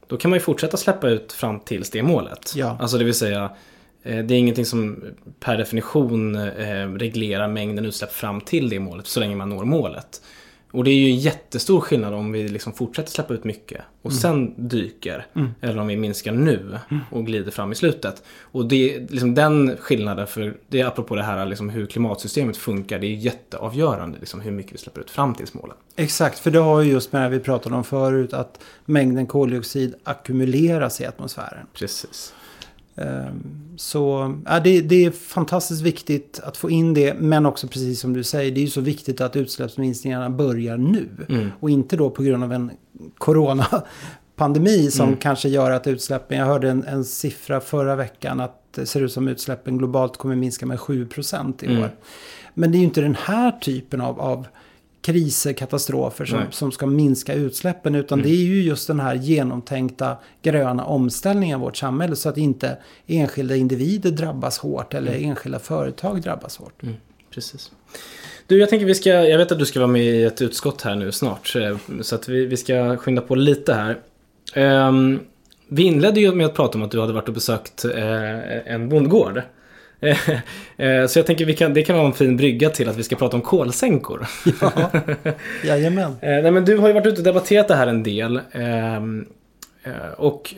då 0.07 0.17
kan 0.17 0.31
man 0.31 0.37
ju 0.37 0.41
fortsätta 0.41 0.77
släppa 0.77 1.09
ut 1.09 1.33
fram 1.33 1.61
tills 1.61 1.91
det 1.91 2.03
målet. 2.03 2.53
Ja. 2.57 2.77
Alltså 2.81 2.99
det 2.99 3.05
vill 3.05 3.15
säga, 3.15 3.51
eh, 4.03 4.19
det 4.19 4.35
är 4.35 4.39
ingenting 4.39 4.67
som 4.67 5.05
per 5.41 5.57
definition 5.57 6.35
eh, 6.35 6.89
reglerar 6.89 7.49
mängden 7.49 7.87
utsläpp 7.87 8.13
fram 8.13 8.41
till 8.41 8.69
det 8.69 8.81
målet 8.81 9.07
så 9.07 9.21
länge 9.21 9.37
man 9.37 9.49
når 9.49 9.65
målet. 9.65 10.23
Och 10.73 10.85
det 10.85 10.91
är 10.91 10.95
ju 10.95 11.07
en 11.11 11.19
jättestor 11.19 11.81
skillnad 11.81 12.15
om 12.15 12.33
vi 12.33 12.49
liksom 12.49 12.73
fortsätter 12.73 13.11
släppa 13.11 13.35
ut 13.35 13.45
mycket 13.45 13.81
och 14.03 14.13
sen 14.13 14.69
dyker. 14.69 15.27
Eller 15.61 15.79
om 15.79 15.87
vi 15.87 15.97
minskar 15.97 16.33
nu 16.33 16.79
och 17.11 17.27
glider 17.27 17.51
fram 17.51 17.73
i 17.73 17.75
slutet. 17.75 18.23
Och 18.41 18.67
det 18.67 18.95
är 18.95 19.07
liksom 19.09 19.35
den 19.35 19.77
skillnaden, 19.77 20.27
för 20.27 20.57
det 20.69 20.81
är 20.81 20.87
apropå 20.87 21.15
det 21.15 21.23
här 21.23 21.47
liksom 21.47 21.69
hur 21.69 21.87
klimatsystemet 21.87 22.57
funkar, 22.57 22.99
det 22.99 23.07
är 23.07 23.15
jätteavgörande 23.15 24.19
liksom 24.19 24.41
hur 24.41 24.51
mycket 24.51 24.73
vi 24.73 24.79
släpper 24.79 25.01
ut 25.01 25.11
fram 25.11 25.35
till 25.35 25.47
målen. 25.53 25.77
Exakt, 25.97 26.39
för 26.39 26.51
det 26.51 26.59
har 26.59 26.81
ju 26.81 26.93
just 26.93 27.13
med 27.13 27.23
det 27.23 27.29
vi 27.29 27.45
pratade 27.45 27.77
om 27.77 27.85
förut 27.85 28.33
att 28.33 28.61
mängden 28.85 29.27
koldioxid 29.27 29.95
ackumuleras 30.05 31.01
i 31.01 31.07
atmosfären. 31.07 31.67
Precis. 31.73 32.35
Ehm, 32.97 33.43
Så 33.77 34.35
ja, 34.47 34.61
det, 34.61 34.81
det 34.81 35.05
är 35.05 35.11
fantastiskt 35.11 35.83
viktigt 35.83 36.41
att 36.43 36.57
få 36.57 36.71
in 36.71 36.95
det, 36.95 37.15
men 37.15 37.47
också 37.47 37.69
precis 37.69 38.01
som 38.01 38.13
du 38.13 38.25
säger, 38.25 38.51
det 38.51 38.61
är 38.61 38.63
ju 38.63 38.71
så 38.71 38.81
viktigt 38.81 39.21
att 39.21 39.37
utsläppsminskningarna 39.37 40.31
börjar 40.31 40.77
nu. 40.77 41.09
Mm. 41.29 41.49
Och 41.61 41.71
inte 41.71 41.97
då 41.97 42.11
på 42.11 42.23
grund 42.23 42.45
av 42.45 42.53
en 42.53 42.71
coronapandemi 43.19 44.91
som 44.91 45.17
kanske 45.17 45.49
gör 45.49 45.71
att 45.71 45.87
utsläppen, 45.87 46.39
jag 46.39 46.47
hörde 46.47 46.71
en, 46.71 46.85
en 46.85 47.05
siffra 47.05 47.61
förra 47.61 47.97
veckan 47.97 48.41
att 48.41 48.59
det 48.75 48.87
ser 48.87 49.01
ut 49.01 49.13
som 49.13 49.29
utsläppen 49.29 49.79
globalt 49.79 50.17
kommer 50.17 50.37
minska 50.37 50.67
med 50.67 50.79
7% 50.79 51.65
i 51.65 51.69
år. 51.69 51.77
Mm. 51.77 51.91
Men 52.55 52.73
det 52.73 52.77
är 52.77 52.79
ju 52.79 52.85
inte 52.85 53.01
den 53.01 53.17
här 53.21 53.51
typen 53.51 54.01
av, 54.01 54.21
av 54.21 54.47
kriser, 55.03 55.53
katastrofer 55.53 56.25
som, 56.25 56.39
Nej. 56.39 56.47
som 56.51 56.73
ska 56.73 56.87
minska 56.87 57.35
utsläppen. 57.35 57.95
Utan 57.95 58.23
det 58.23 58.29
är 58.29 58.45
ju 58.45 58.63
just 58.63 58.87
den 58.87 59.01
här 59.01 59.15
genomtänkta 59.15 60.17
gröna 60.43 60.85
omställningen 60.85 61.55
av 61.55 61.61
vårt 61.61 61.77
samhälle. 61.77 62.17
Så 62.17 62.29
att 62.29 62.39
inte 62.39 62.77
enskilda 63.07 63.57
individer 63.57 64.11
drabbas 64.11 64.59
hårt 64.59 64.95
eller 64.95 65.15
enskilda 65.15 65.59
företag 65.59 66.23
drabbas 66.23 66.57
hårt. 66.57 66.83
Mm, 66.83 66.95
precis. 67.35 67.71
Du, 68.47 68.59
jag 68.59 68.69
tänker 68.69 68.87
vi 68.87 68.95
ska, 68.95 69.11
jag 69.11 69.39
vet 69.39 69.53
att 69.53 69.59
du 69.59 69.67
ska 69.67 69.81
vara 69.81 69.91
med 69.91 70.05
i 70.05 70.23
ett 70.23 70.43
utskott 70.43 70.83
här 70.83 70.95
nu 70.95 71.13
snart. 71.13 71.57
Så 72.01 72.15
att 72.15 72.29
vi, 72.29 72.47
vi 72.47 72.57
ska 72.57 72.97
skynda 72.97 73.23
på 73.23 73.35
lite 73.35 73.75
här. 73.75 73.99
Ehm, 74.55 75.21
vi 75.69 75.83
inledde 75.83 76.21
ju 76.21 76.35
med 76.35 76.47
att 76.47 76.55
prata 76.55 76.79
om 76.79 76.85
att 76.85 76.91
du 76.91 77.01
hade 77.01 77.13
varit 77.13 77.29
och 77.29 77.35
besökt 77.35 77.85
eh, 77.85 78.73
en 78.73 78.89
bondgård. 78.89 79.43
Eh, 80.03 80.31
eh, 80.77 81.07
Så 81.07 81.19
jag 81.19 81.27
tänker 81.27 81.45
vi 81.45 81.55
kan, 81.55 81.75
det 81.75 81.83
kan 81.83 81.97
vara 81.97 82.07
en 82.07 82.13
fin 82.13 82.37
brygga 82.37 82.71
till 82.71 82.89
att 82.89 82.97
vi 82.97 83.03
ska 83.03 83.17
prata 83.17 83.37
om 83.37 83.43
kolsänkor. 83.43 84.27
Ja, 84.61 84.91
jajamän. 85.65 86.17
Eh, 86.21 86.43
nej, 86.43 86.51
men 86.51 86.65
du 86.65 86.77
har 86.77 86.89
ju 86.89 86.95
varit 86.95 87.07
ute 87.07 87.21
och 87.21 87.25
debatterat 87.25 87.69
det 87.69 87.75
här 87.75 87.87
en 87.87 88.03
del. 88.03 88.41
Ehm, 88.53 89.27
eh, 89.83 90.13
och, 90.17 90.55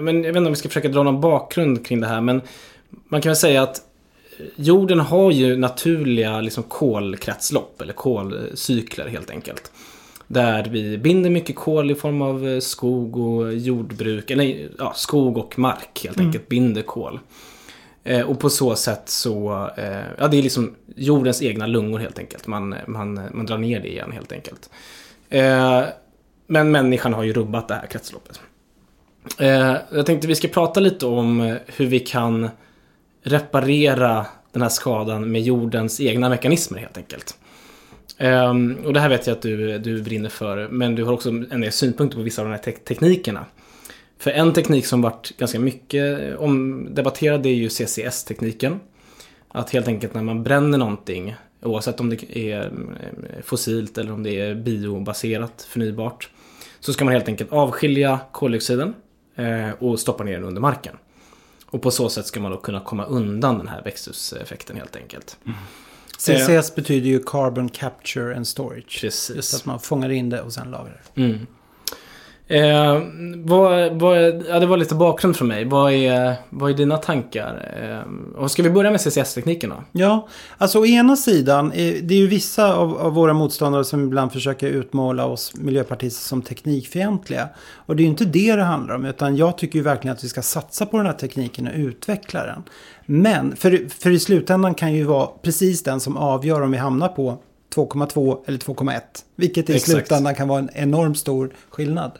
men 0.00 0.06
jag 0.06 0.32
vet 0.32 0.36
inte 0.36 0.38
om 0.38 0.52
vi 0.52 0.56
ska 0.56 0.68
försöka 0.68 0.88
dra 0.88 1.02
någon 1.02 1.20
bakgrund 1.20 1.86
kring 1.86 2.00
det 2.00 2.06
här. 2.06 2.20
Men 2.20 2.40
man 3.08 3.20
kan 3.20 3.30
väl 3.30 3.36
säga 3.36 3.62
att 3.62 3.80
jorden 4.56 5.00
har 5.00 5.32
ju 5.32 5.56
naturliga 5.56 6.40
liksom, 6.40 6.62
kolkretslopp. 6.62 7.80
Eller 7.80 7.92
kolcykler 7.92 9.08
helt 9.08 9.30
enkelt. 9.30 9.72
Där 10.26 10.68
vi 10.70 10.98
binder 10.98 11.30
mycket 11.30 11.56
kol 11.56 11.90
i 11.90 11.94
form 11.94 12.22
av 12.22 12.60
skog 12.60 13.16
och 13.16 13.54
jordbruk. 13.54 14.30
Eller 14.30 14.68
ja, 14.78 14.92
skog 14.96 15.38
och 15.38 15.58
mark 15.58 16.00
helt 16.04 16.20
enkelt 16.20 16.48
binder 16.48 16.82
kol. 16.82 17.18
Eh, 18.04 18.30
och 18.30 18.40
på 18.40 18.50
så 18.50 18.76
sätt 18.76 19.02
så, 19.08 19.70
eh, 19.76 20.02
ja 20.18 20.28
det 20.28 20.38
är 20.38 20.42
liksom 20.42 20.74
jordens 20.96 21.42
egna 21.42 21.66
lungor 21.66 21.98
helt 21.98 22.18
enkelt. 22.18 22.46
Man, 22.46 22.74
man, 22.86 23.20
man 23.32 23.46
drar 23.46 23.58
ner 23.58 23.80
det 23.80 23.88
igen 23.88 24.12
helt 24.12 24.32
enkelt. 24.32 24.70
Eh, 25.28 25.82
men 26.46 26.70
människan 26.70 27.12
har 27.12 27.22
ju 27.22 27.32
rubbat 27.32 27.68
det 27.68 27.74
här 27.74 27.86
kretsloppet. 27.86 28.40
Eh, 29.38 29.76
jag 29.92 30.06
tänkte 30.06 30.28
vi 30.28 30.34
ska 30.34 30.48
prata 30.48 30.80
lite 30.80 31.06
om 31.06 31.56
hur 31.66 31.86
vi 31.86 32.00
kan 32.00 32.50
reparera 33.22 34.26
den 34.52 34.62
här 34.62 34.68
skadan 34.68 35.32
med 35.32 35.42
jordens 35.42 36.00
egna 36.00 36.28
mekanismer 36.28 36.78
helt 36.78 36.96
enkelt. 36.96 37.36
Eh, 38.18 38.50
och 38.84 38.92
det 38.92 39.00
här 39.00 39.08
vet 39.08 39.26
jag 39.26 39.36
att 39.36 39.42
du, 39.42 39.78
du 39.78 40.02
brinner 40.02 40.28
för, 40.28 40.68
men 40.68 40.94
du 40.94 41.04
har 41.04 41.12
också 41.12 41.28
en 41.28 41.60
del 41.60 41.72
synpunkter 41.72 42.16
på 42.16 42.22
vissa 42.22 42.42
av 42.42 42.48
de 42.48 42.54
här 42.54 42.62
te 42.62 42.72
teknikerna. 42.72 43.44
För 44.22 44.30
en 44.30 44.52
teknik 44.52 44.86
som 44.86 45.02
varit 45.02 45.36
ganska 45.38 45.60
mycket 45.60 46.36
omdebatterad 46.38 47.46
är 47.46 47.50
ju 47.50 47.68
CCS-tekniken. 47.68 48.80
Att 49.48 49.70
helt 49.70 49.88
enkelt 49.88 50.14
när 50.14 50.22
man 50.22 50.42
bränner 50.42 50.78
någonting 50.78 51.34
oavsett 51.62 52.00
om 52.00 52.10
det 52.10 52.38
är 52.38 52.60
eh, 52.64 53.42
fossilt 53.42 53.98
eller 53.98 54.12
om 54.12 54.22
det 54.22 54.40
är 54.40 54.54
biobaserat, 54.54 55.66
förnybart, 55.68 56.30
så 56.80 56.92
ska 56.92 57.04
man 57.04 57.14
helt 57.14 57.28
enkelt 57.28 57.52
avskilja 57.52 58.20
koldioxiden 58.32 58.94
eh, 59.36 59.70
och 59.78 60.00
stoppa 60.00 60.24
ner 60.24 60.32
den 60.32 60.44
under 60.44 60.60
marken. 60.60 60.96
Och 61.66 61.82
på 61.82 61.90
så 61.90 62.08
sätt 62.08 62.26
ska 62.26 62.40
man 62.40 62.50
då 62.50 62.56
kunna 62.56 62.80
komma 62.80 63.04
undan 63.04 63.58
den 63.58 63.68
här 63.68 63.82
växthuseffekten 63.82 64.76
helt 64.76 64.96
enkelt. 64.96 65.36
CCS 66.18 66.74
betyder 66.74 67.08
ju 67.08 67.22
Carbon 67.22 67.68
Capture 67.68 68.36
and 68.36 68.48
Storage. 68.48 69.00
Precis. 69.00 69.36
Just 69.36 69.54
att 69.54 69.64
man 69.64 69.80
fångar 69.80 70.10
in 70.10 70.30
det 70.30 70.42
och 70.42 70.52
sen 70.52 70.70
lagrar 70.70 71.00
det. 71.14 71.22
Mm. 71.22 71.46
Eh, 72.52 73.02
vad, 73.36 74.00
vad, 74.00 74.42
ja, 74.48 74.60
det 74.60 74.66
var 74.66 74.76
lite 74.76 74.94
bakgrund 74.94 75.36
från 75.36 75.48
mig. 75.48 75.64
Vad 75.64 75.92
är, 75.92 76.34
vad 76.50 76.70
är 76.70 76.74
dina 76.74 76.96
tankar? 76.96 77.74
Eh, 77.82 78.40
och 78.42 78.50
ska 78.50 78.62
vi 78.62 78.70
börja 78.70 78.90
med 78.90 79.00
CCS-tekniken 79.00 79.70
då? 79.70 79.76
Ja, 79.92 80.28
alltså 80.58 80.78
å 80.78 80.86
ena 80.86 81.16
sidan, 81.16 81.72
eh, 81.72 81.94
det 82.02 82.14
är 82.14 82.18
ju 82.18 82.26
vissa 82.26 82.74
av, 82.74 82.98
av 82.98 83.12
våra 83.12 83.34
motståndare 83.34 83.84
som 83.84 84.04
ibland 84.04 84.32
försöker 84.32 84.66
utmåla 84.66 85.26
oss 85.26 85.52
miljöpartister 85.54 86.28
som 86.28 86.42
teknikfientliga. 86.42 87.48
Och 87.74 87.96
det 87.96 88.00
är 88.02 88.04
ju 88.04 88.10
inte 88.10 88.24
det 88.24 88.56
det 88.56 88.62
handlar 88.62 88.94
om, 88.94 89.04
utan 89.04 89.36
jag 89.36 89.58
tycker 89.58 89.78
ju 89.78 89.82
verkligen 89.82 90.16
att 90.16 90.24
vi 90.24 90.28
ska 90.28 90.42
satsa 90.42 90.86
på 90.86 90.96
den 90.96 91.06
här 91.06 91.12
tekniken 91.12 91.66
och 91.66 91.74
utveckla 91.76 92.46
den. 92.46 92.62
Men, 93.06 93.56
för, 93.56 93.88
för 94.00 94.10
i 94.10 94.18
slutändan 94.18 94.74
kan 94.74 94.92
ju 94.92 95.04
vara 95.04 95.26
precis 95.42 95.82
den 95.82 96.00
som 96.00 96.16
avgör 96.16 96.60
om 96.60 96.70
vi 96.70 96.78
hamnar 96.78 97.08
på 97.08 97.38
2,2 97.74 98.38
eller 98.46 98.58
2,1. 98.58 99.00
Vilket 99.36 99.70
i 99.70 99.72
Exakt. 99.72 99.90
slutändan 99.92 100.34
kan 100.34 100.48
vara 100.48 100.58
en 100.58 100.70
enormt 100.74 101.18
stor 101.18 101.50
skillnad. 101.70 102.12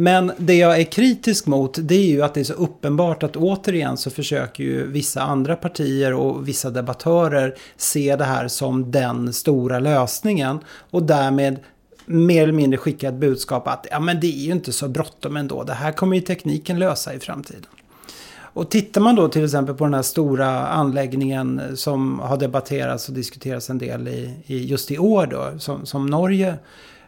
Men 0.00 0.32
det 0.36 0.54
jag 0.54 0.80
är 0.80 0.84
kritisk 0.84 1.46
mot 1.46 1.78
det 1.82 1.94
är 1.94 2.06
ju 2.06 2.22
att 2.22 2.34
det 2.34 2.40
är 2.40 2.44
så 2.44 2.52
uppenbart 2.52 3.22
att 3.22 3.36
återigen 3.36 3.96
så 3.96 4.10
försöker 4.10 4.64
ju 4.64 4.86
vissa 4.86 5.22
andra 5.22 5.56
partier 5.56 6.14
och 6.14 6.48
vissa 6.48 6.70
debattörer 6.70 7.54
se 7.76 8.16
det 8.16 8.24
här 8.24 8.48
som 8.48 8.90
den 8.90 9.32
stora 9.32 9.78
lösningen. 9.78 10.58
Och 10.90 11.02
därmed 11.02 11.58
mer 12.06 12.42
eller 12.42 12.52
mindre 12.52 12.78
skicka 12.78 13.08
ett 13.08 13.14
budskap 13.14 13.68
att 13.68 13.86
ja 13.90 14.00
men 14.00 14.20
det 14.20 14.26
är 14.26 14.44
ju 14.46 14.52
inte 14.52 14.72
så 14.72 14.88
bråttom 14.88 15.36
ändå. 15.36 15.64
Det 15.64 15.72
här 15.72 15.92
kommer 15.92 16.16
ju 16.16 16.22
tekniken 16.22 16.78
lösa 16.78 17.14
i 17.14 17.20
framtiden. 17.20 17.66
Och 18.40 18.70
tittar 18.70 19.00
man 19.00 19.16
då 19.16 19.28
till 19.28 19.44
exempel 19.44 19.74
på 19.74 19.84
den 19.84 19.94
här 19.94 20.02
stora 20.02 20.66
anläggningen 20.66 21.76
som 21.76 22.18
har 22.18 22.36
debatterats 22.36 23.08
och 23.08 23.14
diskuterats 23.14 23.70
en 23.70 23.78
del 23.78 24.08
i, 24.08 24.34
i 24.46 24.64
just 24.64 24.90
i 24.90 24.98
år 24.98 25.26
då, 25.26 25.58
som, 25.58 25.86
som 25.86 26.06
Norge 26.06 26.54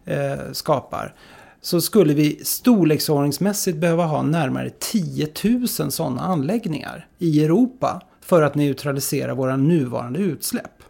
eh, 0.05 0.39
skapar. 0.53 1.15
Så 1.63 1.81
skulle 1.81 2.15
vi 2.15 2.41
storleksordningsmässigt 2.45 3.79
behöva 3.79 4.05
ha 4.05 4.23
närmare 4.23 4.71
10 4.79 5.29
000 5.45 5.69
sådana 5.69 6.21
anläggningar 6.21 7.07
i 7.19 7.45
Europa 7.45 8.03
för 8.21 8.43
att 8.43 8.55
neutralisera 8.55 9.35
våra 9.35 9.57
nuvarande 9.57 10.19
utsläpp. 10.19 10.83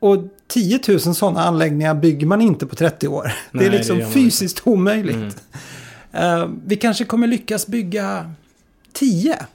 Och 0.00 0.24
10 0.46 0.80
000 0.88 1.00
sådana 1.00 1.42
anläggningar 1.44 1.94
bygger 1.94 2.26
man 2.26 2.40
inte 2.40 2.66
på 2.66 2.76
30 2.76 3.08
år. 3.08 3.22
det 3.24 3.32
Nej, 3.52 3.66
är 3.66 3.70
det 3.70 3.76
liksom 3.76 3.98
gör 3.98 4.04
man 4.04 4.12
fysiskt 4.12 4.66
omöjligt. 4.66 5.16
Mm. 6.12 6.40
Eh, 6.40 6.48
vi 6.66 6.76
kanske 6.76 7.04
kommer 7.04 7.26
lyckas 7.26 7.66
bygga 7.66 8.32
10. 8.92 9.46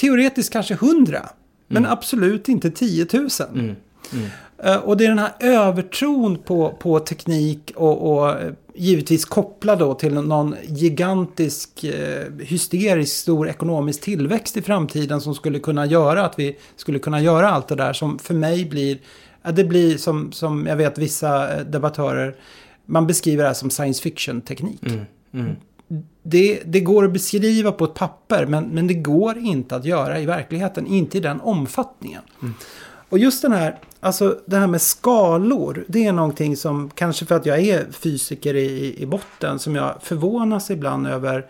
Teoretiskt 0.00 0.52
kanske 0.52 0.74
100. 0.74 1.28
Men 1.68 1.86
absolut 1.86 2.48
inte 2.48 2.70
10 2.70 3.06
000. 3.12 3.28
Mm. 3.54 3.76
Mm. 4.62 4.74
Eh, 4.74 4.84
Och 4.84 4.96
det 4.96 5.04
är 5.04 5.08
den 5.08 5.18
här 5.18 5.32
övertron 5.40 6.38
på, 6.38 6.76
på 6.80 7.00
teknik 7.00 7.72
och, 7.76 8.12
och 8.12 8.30
eh, 8.30 8.52
givetvis 8.74 9.24
kopplad 9.24 9.78
då 9.78 9.94
till 9.94 10.14
någon 10.14 10.54
gigantisk 10.64 11.84
eh, 11.84 12.26
hysterisk 12.40 13.16
stor 13.16 13.48
ekonomisk 13.48 14.00
tillväxt 14.00 14.56
i 14.56 14.62
framtiden 14.62 15.20
som 15.20 15.34
skulle 15.34 15.58
kunna 15.58 15.86
göra 15.86 16.24
att 16.24 16.38
vi 16.38 16.56
skulle 16.76 16.98
kunna 16.98 17.20
göra 17.20 17.50
allt 17.50 17.68
det 17.68 17.74
där 17.74 17.92
som 17.92 18.18
för 18.18 18.34
mig 18.34 18.64
blir, 18.64 18.98
det 19.52 19.64
blir 19.64 19.96
som, 19.96 20.32
som 20.32 20.66
jag 20.66 20.76
vet 20.76 20.98
vissa 20.98 21.64
debattörer, 21.64 22.36
man 22.86 23.06
beskriver 23.06 23.42
det 23.42 23.48
här 23.48 23.54
som 23.54 23.70
science 23.70 24.02
fiction-teknik. 24.02 24.86
Mm. 24.86 25.00
Mm. 25.34 25.56
Det, 26.22 26.62
det 26.64 26.80
går 26.80 27.04
att 27.04 27.12
beskriva 27.12 27.72
på 27.72 27.84
ett 27.84 27.94
papper 27.94 28.46
men, 28.46 28.64
men 28.64 28.86
det 28.86 28.94
går 28.94 29.38
inte 29.38 29.76
att 29.76 29.84
göra 29.84 30.20
i 30.20 30.26
verkligheten, 30.26 30.86
inte 30.86 31.18
i 31.18 31.20
den 31.20 31.40
omfattningen. 31.40 32.22
Och 33.12 33.18
just 33.18 33.42
den 33.42 33.52
här, 33.52 33.78
alltså 34.00 34.40
det 34.46 34.56
här 34.56 34.66
med 34.66 34.82
skalor, 34.82 35.84
det 35.88 36.06
är 36.06 36.12
någonting 36.12 36.56
som 36.56 36.90
kanske 36.90 37.26
för 37.26 37.34
att 37.34 37.46
jag 37.46 37.60
är 37.60 37.90
fysiker 37.90 38.54
i, 38.54 39.02
i 39.02 39.06
botten 39.06 39.58
som 39.58 39.76
jag 39.76 40.02
förvånas 40.02 40.70
ibland 40.70 41.06
över 41.06 41.46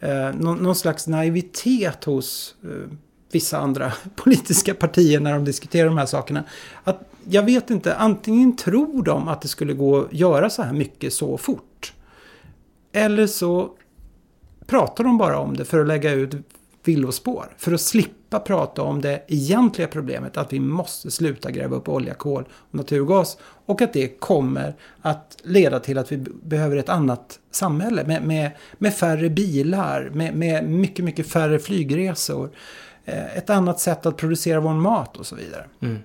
eh, 0.00 0.34
någon, 0.34 0.58
någon 0.58 0.74
slags 0.74 1.06
naivitet 1.06 2.04
hos 2.04 2.54
eh, 2.64 2.90
vissa 3.32 3.58
andra 3.58 3.92
politiska 4.16 4.74
partier 4.74 5.20
när 5.20 5.32
de 5.32 5.44
diskuterar 5.44 5.88
de 5.88 5.98
här 5.98 6.06
sakerna. 6.06 6.44
Att 6.84 7.00
jag 7.28 7.42
vet 7.42 7.70
inte, 7.70 7.96
antingen 7.96 8.56
tror 8.56 9.02
de 9.02 9.28
att 9.28 9.42
det 9.42 9.48
skulle 9.48 9.72
gå 9.72 10.00
att 10.00 10.12
göra 10.12 10.50
så 10.50 10.62
här 10.62 10.72
mycket 10.72 11.12
så 11.12 11.38
fort. 11.38 11.92
Eller 12.92 13.26
så 13.26 13.70
pratar 14.66 15.04
de 15.04 15.18
bara 15.18 15.38
om 15.38 15.56
det 15.56 15.64
för 15.64 15.80
att 15.80 15.86
lägga 15.86 16.12
ut 16.12 16.34
villospår. 16.88 17.54
För 17.58 17.72
att 17.72 17.80
slippa 17.80 18.40
prata 18.40 18.82
om 18.82 19.00
det 19.00 19.22
egentliga 19.28 19.88
problemet 19.88 20.36
att 20.36 20.52
vi 20.52 20.60
måste 20.60 21.10
sluta 21.10 21.50
gräva 21.50 21.76
upp 21.76 21.88
olja, 21.88 22.14
kol 22.14 22.44
och 22.52 22.74
naturgas. 22.74 23.38
Och 23.40 23.82
att 23.82 23.92
det 23.92 24.08
kommer 24.20 24.74
att 25.02 25.36
leda 25.42 25.80
till 25.80 25.98
att 25.98 26.12
vi 26.12 26.16
behöver 26.42 26.76
ett 26.76 26.88
annat 26.88 27.38
samhälle 27.50 28.04
med, 28.04 28.22
med, 28.22 28.50
med 28.78 28.94
färre 28.94 29.30
bilar, 29.30 30.10
med, 30.12 30.34
med 30.34 30.70
mycket, 30.70 31.04
mycket 31.04 31.28
färre 31.28 31.58
flygresor. 31.58 32.50
Eh, 33.04 33.36
ett 33.36 33.50
annat 33.50 33.80
sätt 33.80 34.06
att 34.06 34.16
producera 34.16 34.60
vår 34.60 34.72
mat 34.72 35.16
och 35.16 35.26
så 35.26 35.36
vidare. 35.36 35.64
Mm. 35.82 35.98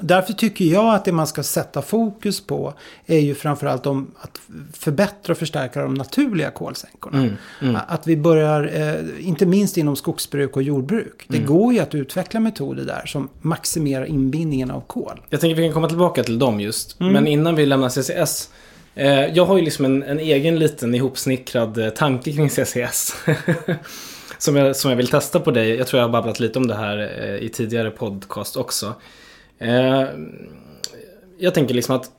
Därför 0.00 0.32
tycker 0.32 0.64
jag 0.64 0.94
att 0.94 1.04
det 1.04 1.12
man 1.12 1.26
ska 1.26 1.42
sätta 1.42 1.82
fokus 1.82 2.40
på 2.46 2.74
är 3.06 3.18
ju 3.18 3.34
framförallt 3.34 3.86
om 3.86 4.10
att 4.20 4.40
förbättra 4.72 5.32
och 5.32 5.38
förstärka 5.38 5.82
de 5.82 5.94
naturliga 5.94 6.50
kolsänkorna. 6.50 7.18
Mm, 7.18 7.36
mm. 7.60 7.76
Att 7.88 8.06
vi 8.06 8.16
börjar, 8.16 8.70
eh, 8.74 9.26
inte 9.28 9.46
minst 9.46 9.76
inom 9.76 9.96
skogsbruk 9.96 10.56
och 10.56 10.62
jordbruk. 10.62 11.24
Det 11.28 11.36
Mm. 11.36 11.48
går 11.48 11.72
ju 11.72 11.80
att 11.80 11.94
utveckla 11.94 12.40
metoder 12.40 12.84
där 12.84 13.06
som 13.06 13.28
maximerar 13.40 14.04
inbindningen 14.04 14.70
av 14.70 14.80
kol. 14.80 15.20
Jag 15.30 15.40
tänker 15.40 15.56
vi 15.56 15.62
kan 15.66 15.72
komma 15.74 15.88
tillbaka 15.88 16.24
till 16.24 16.38
dem 16.38 16.60
just. 16.60 17.00
Mm. 17.00 17.12
Men 17.12 17.26
innan 17.26 17.54
vi 17.54 17.66
lämnar 17.66 17.88
CCS. 17.88 18.50
Eh, 18.94 19.26
jag 19.26 19.44
har 19.46 19.56
ju 19.56 19.64
liksom 19.64 19.84
en, 19.84 20.02
en 20.02 20.18
egen 20.20 20.58
liten 20.58 20.94
ihopsnickrad 20.94 21.78
eh, 21.78 21.88
tanke 21.90 22.32
kring 22.32 22.50
CCS. 22.50 23.14
som, 24.38 24.56
jag, 24.56 24.76
som 24.76 24.90
jag 24.90 24.96
vill 24.96 25.08
testa 25.08 25.40
på 25.40 25.50
dig. 25.50 25.74
Jag 25.74 25.86
tror 25.86 26.00
jag 26.00 26.08
har 26.08 26.12
babblat 26.12 26.40
lite 26.40 26.58
om 26.58 26.66
det 26.66 26.74
här 26.74 26.98
i 27.42 27.48
tidigare 27.48 27.90
podcast 27.90 28.56
också. 28.56 28.94
Eh, 29.62 30.08
jag 31.38 31.54
tänker 31.54 31.74
liksom 31.74 31.96
att 31.96 32.10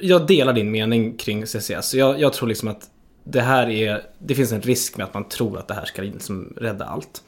jag- 0.00 0.26
delar 0.26 0.52
din 0.52 0.70
mening 0.70 1.16
kring 1.16 1.46
CCS. 1.46 1.94
Jag, 1.94 2.20
jag 2.20 2.32
tror 2.32 2.48
liksom 2.48 2.68
att 2.68 2.90
det 3.24 3.40
här 3.40 3.68
är, 3.70 4.02
det 4.18 4.34
finns 4.34 4.52
en 4.52 4.62
risk 4.62 4.96
med 4.96 5.04
att 5.06 5.14
man 5.14 5.28
tror 5.28 5.58
att 5.58 5.68
det 5.68 5.74
här 5.74 5.84
ska 5.84 6.02
liksom 6.02 6.54
rädda 6.56 6.84
allt. 6.84 7.22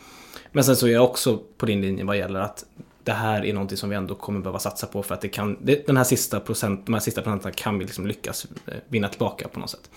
Men 0.53 0.65
sen 0.65 0.77
så 0.77 0.87
är 0.87 0.91
jag 0.93 1.05
också 1.05 1.39
på 1.57 1.67
din 1.67 1.81
linje 1.81 2.05
vad 2.05 2.19
gäller 2.19 2.41
att 2.41 2.65
det 3.05 3.13
här 3.13 3.45
är 3.45 3.53
någonting 3.53 3.79
som 3.79 3.91
vi 3.91 3.97
ändå 3.97 4.15
kommer 4.15 4.41
behöva 4.41 4.59
satsa 4.59 4.87
på 4.87 5.03
för 5.03 5.15
att 5.15 5.21
det 5.21 5.29
kan, 5.29 5.57
det, 5.63 5.87
den 5.87 5.97
här 5.97 6.05
sista 6.05 6.41
procent, 6.41 6.87
de 6.87 6.93
här 6.95 7.01
sista 7.01 7.23
procenten 7.23 7.53
kan 7.53 7.79
vi 7.79 7.85
liksom 7.85 8.07
lyckas 8.07 8.47
eh, 8.67 8.75
vinna 8.89 9.09
tillbaka 9.09 9.49
på 9.49 9.61
något 9.61 9.71
sätt. 9.71 9.91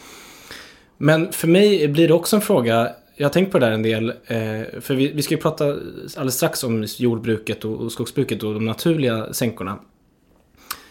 Men 0.97 1.32
för 1.32 1.47
mig 1.47 1.88
blir 1.88 2.07
det 2.07 2.14
också 2.14 2.36
en 2.36 2.41
fråga, 2.41 2.95
jag 3.22 3.28
har 3.28 3.34
tänkt 3.34 3.51
på 3.51 3.59
det 3.59 3.65
där 3.65 3.74
en 3.74 3.84
del, 3.84 4.09
eh, 4.09 4.82
för 4.82 4.93
vi, 4.93 5.11
vi 5.11 5.22
ska 5.22 5.36
ju 5.36 5.41
prata 5.41 5.65
alldeles 5.65 6.36
strax 6.36 6.63
om 6.63 6.86
jordbruket 6.97 7.65
och, 7.65 7.82
och 7.82 7.91
skogsbruket 7.91 8.43
och 8.43 8.53
de 8.53 8.65
naturliga 8.65 9.34
sänkorna. 9.34 9.80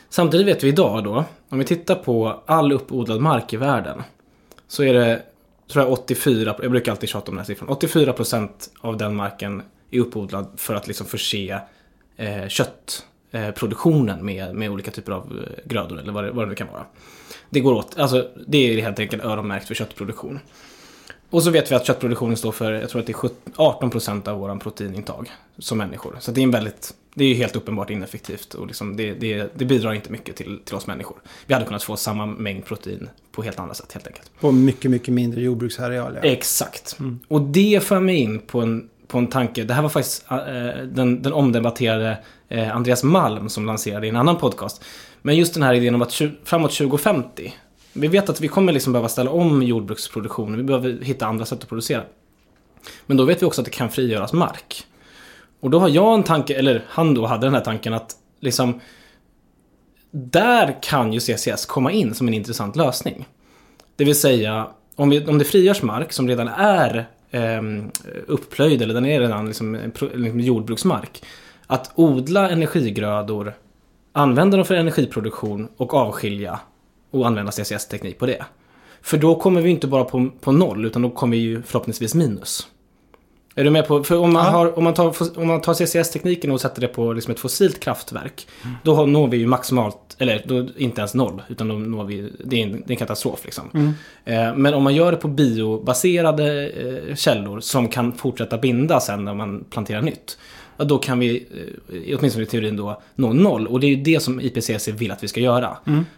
Samtidigt 0.08 0.46
vet 0.46 0.64
vi 0.64 0.68
idag 0.68 1.04
då, 1.04 1.24
om 1.48 1.58
vi 1.58 1.64
tittar 1.64 1.94
på 1.94 2.42
all 2.46 2.72
uppodlad 2.72 3.20
mark 3.20 3.52
i 3.52 3.56
världen, 3.56 4.02
så 4.68 4.82
är 4.82 4.94
det, 4.94 5.22
tror 5.72 5.84
jag 5.84 5.92
84, 5.92 6.56
jag 6.62 6.70
brukar 6.70 6.92
alltid 6.92 7.08
tjata 7.08 7.30
om 7.30 7.36
den 7.36 7.44
här 7.44 7.54
siffran, 7.54 7.68
84% 7.68 8.48
av 8.80 8.96
den 8.96 9.16
marken 9.16 9.62
är 9.90 10.00
uppodlad 10.00 10.46
för 10.56 10.74
att 10.74 10.86
liksom 10.86 11.06
förse 11.06 11.60
eh, 12.16 12.48
köttproduktionen 12.48 14.18
eh, 14.18 14.24
med, 14.24 14.54
med 14.54 14.70
olika 14.70 14.90
typer 14.90 15.12
av 15.12 15.22
eh, 15.22 15.68
grödor 15.68 15.98
eller 15.98 16.12
vad 16.12 16.24
det, 16.24 16.30
vad 16.30 16.44
det 16.44 16.48
nu 16.48 16.54
kan 16.54 16.66
vara. 16.66 16.84
Det 17.50 17.60
går 17.60 17.72
åt, 17.72 17.98
alltså 17.98 18.28
det 18.46 18.58
är 18.58 18.82
helt 18.82 18.98
enkelt 18.98 19.24
öronmärkt 19.24 19.66
för 19.66 19.74
köttproduktion. 19.74 20.38
Och 21.30 21.42
så 21.42 21.50
vet 21.50 21.70
vi 21.70 21.74
att 21.74 21.86
köttproduktionen 21.86 22.36
står 22.36 22.52
för, 22.52 22.72
jag 22.72 22.90
tror 22.90 23.00
att 23.00 23.06
det 23.06 23.12
är 23.12 23.14
17 23.14 23.52
18% 23.56 24.28
av 24.28 24.38
våran 24.38 24.58
proteinintag 24.58 25.30
som 25.58 25.78
människor. 25.78 26.16
Så 26.20 26.30
det 26.30 26.40
är 26.40 26.42
en 26.42 26.50
väldigt, 26.50 26.94
det 27.14 27.24
är 27.24 27.28
ju 27.28 27.34
helt 27.34 27.56
uppenbart 27.56 27.90
ineffektivt 27.90 28.54
och 28.54 28.66
liksom 28.66 28.96
det, 28.96 29.12
det, 29.14 29.52
det 29.54 29.64
bidrar 29.64 29.92
inte 29.92 30.12
mycket 30.12 30.36
till, 30.36 30.60
till 30.64 30.74
oss 30.74 30.86
människor. 30.86 31.16
Vi 31.46 31.54
hade 31.54 31.66
kunnat 31.66 31.82
få 31.82 31.96
samma 31.96 32.26
mängd 32.26 32.64
protein 32.64 33.08
på 33.32 33.42
helt 33.42 33.58
andra 33.58 33.74
sätt 33.74 33.92
helt 33.92 34.06
enkelt. 34.06 34.30
På 34.40 34.52
mycket, 34.52 34.90
mycket 34.90 35.14
mindre 35.14 35.40
jordbruksareal. 35.42 36.18
Ja. 36.22 36.28
Exakt. 36.28 36.98
Och 37.28 37.40
det 37.42 37.80
för 37.84 38.00
mig 38.00 38.16
in 38.16 38.38
på 38.38 38.60
en, 38.60 38.88
på 39.06 39.18
en 39.18 39.26
tanke. 39.26 39.64
Det 39.64 39.74
här 39.74 39.82
var 39.82 39.88
faktiskt 39.88 40.24
eh, 40.30 40.36
den, 40.84 41.22
den 41.22 41.32
omdebatterade 41.32 42.18
eh, 42.48 42.76
Andreas 42.76 43.04
Malm 43.04 43.48
som 43.48 43.66
lanserade 43.66 44.06
i 44.06 44.10
en 44.10 44.16
annan 44.16 44.36
podcast. 44.36 44.84
Men 45.22 45.36
just 45.36 45.54
den 45.54 45.62
här 45.62 45.74
idén 45.74 45.94
om 45.94 46.02
att 46.02 46.10
tju- 46.10 46.36
framåt 46.44 46.72
2050. 46.72 47.52
Vi 47.92 48.08
vet 48.08 48.28
att 48.28 48.40
vi 48.40 48.48
kommer 48.48 48.72
liksom 48.72 48.92
behöva 48.92 49.08
ställa 49.08 49.30
om 49.30 49.62
jordbruksproduktionen. 49.62 50.56
Vi 50.56 50.62
behöver 50.62 50.98
hitta 51.02 51.26
andra 51.26 51.44
sätt 51.44 51.62
att 51.62 51.68
producera. 51.68 52.02
Men 53.06 53.16
då 53.16 53.24
vet 53.24 53.42
vi 53.42 53.46
också 53.46 53.60
att 53.60 53.64
det 53.64 53.70
kan 53.70 53.90
frigöras 53.90 54.32
mark. 54.32 54.86
Och 55.60 55.70
då 55.70 55.78
har 55.78 55.88
jag 55.88 56.14
en 56.14 56.22
tanke, 56.22 56.54
eller 56.54 56.84
han 56.88 57.14
då 57.14 57.26
hade 57.26 57.46
den 57.46 57.54
här 57.54 57.60
tanken 57.60 57.94
att 57.94 58.16
liksom 58.40 58.80
där 60.10 60.82
kan 60.82 61.12
ju 61.12 61.20
CCS 61.20 61.66
komma 61.66 61.92
in 61.92 62.14
som 62.14 62.28
en 62.28 62.34
intressant 62.34 62.76
lösning. 62.76 63.26
Det 63.96 64.04
vill 64.04 64.20
säga, 64.20 64.66
om, 64.96 65.10
vi, 65.10 65.26
om 65.26 65.38
det 65.38 65.44
frigörs 65.44 65.82
mark 65.82 66.12
som 66.12 66.28
redan 66.28 66.48
är 66.48 67.06
eh, 67.30 67.62
upplöjd 68.26 68.82
eller 68.82 68.94
den 68.94 69.06
är 69.06 69.20
redan 69.20 69.46
liksom, 69.46 69.78
liksom 70.14 70.40
jordbruksmark. 70.40 71.22
Att 71.66 71.90
odla 71.94 72.50
energigrödor, 72.50 73.54
använda 74.12 74.56
dem 74.56 74.66
för 74.66 74.74
energiproduktion 74.74 75.68
och 75.76 75.94
avskilja 75.94 76.60
och 77.10 77.26
använda 77.26 77.52
CCS-teknik 77.52 78.18
på 78.18 78.26
det. 78.26 78.44
För 79.02 79.18
då 79.18 79.34
kommer 79.34 79.60
vi 79.60 79.70
inte 79.70 79.86
bara 79.86 80.04
på, 80.04 80.28
på 80.40 80.52
noll, 80.52 80.84
utan 80.84 81.02
då 81.02 81.10
kommer 81.10 81.36
vi 81.36 81.42
ju 81.42 81.62
förhoppningsvis 81.62 82.14
minus. 82.14 82.66
Är 83.54 83.64
du 83.64 83.70
med 83.70 83.86
på, 83.88 84.04
för 84.04 84.16
om 84.18 84.32
man, 84.32 84.44
Ja. 84.44 84.50
har, 84.50 84.78
om 84.78 84.84
man 84.84 84.94
tar, 84.94 85.38
om 85.38 85.46
man 85.46 85.60
tar 85.60 85.74
CCS-tekniken 85.74 86.50
och 86.50 86.60
sätter 86.60 86.80
det 86.80 86.88
på 86.88 87.12
liksom 87.12 87.32
ett 87.32 87.40
fossilt 87.40 87.80
kraftverk, 87.80 88.46
då 88.82 88.94
har- 88.94 89.06
når 89.06 89.28
vi 89.28 89.36
ju 89.36 89.46
maximalt, 89.46 90.16
eller 90.18 90.42
då 90.46 90.66
inte 90.76 91.00
ens 91.00 91.14
noll, 91.14 91.42
utan 91.48 91.68
då 91.68 91.74
når 91.74 92.04
vi, 92.04 92.32
det 92.44 92.56
är 92.62 92.66
en, 92.66 92.72
det 92.72 92.84
är 92.86 92.90
en 92.90 92.96
katastrof 92.96 93.44
liksom. 93.44 93.94
Eh, 94.24 94.54
men 94.56 94.74
om 94.74 94.82
man 94.82 94.94
gör 94.94 95.10
det 95.12 95.16
på 95.18 95.28
biobaserade 95.28 96.68
eh, 96.68 97.14
källor 97.14 97.60
som 97.60 97.88
kan 97.88 98.12
fortsätta 98.12 98.58
binda 98.58 99.00
sen 99.00 99.24
när 99.24 99.34
man 99.34 99.64
planterar 99.70 100.02
nytt, 100.02 100.38
ja, 100.80 100.84
då 100.84 100.98
kan 100.98 101.18
vi, 101.18 101.46
eh, 102.08 102.18
åtminstone 102.18 102.42
i 102.44 102.46
teorin 102.46 102.76
då, 102.76 103.02
nå 103.14 103.32
noll. 103.32 103.66
Och 103.66 103.80
det 103.80 103.86
är 103.86 103.88
ju 103.88 103.96
det 104.02 104.20
som 104.20 104.40
IPCC 104.40 104.88
vill 104.88 105.10
att 105.12 105.22
vi 105.24 105.28
ska 105.28 105.40
göra. 105.40 105.76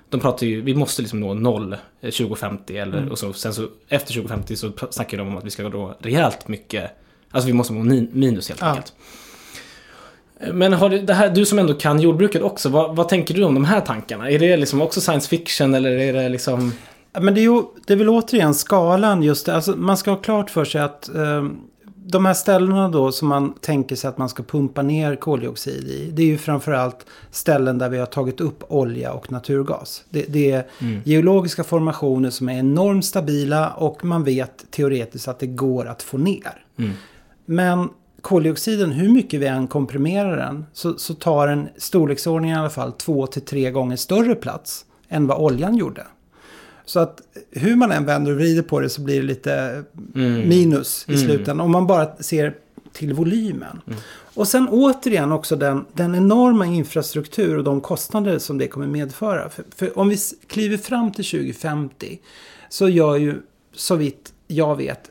De 0.08 0.20
pratar 0.20 0.46
ju, 0.46 0.60
vi 0.60 0.74
måste 0.74 1.02
liksom 1.02 1.20
nå 1.20 1.34
noll 1.34 1.72
eh, 1.72 1.78
2050 2.10 2.76
eller, 2.76 3.08
och 3.10 3.18
så, 3.18 3.32
sen 3.32 3.54
så 3.54 3.68
efter 3.88 4.14
2050 4.14 4.56
så 4.56 4.72
snackar 4.90 5.18
de 5.18 5.28
om 5.28 5.36
att 5.36 5.44
vi 5.44 5.50
ska 5.50 5.68
nå 5.68 5.94
rejält 5.98 6.48
mycket, 6.48 6.90
alltså 7.30 7.46
vi 7.46 7.52
måste 7.52 7.72
nå 7.72 8.06
minus 8.12 8.48
helt 8.48 8.60
Ja. 8.60 8.66
enkelt. 8.66 8.92
Men 10.52 10.72
har 10.72 10.88
du, 10.90 10.98
det 10.98 11.14
här, 11.14 11.30
du 11.30 11.44
som 11.46 11.58
ändå 11.58 11.74
kan 11.74 12.00
jordbruket 12.00 12.42
också, 12.42 12.68
vad, 12.68 12.96
vad 12.96 13.08
tänker 13.08 13.34
du 13.34 13.42
om 13.44 13.54
de 13.54 13.64
här 13.64 13.80
tankarna? 13.80 14.30
Är 14.30 14.38
det 14.38 14.56
liksom 14.56 14.82
också 14.82 15.00
science 15.00 15.28
fiction 15.28 15.74
eller 15.74 15.90
är 15.90 16.12
det 16.12 16.28
liksom... 16.28 16.72
Men 17.20 17.34
det 17.34 17.40
är, 17.40 17.42
ju, 17.42 17.62
det 17.86 17.92
är 17.92 17.96
väl 17.96 18.08
återigen 18.08 18.54
skalan 18.54 19.22
just 19.22 19.46
det. 19.46 19.54
Alltså, 19.54 19.76
man 19.76 19.96
ska 19.96 20.10
ha 20.10 20.18
klart 20.18 20.50
för 20.50 20.64
sig 20.64 20.80
att 20.80 21.08
eh, 21.14 21.44
de 22.04 22.24
här 22.24 22.34
ställena 22.34 22.88
då 22.88 23.12
som 23.12 23.28
man 23.28 23.54
tänker 23.60 23.96
sig 23.96 24.08
att 24.08 24.18
man 24.18 24.28
ska 24.28 24.42
pumpa 24.42 24.82
ner 24.82 25.16
koldioxid 25.16 25.88
i. 25.88 26.10
Det 26.10 26.22
är 26.22 26.26
ju 26.26 26.38
framförallt 26.38 27.06
ställen 27.30 27.78
där 27.78 27.88
vi 27.88 27.98
har 27.98 28.06
tagit 28.06 28.40
upp 28.40 28.64
olja 28.68 29.12
och 29.12 29.32
naturgas. 29.32 30.04
Det, 30.10 30.24
det 30.28 30.50
är 30.50 30.64
geologiska 31.04 31.64
formationer 31.64 32.30
som 32.30 32.48
är 32.48 32.58
enormt 32.58 33.04
stabila 33.04 33.70
och 33.70 34.04
man 34.04 34.24
vet 34.24 34.70
teoretiskt 34.70 35.28
att 35.28 35.38
det 35.38 35.46
går 35.46 35.86
att 35.86 36.02
få 36.02 36.18
ner. 36.18 36.64
Men 37.46 37.88
koldioxiden, 38.20 38.92
hur 38.92 39.08
mycket 39.08 39.40
vi 39.40 39.46
än 39.46 39.66
komprimerar 39.66 40.36
den, 40.36 40.66
så, 40.72 40.98
så 40.98 41.14
tar 41.14 41.46
den 41.46 41.68
storleksordningen 41.76 42.56
i 42.56 42.60
alla 42.60 42.70
fall 42.70 42.92
två 42.92 43.26
till 43.26 43.42
tre 43.42 43.70
gånger 43.70 43.96
större 43.96 44.34
plats 44.34 44.84
än 45.08 45.26
vad 45.26 45.38
oljan 45.38 45.76
gjorde. 45.76 46.06
Så 46.84 47.00
att 47.00 47.22
hur 47.50 47.76
man 47.76 47.92
än 47.92 48.04
vänder 48.04 48.32
och 48.32 48.38
vrider 48.38 48.62
på 48.62 48.80
det 48.80 48.88
så 48.88 49.00
blir 49.00 49.16
det 49.16 49.26
lite 49.26 49.84
minus 50.46 51.04
i 51.08 51.16
slutändan. 51.16 51.60
Om 51.60 51.70
man 51.70 51.86
bara 51.86 52.16
ser 52.16 52.54
till 52.92 53.14
volymen. 53.14 53.80
Och 54.34 54.48
sen 54.48 54.68
återigen 54.68 55.32
också 55.32 55.56
den, 55.56 55.84
den 55.92 56.14
enorma 56.14 56.66
infrastruktur 56.66 57.58
och 57.58 57.64
de 57.64 57.80
kostnader 57.80 58.38
som 58.38 58.58
det 58.58 58.68
kommer 58.68 58.86
medföra. 58.86 59.48
För, 59.48 59.64
för 59.76 59.98
om 59.98 60.08
vi 60.08 60.16
kliver 60.46 60.76
fram 60.76 61.12
till 61.12 61.24
2050 61.24 62.20
så 62.68 62.88
gör 62.88 63.16
ju 63.16 63.42
så 63.74 63.96
vitt 63.96 64.32
jag 64.46 64.76
vet 64.76 65.10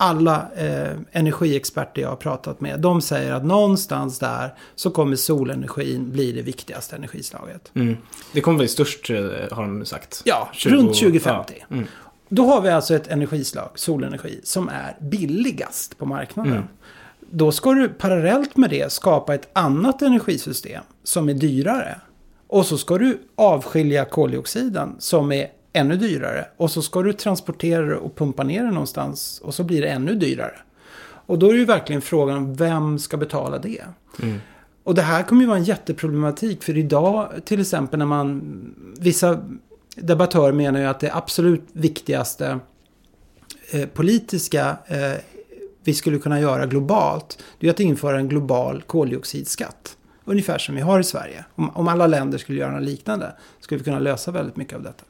alla 0.00 0.48
eh, 0.56 0.96
energiexperter 1.12 2.02
jag 2.02 2.08
har 2.08 2.16
pratat 2.16 2.60
med, 2.60 2.80
de 2.80 3.00
säger 3.00 3.32
att 3.32 3.44
någonstans 3.44 4.18
där 4.18 4.54
så 4.74 4.90
kommer 4.90 5.16
solenergin 5.16 6.10
bli 6.10 6.32
det 6.32 6.42
viktigaste 6.42 6.96
energislaget. 6.96 7.70
Mm. 7.74 7.96
Det 8.32 8.40
kommer 8.40 8.58
bli 8.58 8.68
störst, 8.68 9.10
eh, 9.10 9.16
har 9.50 9.62
de 9.62 9.84
sagt. 9.84 10.22
Ja, 10.24 10.48
20 10.52 10.74
runt 10.74 10.94
2050. 10.94 11.54
Ja. 11.58 11.66
Mm. 11.76 11.86
Då 12.28 12.46
har 12.46 12.60
vi 12.60 12.68
alltså 12.68 12.94
ett 12.94 13.08
energislag, 13.08 13.70
solenergi, 13.74 14.40
som 14.44 14.68
är 14.68 14.96
billigast 15.00 15.98
på 15.98 16.06
marknaden. 16.06 16.52
Mm. 16.52 16.64
Då 17.30 17.52
ska 17.52 17.72
du 17.72 17.88
parallellt 17.88 18.56
med 18.56 18.70
det 18.70 18.92
skapa 18.92 19.34
ett 19.34 19.48
annat 19.52 20.02
energisystem 20.02 20.82
som 21.04 21.28
är 21.28 21.34
dyrare. 21.34 22.00
Och 22.46 22.66
så 22.66 22.78
ska 22.78 22.98
du 22.98 23.20
avskilja 23.36 24.04
koldioxiden 24.04 24.96
som 24.98 25.32
är 25.32 25.48
ännu 25.78 25.96
dyrare. 25.96 26.46
Och 26.56 26.70
så 26.70 26.82
ska 26.82 27.02
du 27.02 27.12
transportera 27.12 27.86
det 27.86 27.96
och 27.96 28.16
pumpa 28.16 28.42
ner 28.42 28.64
det 28.64 28.70
någonstans 28.70 29.40
och 29.44 29.54
så 29.54 29.64
blir 29.64 29.82
det 29.82 29.88
ännu 29.88 30.14
dyrare. 30.14 30.54
Och 31.00 31.38
då 31.38 31.48
är 31.48 31.52
det 31.52 31.58
ju 31.58 31.64
verkligen 31.64 32.02
frågan 32.02 32.54
vem 32.54 32.98
ska 32.98 33.16
betala 33.16 33.58
det? 33.58 33.84
Och 34.84 34.94
det 34.94 35.02
här 35.02 35.22
kommer 35.22 35.42
ju 35.42 35.48
vara 35.48 35.58
en 35.58 35.64
jätteproblematik 35.64 36.62
för 36.62 36.76
idag 36.76 37.32
till 37.44 37.60
exempel 37.60 37.98
när 37.98 38.06
man 38.06 38.42
vissa 38.98 39.40
debattörer 39.96 40.52
menar 40.52 40.80
ju 40.80 40.86
att 40.86 41.00
det 41.00 41.14
absolut 41.14 41.62
viktigaste 41.72 42.58
eh, 43.70 43.86
politiska 43.86 44.76
eh, 44.86 45.20
vi 45.84 45.94
skulle 45.94 46.18
kunna 46.18 46.40
göra 46.40 46.66
globalt 46.66 47.38
det 47.58 47.66
är 47.66 47.70
att 47.70 47.80
införa 47.80 48.18
en 48.18 48.28
global 48.28 48.82
koldioxidskatt. 48.82 49.96
Ungefär 50.24 50.58
som 50.58 50.74
vi 50.74 50.80
har 50.80 51.00
i 51.00 51.04
Sverige. 51.04 51.44
Om, 51.54 51.70
om 51.70 51.88
alla 51.88 52.06
länder 52.06 52.38
skulle 52.38 52.58
göra 52.58 52.70
något 52.70 52.82
liknande 52.82 53.32
skulle 53.60 53.78
vi 53.78 53.84
kunna 53.84 53.98
lösa 53.98 54.30
väldigt 54.30 54.56
mycket 54.56 54.74
av 54.74 54.82
detta. 54.82 55.04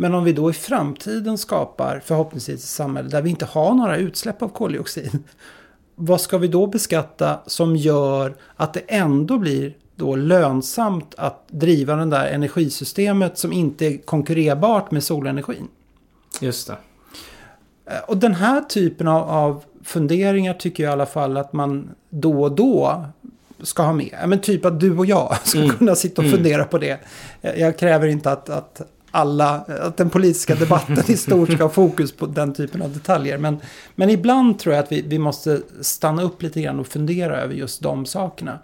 Men 0.00 0.14
om 0.14 0.24
vi 0.24 0.32
då 0.32 0.50
i 0.50 0.52
framtiden 0.52 1.38
skapar 1.38 2.02
förhoppningsvis 2.04 2.60
ett 2.64 2.68
samhälle 2.68 3.08
där 3.08 3.22
vi 3.22 3.30
inte 3.30 3.44
har 3.44 3.74
några 3.74 3.96
utsläpp 3.96 4.42
av 4.42 4.48
koldioxid. 4.48 5.18
Vad 5.94 6.20
ska 6.20 6.38
vi 6.38 6.48
då 6.48 6.66
beskatta 6.66 7.40
som 7.46 7.76
gör 7.76 8.34
att 8.56 8.74
det 8.74 8.80
ändå 8.86 9.38
blir 9.38 9.74
då 9.96 10.16
lönsamt 10.16 11.14
att 11.16 11.44
driva 11.48 11.96
den 11.96 12.10
där 12.10 12.26
energisystemet 12.26 13.38
som 13.38 13.52
inte 13.52 13.86
är 13.86 13.98
konkurrerbart 13.98 14.90
med 14.90 15.04
solenergin? 15.04 15.68
Just 16.40 16.66
det. 16.66 16.76
Eh, 17.86 17.98
Och 18.08 18.16
den 18.16 18.34
här 18.34 18.60
typen 18.60 19.08
av, 19.08 19.28
av 19.30 19.64
funderingar 19.84 20.54
tycker 20.54 20.82
jag 20.82 20.90
i 20.90 20.92
alla 20.92 21.06
fall 21.06 21.36
att 21.36 21.52
man 21.52 21.90
då 22.10 22.42
och 22.42 22.52
då 22.52 23.04
ska 23.62 23.82
ha 23.82 23.92
med. 23.92 24.18
Men 24.26 24.40
typ 24.40 24.64
att 24.64 24.80
du 24.80 24.98
och 24.98 25.06
jag 25.06 25.36
ska 25.44 25.58
Mm. 25.58 25.70
kunna 25.70 25.94
sitta 25.94 26.22
och 26.22 26.26
Mm. 26.26 26.36
fundera 26.36 26.64
på 26.64 26.78
det. 26.78 27.00
Jag, 27.40 27.58
jag 27.58 27.78
kräver 27.78 28.06
inte 28.06 28.32
att, 28.32 28.48
att 28.48 28.80
alla, 29.10 29.50
att 29.80 29.96
den 29.96 30.10
politiska 30.10 30.54
debatten 30.54 31.04
i 31.06 31.16
stort 31.16 31.52
ska 31.52 31.62
ha 31.62 31.70
fokus 31.70 32.12
på 32.12 32.26
den 32.26 32.54
typen 32.54 32.82
av 32.82 32.92
detaljer. 32.92 33.38
Men, 33.38 33.58
men 33.94 34.10
ibland 34.10 34.58
tror 34.58 34.74
jag 34.74 34.84
att 34.84 34.92
vi, 34.92 35.02
vi 35.02 35.18
måste 35.18 35.60
stanna 35.80 36.22
upp 36.22 36.42
lite 36.42 36.60
grann 36.60 36.80
och 36.80 36.86
fundera 36.86 37.40
över 37.40 37.54
just 37.54 37.80
de 37.82 38.06
sakerna. 38.06 38.58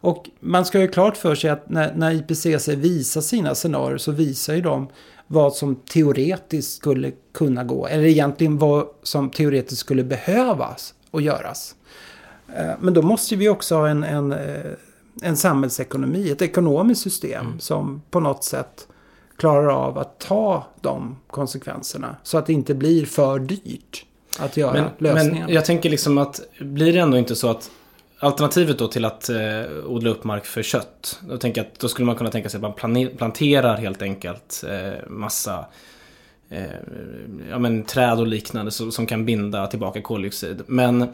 Och 0.00 0.30
man 0.40 0.64
ska 0.64 0.80
ju 0.80 0.88
klart 0.88 1.16
för 1.16 1.34
sig 1.34 1.50
att 1.50 1.70
när, 1.70 1.94
när 1.94 2.12
IPCC 2.12 2.68
visar 2.68 3.20
sina 3.20 3.54
scenarier 3.54 3.98
så 3.98 4.12
visar 4.12 4.54
ju 4.54 4.60
de 4.60 4.88
vad 5.26 5.54
som 5.54 5.76
teoretiskt 5.76 6.76
skulle 6.76 7.12
kunna 7.34 7.64
gå. 7.64 7.86
Eller 7.86 8.04
egentligen 8.04 8.58
vad 8.58 8.86
som 9.02 9.30
teoretiskt 9.30 9.80
skulle 9.80 10.04
behövas 10.04 10.94
och 11.10 11.22
göras. 11.22 11.74
Eh, 12.56 12.70
Men 12.80 12.94
då 12.94 13.02
måste 13.02 13.36
vi 13.36 13.48
också 13.48 13.76
ha 13.76 13.88
en, 13.88 14.04
en, 14.04 14.32
eh, 14.32 14.72
en 15.22 15.36
samhällsekonomi, 15.36 16.30
ett 16.30 16.42
ekonomiskt 16.42 17.02
system 17.02 17.60
som 17.60 18.02
på 18.10 18.20
något 18.20 18.44
sätt 18.44 18.88
klarar 19.36 19.68
av 19.68 19.98
att 19.98 20.18
ta 20.18 20.66
de 20.80 21.16
konsekvenserna. 21.26 22.16
Så 22.22 22.38
att 22.38 22.46
det 22.46 22.52
inte 22.52 22.74
blir 22.74 23.06
för 23.06 23.38
dyrt 23.38 24.04
att 24.38 24.56
göra 24.56 24.72
Men, 24.72 24.90
lösningar. 24.98 25.46
men 25.46 25.54
jag 25.54 25.64
tänker 25.64 25.90
liksom 25.90 26.18
att 26.18 26.40
blir 26.60 26.92
det 26.92 26.98
ändå 26.98 27.18
inte 27.18 27.36
så 27.36 27.50
att 27.50 27.70
alternativet 28.18 28.78
då 28.78 28.88
till 28.88 29.04
att 29.04 29.28
eh, 29.28 29.62
odla 29.86 30.10
upp 30.10 30.24
mark 30.24 30.44
för 30.44 30.62
kött. 30.62 31.20
Då, 31.28 31.38
tänker 31.38 31.60
jag 31.60 31.68
att, 31.68 31.78
då 31.78 31.88
skulle 31.88 32.06
man 32.06 32.16
kunna 32.16 32.30
tänka 32.30 32.48
sig 32.48 32.58
att 32.58 32.62
man 32.62 33.08
planterar 33.16 33.76
helt 33.76 34.02
enkelt 34.02 34.64
eh, 34.68 35.08
massa 35.08 35.66
eh, 36.48 36.62
ja, 37.50 37.58
men, 37.58 37.84
träd 37.84 38.20
och 38.20 38.26
liknande 38.26 38.70
som, 38.70 38.92
som 38.92 39.06
kan 39.06 39.24
binda 39.24 39.66
tillbaka 39.66 40.02
koldioxid. 40.02 40.62
Men 40.66 41.08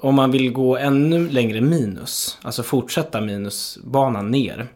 om 0.00 0.14
man 0.14 0.30
vill 0.30 0.52
gå 0.52 0.76
ännu 0.76 1.28
längre 1.28 1.60
minus, 1.60 2.38
alltså 2.42 2.62
fortsätta 2.62 3.20
minusbanan 3.20 4.30
ner. 4.30 4.68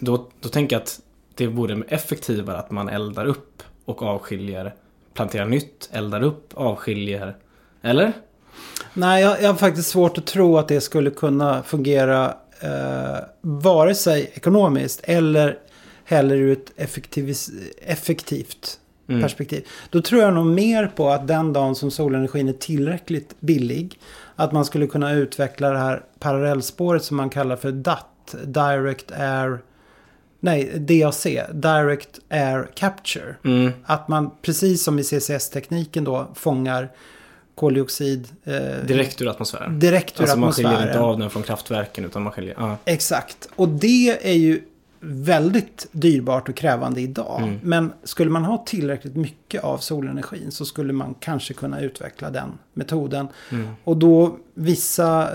Då, 0.00 0.28
då 0.40 0.48
tänker 0.48 0.76
jag 0.76 0.82
att 0.82 1.00
det 1.38 1.46
vore 1.46 1.82
effektivare 1.88 2.56
att 2.56 2.70
man 2.70 2.88
eldar 2.88 3.26
upp 3.26 3.62
och 3.84 4.02
avskiljer, 4.02 4.74
planterar 5.14 5.46
nytt, 5.46 5.88
eldar 5.92 6.22
upp, 6.22 6.52
avskiljer. 6.54 7.36
Eller? 7.82 8.12
Nej, 8.94 9.22
jag, 9.22 9.42
jag 9.42 9.48
har 9.48 9.54
faktiskt 9.54 9.88
svårt 9.88 10.18
att 10.18 10.26
tro 10.26 10.58
att 10.58 10.68
det 10.68 10.80
skulle 10.80 11.10
kunna 11.10 11.62
fungera 11.62 12.34
eh, 12.60 13.18
vare 13.40 13.94
sig 13.94 14.30
ekonomiskt 14.34 15.00
eller 15.04 15.58
heller 16.04 16.36
ur 16.36 16.52
ett 16.52 16.72
effektivt 17.86 18.78
Mm. 19.10 19.22
perspektiv. 19.22 19.66
Då 19.90 20.02
tror 20.02 20.22
jag 20.22 20.34
nog 20.34 20.46
mer 20.46 20.86
på 20.96 21.10
att 21.10 21.28
den 21.28 21.52
dagen 21.52 21.74
som 21.74 21.90
solenergin 21.90 22.48
är 22.48 22.52
tillräckligt 22.52 23.34
billig 23.40 23.98
att 24.36 24.52
man 24.52 24.64
skulle 24.64 24.86
kunna 24.86 25.12
utveckla 25.12 25.70
det 25.70 25.78
här 25.78 26.02
parallellspåret 26.18 27.04
som 27.04 27.16
man 27.16 27.30
kallar 27.30 27.56
för 27.56 27.72
DAT, 27.72 28.34
Direct 28.44 29.12
Air, 29.12 29.58
nej 30.40 30.78
DAC, 30.78 31.26
Direct 31.52 32.18
Air 32.30 32.70
Capture. 32.74 33.34
Mm. 33.44 33.72
Att 33.84 34.08
man 34.08 34.30
precis 34.42 34.82
som 34.84 34.98
i 34.98 35.02
CCS-tekniken 35.04 36.04
då 36.04 36.26
fångar 36.34 36.88
koldioxid 37.54 38.28
eh, 38.44 38.54
Direkt 38.86 39.22
ur 39.22 39.28
atmosfären. 39.28 39.78
direkt 39.78 40.18
ur 40.20 40.22
Alltså 40.22 40.38
man 40.38 40.48
atmosfären. 40.48 40.70
skiljer 40.76 40.88
inte 40.88 41.00
av 41.00 41.18
den 41.18 41.30
från 41.30 41.42
kraftverken 41.42 42.04
utan 42.04 42.22
man 42.22 42.32
skiljer... 42.32 42.54
Ja. 42.58 42.76
Exakt. 42.84 43.48
Och 43.56 43.68
det 43.68 44.28
är 44.30 44.34
ju 44.36 44.62
väldigt 45.00 45.86
dyrbart 45.92 46.48
och 46.48 46.54
krävande 46.56 47.00
idag. 47.00 47.42
Mm. 47.42 47.58
Men 47.62 47.92
skulle 48.04 48.30
man 48.30 48.44
ha 48.44 48.64
tillräckligt 48.66 49.16
mycket 49.16 49.64
av 49.64 49.78
solenergin 49.78 50.50
så 50.52 50.64
skulle 50.64 50.92
man 50.92 51.14
kanske 51.20 51.54
kunna 51.54 51.80
utveckla 51.80 52.30
den 52.30 52.58
metoden. 52.74 53.28
Mm. 53.52 53.68
Och 53.84 53.96
då 53.96 54.36
vissa 54.54 55.30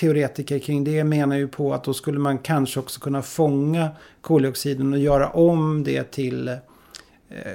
teoretiker 0.00 0.58
kring 0.58 0.84
det 0.84 1.04
menar 1.04 1.36
ju 1.36 1.48
på 1.48 1.74
att 1.74 1.84
då 1.84 1.94
skulle 1.94 2.18
man 2.18 2.38
kanske 2.38 2.80
också 2.80 3.00
kunna 3.00 3.22
fånga 3.22 3.88
koldioxiden 4.20 4.92
och 4.92 4.98
göra 4.98 5.28
om 5.30 5.84
det 5.84 6.10
till 6.10 6.48
eh, 6.48 6.56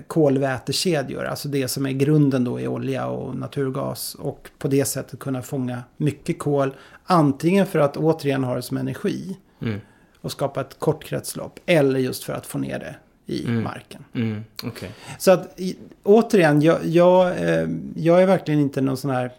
kolvätekedjor. 0.07 1.23
Alltså 1.25 1.47
det 1.47 1.67
som 1.67 1.85
är 1.85 1.91
grunden 1.91 2.43
då 2.43 2.59
i 2.59 2.67
olja 2.67 3.07
och 3.07 3.35
naturgas. 3.35 4.15
Och 4.15 4.49
på 4.57 4.67
det 4.67 4.85
sättet 4.85 5.19
kunna 5.19 5.41
fånga 5.41 5.83
mycket 5.97 6.39
kol. 6.39 6.75
Antingen 7.03 7.65
för 7.65 7.79
att 7.79 7.97
återigen 7.97 8.43
ha 8.43 8.55
det 8.55 8.61
som 8.61 8.77
energi 8.77 9.37
Mm. 9.61 9.79
och 10.21 10.31
skapa 10.31 10.61
ett 10.61 10.79
kort 10.79 11.03
kretslopp. 11.03 11.59
Eller 11.65 11.99
just 11.99 12.23
för 12.23 12.33
att 12.33 12.45
få 12.45 12.57
ner 12.57 12.79
det 12.79 12.95
i 13.33 13.45
Mm. 13.45 13.63
marken. 13.63 14.03
Mm. 14.13 14.43
Okej. 14.63 14.91
Så 15.19 15.31
att 15.31 15.59
återigen, 16.03 16.61
jag, 16.61 16.85
jag, 16.85 17.27
eh, 17.27 17.67
jag 17.95 18.21
är 18.21 18.25
verkligen 18.27 18.59
inte 18.59 18.81
någon 18.81 18.97
sån 18.97 19.11
här 19.11 19.31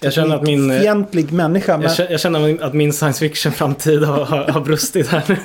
Jag 0.00 0.12
känner 0.12 0.36
att 0.36 0.42
min, 0.42 0.70
eh, 0.70 0.80
fientlig 0.80 1.32
människa. 1.32 1.78
Men, 1.78 1.90
Jag 2.10 2.20
känner, 2.20 2.62
att 2.62 2.74
min 2.74 2.92
science 2.92 3.18
fiction-framtid 3.20 4.04
har, 4.04 4.24
har, 4.24 4.60
brustit 4.60 5.08
här. 5.08 5.24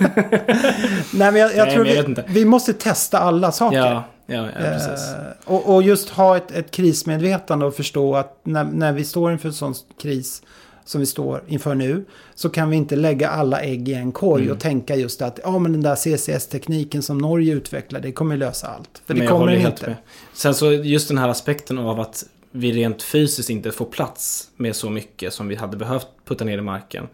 nej, 1.14 1.32
men 1.32 1.36
jag, 1.36 1.56
jag 1.56 1.66
Nej, 1.66 1.76
tror 1.76 1.86
men 1.86 1.96
jag 1.96 2.04
vi, 2.04 2.16
vi 2.28 2.46
måste 2.46 2.74
testa 2.74 3.20
alla 3.20 3.52
saker. 3.52 3.78
ja, 3.78 4.04
ja, 4.26 4.46
ja, 4.46 4.52
precis. 4.60 5.14
Eh, 5.14 5.54
och, 5.54 5.76
och 5.76 5.84
just 5.84 6.10
ha 6.10 6.38
ett, 6.38 6.52
ett 6.52 6.72
krismedvetande 6.72 7.66
och 7.66 7.76
förstå 7.76 8.16
att 8.16 8.40
när, 8.44 8.64
när 8.64 8.94
vi 8.94 9.04
står 9.04 9.32
inför 9.32 9.48
en 9.48 9.54
sån 9.54 9.74
kris 10.02 10.42
som 10.86 11.00
vi 11.02 11.06
står 11.08 11.44
inför 11.48 11.76
nu 11.76 12.06
så 12.36 12.50
kan 12.50 12.70
vi 12.70 12.76
inte 12.78 12.96
lägga 12.96 13.30
alla 13.30 13.62
ägg 13.62 13.90
i 13.90 13.94
en 13.94 14.12
korg 14.12 14.44
Mm. 14.44 14.56
och 14.56 14.62
tänka 14.62 14.96
just 14.96 15.22
att 15.22 15.40
ja, 15.44 15.60
men 15.60 15.72
den 15.72 15.82
där 15.82 15.96
CCS-tekniken 15.96 17.02
som 17.02 17.18
Norge 17.18 17.54
utvecklar 17.54 18.00
det 18.00 18.12
kommer 18.12 18.38
lösa 18.38 18.68
allt. 18.68 19.02
För 19.06 19.14
det 19.14 19.28
kommer 19.28 19.48
helt 19.48 19.74
inte. 19.74 19.88
med. 19.88 19.96
Sen 20.34 20.54
så 20.54 20.72
just 20.72 21.08
den 21.08 21.18
här 21.18 21.30
aspekten 21.30 21.78
av 21.78 22.00
att 22.00 22.24
vi 22.58 22.72
rent 22.72 23.04
fysiskt 23.04 23.50
inte 23.50 23.72
får 23.72 23.86
plats 23.86 24.50
med 24.56 24.76
så 24.76 24.90
mycket 24.90 25.34
som 25.34 25.48
vi 25.48 25.56
hade 25.56 25.78
behövt 25.78 26.08
putta 26.26 26.46
ner 26.46 26.58
i 26.58 26.62
marken. 26.62 27.08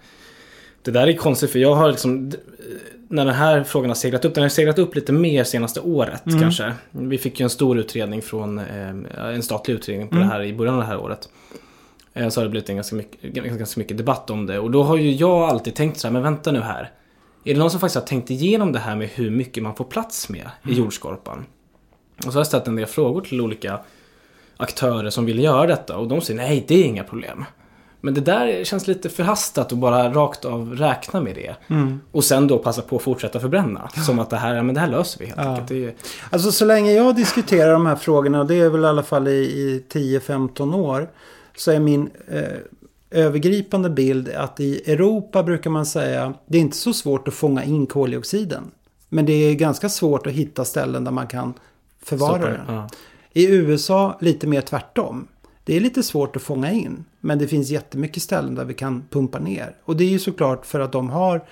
Det 0.82 0.92
där 0.92 1.08
är 1.08 1.14
konstigt 1.14 1.52
för 1.52 1.60
jag 1.60 1.76
har 1.76 1.90
liksom, 1.92 2.32
när 3.08 3.26
den 3.26 3.34
här 3.36 3.64
frågan 3.64 3.90
har 3.90 3.96
seglat 3.96 4.26
upp, 4.26 4.34
den 4.36 4.42
har 4.42 4.50
seglat 4.50 4.80
upp 4.80 4.96
lite 4.96 5.12
mer 5.12 5.44
senaste 5.44 5.80
året 5.80 6.26
Mm. 6.26 6.40
kanske. 6.42 6.74
Vi 6.92 7.18
fick 7.18 7.40
ju 7.40 7.44
en 7.44 7.50
stor 7.50 7.78
utredning 7.80 8.22
från, 8.22 8.60
eh, 8.60 8.90
en 9.18 9.44
statlig 9.44 9.76
utredning 9.76 10.08
på 10.08 10.16
Mm. 10.16 10.28
det 10.28 10.34
här 10.34 10.44
i 10.44 10.54
början 10.54 10.76
av 10.76 10.82
det 10.82 10.88
här 10.88 11.00
året. 11.00 11.30
Eh, 12.14 12.30
Så 12.30 12.40
har 12.40 12.44
det 12.46 12.50
blivit 12.50 12.70
en 12.70 12.76
ganska 12.76 12.96
mycket, 12.96 13.34
ganska 13.34 13.80
mycket 13.80 13.98
debatt 13.98 14.30
om 14.30 14.46
det. 14.46 14.60
Och 14.60 14.72
då 14.72 14.84
har 14.84 14.98
ju 14.98 15.12
jag 15.12 15.42
alltid 15.42 15.76
tänkt 15.76 16.00
så 16.00 16.08
här, 16.08 16.14
men 16.14 16.24
vänta 16.24 16.52
nu 16.52 16.60
här. 16.60 16.92
Är 17.46 17.54
det 17.54 17.60
någon 17.60 17.72
som 17.72 17.80
faktiskt 17.80 17.96
har 18.00 18.08
tänkt 18.08 18.32
igenom 18.32 18.72
det 18.72 18.80
här 18.80 18.96
med 18.96 19.10
hur 19.10 19.30
mycket 19.32 19.64
man 19.64 19.76
får 19.76 19.86
plats 19.86 20.30
med 20.30 20.50
i 20.70 20.74
jordskorpan? 20.74 21.46
Och 22.18 22.24
så 22.24 22.32
har 22.32 22.40
jag 22.40 22.48
ställt 22.48 22.68
en 22.68 22.76
del 22.76 22.86
frågor 22.86 23.22
till 23.22 23.42
olika 23.42 23.80
aktörer 24.58 25.10
som 25.10 25.26
vill 25.26 25.40
göra 25.40 25.68
detta 25.68 25.98
och 25.98 26.08
de 26.08 26.22
säger 26.22 26.40
nej, 26.42 26.66
det 26.68 26.76
är 26.76 26.84
inga 26.86 27.04
problem. 27.04 27.46
Men 28.02 28.14
det 28.14 28.22
där 28.22 28.64
känns 28.64 28.88
lite 28.88 29.10
förhastat 29.10 29.72
att 29.72 29.78
bara 29.78 30.10
rakt 30.14 30.46
av 30.46 30.76
räkna 30.76 31.22
med 31.22 31.36
det. 31.36 31.56
Mm. 31.68 32.00
Och 32.12 32.24
sen 32.24 32.48
då 32.48 32.58
passa 32.58 32.82
på 32.82 32.96
att 32.96 33.02
fortsätta 33.02 33.40
förbränna. 33.40 33.90
Som 34.06 34.20
att 34.20 34.30
det 34.30 34.38
här, 34.38 34.62
men 34.64 34.76
det 34.76 34.82
här 34.82 34.88
löser 34.88 35.20
vi 35.20 35.26
helt 35.26 35.38
Ja. 35.42 35.50
enkelt. 35.50 35.72
Är, 35.72 35.94
Alltså 36.30 36.52
så 36.52 36.66
länge 36.66 36.92
jag 36.92 37.16
diskuterar 37.16 37.72
de 37.74 37.86
här 37.86 37.96
frågorna, 37.96 38.40
och 38.40 38.48
det 38.48 38.56
är 38.56 38.70
väl 38.70 38.82
i 38.84 38.86
alla 38.88 39.04
fall 39.04 39.28
i, 39.28 39.32
i 39.32 39.84
10-15 39.94 40.76
år, 40.76 41.10
så 41.58 41.72
är 41.72 41.80
min 41.80 42.10
eh, 42.32 42.42
övergripande 43.12 43.90
bild 43.90 44.30
att 44.30 44.60
i 44.60 44.92
Europa 44.92 45.44
brukar 45.44 45.70
man 45.70 45.86
säga, 45.86 46.34
det 46.46 46.58
är 46.58 46.62
inte 46.62 46.78
så 46.78 46.94
svårt 46.94 47.28
att 47.28 47.34
fånga 47.34 47.64
in 47.64 47.88
koldioxiden. 47.88 48.64
Men 49.10 49.26
det 49.26 49.34
är 49.34 49.54
ganska 49.54 49.90
svårt 49.90 50.28
att 50.28 50.34
hitta 50.34 50.66
ställen 50.66 51.04
där 51.04 51.12
man 51.12 51.28
kan 51.28 51.54
förvara 52.04 52.32
stoppar- 52.42 52.64
den. 52.68 52.76
ja. 52.76 52.88
I 53.34 53.46
USA 53.46 54.18
lite 54.22 54.48
mer 54.48 54.62
tvärtom. 54.62 55.28
Det 55.64 55.76
är 55.76 55.80
lite 55.80 56.04
svårt 56.04 56.36
att 56.36 56.42
fånga 56.42 56.72
in. 56.72 57.06
Men 57.20 57.40
det 57.40 57.48
finns 57.48 57.70
jättemycket 57.70 58.24
ställen 58.24 58.56
där 58.56 58.66
vi 58.66 58.74
kan 58.74 59.04
pumpa 59.10 59.40
ner. 59.40 59.76
Och 59.84 59.98
det 59.98 60.04
är 60.04 60.10
ju 60.10 60.20
såklart 60.20 60.66
för 60.66 60.80
att 60.80 60.92
de 60.92 61.10
har 61.10 61.46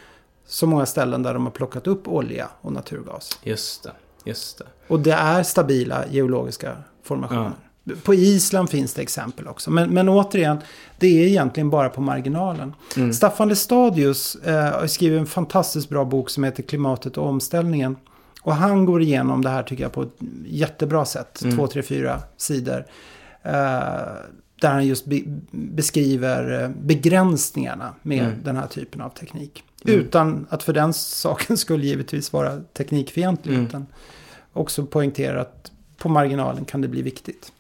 så 0.46 0.68
många 0.68 0.86
ställen 0.86 1.24
där 1.24 1.34
de 1.34 1.44
har 1.44 1.52
plockat 1.52 1.88
upp 1.88 2.08
olja 2.08 2.50
och 2.62 2.74
naturgas. 2.74 3.40
Just 3.44 3.84
det, 3.84 3.92
just 4.24 4.58
det. 4.58 4.66
Och 4.88 5.00
det 5.00 5.12
är 5.12 5.44
stabila 5.44 6.08
geologiska 6.08 6.78
formationer. 7.04 7.52
På 8.04 8.14
Island 8.14 8.70
finns 8.70 8.94
det 8.94 9.02
exempel 9.02 9.48
också. 9.48 9.72
Men, 9.72 9.90
men 9.90 10.10
återigen, 10.10 10.60
det 11.00 11.08
är 11.08 11.28
egentligen 11.28 11.70
bara 11.70 11.90
på 11.90 12.02
marginalen. 12.02 12.74
Mm. 12.98 13.14
Staffan 13.14 13.50
Lestadius 13.50 14.36
eh, 14.36 14.80
har 14.80 14.88
skrivit 14.88 15.20
en 15.20 15.26
fantastiskt 15.26 15.90
bra 15.90 16.06
bok 16.06 16.30
som 16.30 16.44
heter 16.44 16.64
Klimatet 16.64 17.18
och 17.18 17.28
omställningen. 17.28 17.96
Och 18.42 18.56
han 18.56 18.86
går 18.86 19.02
igenom 19.02 19.42
det 19.44 19.50
här 19.50 19.64
tycker 19.64 19.84
jag 19.84 19.92
på 19.92 20.02
ett 20.02 20.16
jättebra 20.46 21.06
sätt. 21.06 21.42
Mm. 21.42 21.58
Två, 21.58 21.68
tre, 21.68 21.82
fyra 21.82 22.20
sidor. 22.38 22.86
Eh, 23.44 23.52
där 24.62 24.70
han 24.72 24.88
just 24.88 25.06
be 25.06 25.22
beskriver 25.52 26.64
eh, 26.64 26.70
begränsningarna 26.70 27.94
med 28.02 28.20
Mm. 28.26 28.44
den 28.44 28.56
här 28.58 28.68
typen 28.68 29.02
av 29.02 29.10
teknik. 29.10 29.64
Mm. 29.86 30.00
Utan 30.00 30.48
att 30.50 30.64
för 30.64 30.74
den 30.74 30.94
saken 30.94 31.58
skulle 31.58 31.86
givetvis 31.86 32.34
vara 32.34 32.58
teknikfientlig. 32.74 33.54
Mm. 33.54 33.66
Utan 33.66 33.86
också 34.54 34.86
poängtera 34.86 35.42
att 35.42 35.72
på 35.98 36.10
marginalen 36.10 36.66
kan 36.66 36.82
det 36.82 36.88
bli 36.88 37.02
viktigt. 37.02 37.52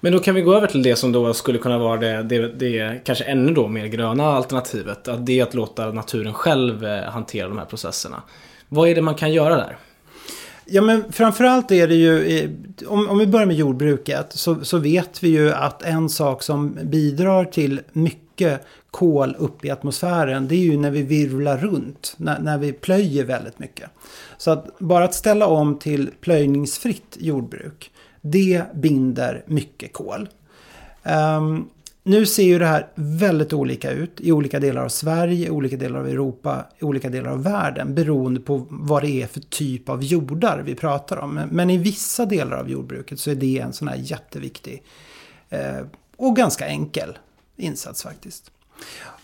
Men 0.00 0.12
då 0.12 0.18
kan 0.18 0.34
vi 0.34 0.42
gå 0.42 0.54
över 0.54 0.66
till 0.66 0.82
det 0.82 0.96
som 0.96 1.12
då 1.12 1.34
skulle 1.34 1.58
kunna 1.58 1.78
vara 1.78 2.00
det, 2.00 2.22
det, 2.22 2.48
det 2.48 3.04
kanske 3.04 3.24
ännu 3.24 3.54
då 3.54 3.68
mer 3.68 3.86
gröna 3.86 4.24
alternativet. 4.24 5.08
Att 5.08 5.26
det 5.26 5.40
är 5.40 5.42
att 5.42 5.54
låta 5.54 5.92
naturen 5.92 6.34
själv 6.34 6.84
eh, 6.84 7.02
hantera 7.02 7.48
de 7.48 7.58
här 7.58 7.64
processerna. 7.64 8.22
Vad 8.68 8.88
är 8.88 8.94
det 8.94 9.02
man 9.02 9.14
kan 9.14 9.32
göra 9.32 9.56
där? 9.56 9.76
Ja 10.68 10.82
men 10.82 11.12
framförallt 11.12 11.70
är 11.70 11.88
det 11.88 11.94
ju, 11.94 12.38
eh, 12.38 12.50
om, 12.88 13.08
om 13.08 13.18
vi 13.18 13.26
börjar 13.26 13.46
med 13.46 13.56
jordbruket, 13.56 14.26
så, 14.32 14.64
så 14.64 14.78
vet 14.78 15.22
vi 15.22 15.28
ju 15.28 15.52
att 15.52 15.82
en 15.82 16.08
sak 16.08 16.42
som 16.42 16.78
bidrar 16.82 17.44
till 17.44 17.80
mycket 17.92 18.60
kol 18.90 19.36
upp 19.38 19.64
i 19.64 19.70
atmosfären, 19.70 20.48
det 20.48 20.54
är 20.54 20.64
ju 20.64 20.76
när 20.76 20.90
vi 20.90 21.02
virvlar 21.02 21.58
runt, 21.58 22.14
när, 22.16 22.38
när 22.38 22.58
vi 22.58 22.72
plöjer 22.72 23.24
väldigt 23.24 23.58
mycket. 23.58 23.90
Så 24.36 24.50
att 24.50 24.78
bara 24.78 25.04
att 25.04 25.14
ställa 25.14 25.46
om 25.46 25.78
till 25.78 26.10
plöjningsfritt 26.20 27.16
jordbruk, 27.20 27.90
det 28.20 28.62
binder 28.74 29.42
mycket 29.46 29.92
kol. 29.92 30.28
Um, 31.38 31.68
nu 32.06 32.26
ser 32.26 32.42
ju 32.42 32.58
det 32.58 32.66
här 32.66 32.88
väldigt 32.94 33.52
olika 33.52 33.90
ut 33.90 34.20
i 34.20 34.32
olika 34.32 34.60
delar 34.60 34.84
av 34.84 34.88
Sverige, 34.88 35.46
i 35.46 35.50
olika 35.50 35.76
delar 35.76 35.98
av 35.98 36.08
Europa, 36.08 36.64
i 36.78 36.84
olika 36.84 37.08
delar 37.08 37.30
av 37.30 37.42
världen 37.42 37.94
beroende 37.94 38.40
på 38.40 38.66
vad 38.70 39.02
det 39.02 39.22
är 39.22 39.26
för 39.26 39.40
typ 39.40 39.88
av 39.88 40.04
jordar 40.04 40.62
vi 40.64 40.74
pratar 40.74 41.16
om. 41.16 41.40
Men, 41.50 41.70
i 41.70 41.78
vissa 41.78 42.26
delar 42.26 42.56
av 42.56 42.70
jordbruket 42.70 43.20
så 43.20 43.30
är 43.30 43.34
det 43.34 43.58
en 43.58 43.72
sån 43.72 43.88
här 43.88 43.96
jätteviktig 43.96 44.82
eh, 45.50 45.80
och 46.16 46.36
ganska 46.36 46.66
enkel 46.66 47.18
insats 47.56 48.02
faktiskt. 48.02 48.50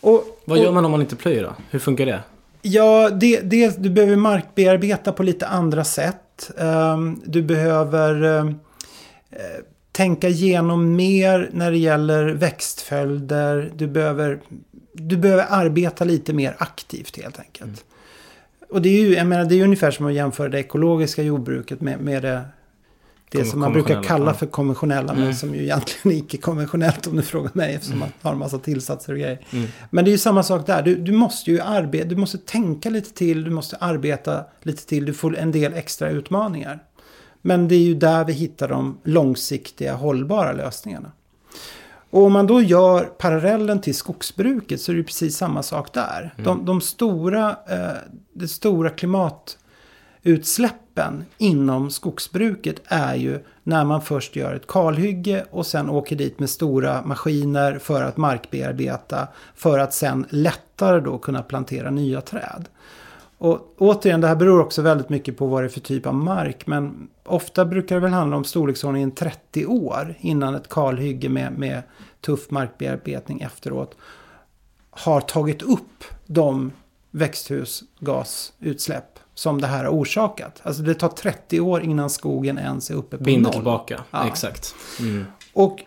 Och, 0.01 0.41
Vad 0.45 0.59
och, 0.59 0.65
gör 0.65 0.73
man 0.73 0.85
om 0.85 0.91
man 0.91 1.01
inte 1.01 1.17
plöjer 1.17 1.43
då? 1.43 1.55
Hur 1.71 1.79
funkar 1.79 2.07
det? 2.07 2.21
Ja, 2.63 3.11
det, 3.11 3.41
det, 3.41 3.83
du 3.83 3.91
behöver 3.91 4.17
markbearbeta 4.17 5.13
på 5.13 5.23
lite 5.23 5.47
andra 5.47 5.85
sätt. 5.85 6.51
Ehm, 6.59 7.21
du 7.25 7.43
behöver 7.43 8.25
eh, 8.25 8.45
tänka 9.93 10.29
igenom 10.29 10.97
mer 10.97 11.51
när 11.53 11.71
det 11.71 11.79
gäller 11.79 12.25
växtföljder. 12.29 13.73
Du 13.77 13.87
behöver, 13.87 14.41
du 14.93 15.17
behöver 15.17 15.47
arbeta 15.49 16.05
lite 16.05 16.33
mer 16.33 16.57
aktivt 16.59 17.17
helt 17.17 17.39
enkelt. 17.39 17.85
Och 18.71 18.83
det 18.83 18.89
är 18.89 19.03
ju 19.03 19.15
jag 19.15 19.27
menar, 19.27 19.45
det 19.45 19.61
är 19.61 19.65
ungefär 19.65 19.91
som 19.91 20.07
att 20.07 20.15
jämföra 20.15 20.49
det 20.49 20.59
ekologiska 20.59 21.23
jordbruket 21.23 21.81
med, 21.81 22.01
med 22.01 22.23
det, 22.23 22.43
det 23.31 23.45
som 23.45 23.61
man 23.61 23.73
brukar 23.73 24.03
kalla 24.03 24.35
för 24.35 24.47
konventionella. 24.47 25.13
Men 25.13 25.23
Mm. 25.23 25.35
som 25.35 25.55
ju 25.55 25.63
egentligen 25.63 26.19
är 26.19 26.23
icke-konventionellt 26.23 27.07
om 27.07 27.17
du 27.17 27.23
frågar 27.23 27.51
mig. 27.55 27.75
Eftersom 27.75 27.99
man 27.99 28.09
har 28.23 28.33
en 28.33 28.39
massa 28.39 28.59
tillsatser 28.59 29.13
och 29.13 29.19
grejer. 29.19 29.41
Mm. 29.53 29.69
Men 29.91 30.05
det 30.05 30.11
är 30.11 30.13
ju 30.13 30.19
samma 30.19 30.43
sak 30.43 30.67
där. 30.67 30.83
Du, 30.83 30.95
du 30.95 31.13
måste 31.13 31.51
ju 31.51 31.61
arbeta, 31.61 32.09
du 32.09 32.17
måste 32.17 32.39
tänka 32.39 32.91
lite 32.91 33.13
till, 33.15 33.45
du 33.45 33.51
måste 33.51 33.77
arbeta 33.77 34.45
lite 34.63 34.87
till. 34.87 35.05
Du 35.05 35.15
får 35.15 35.37
en 35.39 35.53
del 35.53 35.75
extra 35.75 36.11
utmaningar. 36.11 36.79
Men 37.43 37.69
det 37.69 37.75
är 37.75 37.83
ju 37.83 37.95
där 37.95 38.25
vi 38.25 38.33
hittar 38.33 38.69
de 38.69 38.99
långsiktiga 39.03 39.95
hållbara 39.95 40.53
lösningarna. 40.53 41.13
Och 42.13 42.23
om 42.23 42.33
man 42.33 42.47
då 42.47 42.63
gör 42.63 43.05
parallellen 43.05 43.81
till 43.81 43.95
skogsbruket 43.95 44.81
så 44.81 44.93
är 44.93 44.97
det 44.97 45.03
precis 45.03 45.37
samma 45.37 45.63
sak 45.63 45.93
där. 45.93 46.35
De, 46.37 46.65
de 46.65 46.81
stora, 46.81 47.57
eh, 47.69 47.93
det 48.33 48.49
stora 48.49 48.91
klimatutsläppen 48.91 51.25
inom 51.39 51.91
skogsbruket 51.91 52.81
är 52.85 53.15
ju 53.15 53.45
när 53.63 53.85
man 53.85 54.03
först 54.03 54.37
gör 54.37 54.55
ett 54.55 54.67
kalhygge 54.67 55.45
och 55.51 55.67
sen 55.67 55.91
åker 55.91 56.17
dit 56.17 56.39
med 56.39 56.51
stora 56.51 57.03
maskiner 57.03 57.79
för 57.79 58.03
att 58.03 58.17
markbearbeta 58.17 59.29
för 59.55 59.79
att 59.79 59.95
sen 59.95 60.27
lättare 60.29 61.01
då 61.01 61.19
kunna 61.19 61.43
plantera 61.43 61.91
nya 61.91 62.21
träd. 62.21 62.69
Och 63.43 63.75
återigen, 63.79 64.21
det 64.21 64.29
här 64.29 64.37
beror 64.37 64.61
också 64.61 64.83
väldigt 64.83 65.09
mycket 65.09 65.37
på 65.37 65.47
vad 65.47 65.63
det 65.63 65.67
är 65.67 65.69
för 65.69 65.81
typ 65.81 66.07
av 66.07 66.15
mark. 66.15 66.67
Men 66.67 67.09
ofta 67.25 67.65
brukar 67.65 67.95
det 67.95 68.01
väl 68.01 68.13
handla 68.13 68.37
om 68.37 68.45
storleksordningen 68.45 69.11
30 69.11 69.67
år 69.67 70.15
innan 70.21 70.55
ett 70.55 70.69
kalhygge 70.69 71.29
med, 71.29 71.59
med 71.59 71.83
tuff 72.21 72.51
markbearbetning 72.51 73.41
efteråt 73.41 73.97
har 74.91 75.21
tagit 75.21 75.63
upp 75.63 76.05
de 76.27 76.73
växthusgasutsläpp 77.11 79.19
som 79.35 79.61
det 79.61 79.67
här 79.67 79.85
har 79.85 79.93
orsakat. 79.93 80.61
Alltså 80.63 80.83
det 80.83 80.95
tar 80.95 81.09
30 81.09 81.61
år 81.61 81.83
innan 81.83 82.11
skogen 82.11 82.59
ens 82.59 82.91
är 82.91 82.95
uppe 82.95 83.19
på 83.19 83.25
Binder 83.25 83.43
noll. 83.43 83.53
tillbaka, 83.53 84.01
Ja. 84.11 84.27
exakt. 84.27 84.75
Mm. 85.01 85.25
Och 85.53 85.81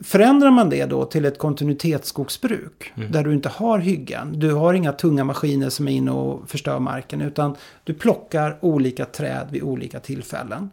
förändrar 0.00 0.50
man 0.50 0.70
det 0.70 0.84
då 0.86 1.04
till 1.04 1.24
ett 1.24 1.38
kontinuitetsskogsbruk 1.38 2.92
Mm. 2.96 3.12
där 3.12 3.24
du 3.24 3.32
inte 3.32 3.48
har 3.48 3.78
hyggen, 3.78 4.40
du 4.40 4.52
har 4.52 4.74
inga 4.74 4.92
tunga 4.92 5.24
maskiner 5.24 5.70
som 5.70 5.88
är 5.88 5.92
inne 5.92 6.10
och 6.10 6.50
förstör 6.50 6.78
marken 6.78 7.20
utan 7.20 7.56
du 7.84 7.94
plockar 7.94 8.58
olika 8.60 9.04
träd 9.04 9.48
vid 9.50 9.62
olika 9.62 10.00
tillfällen. 10.00 10.70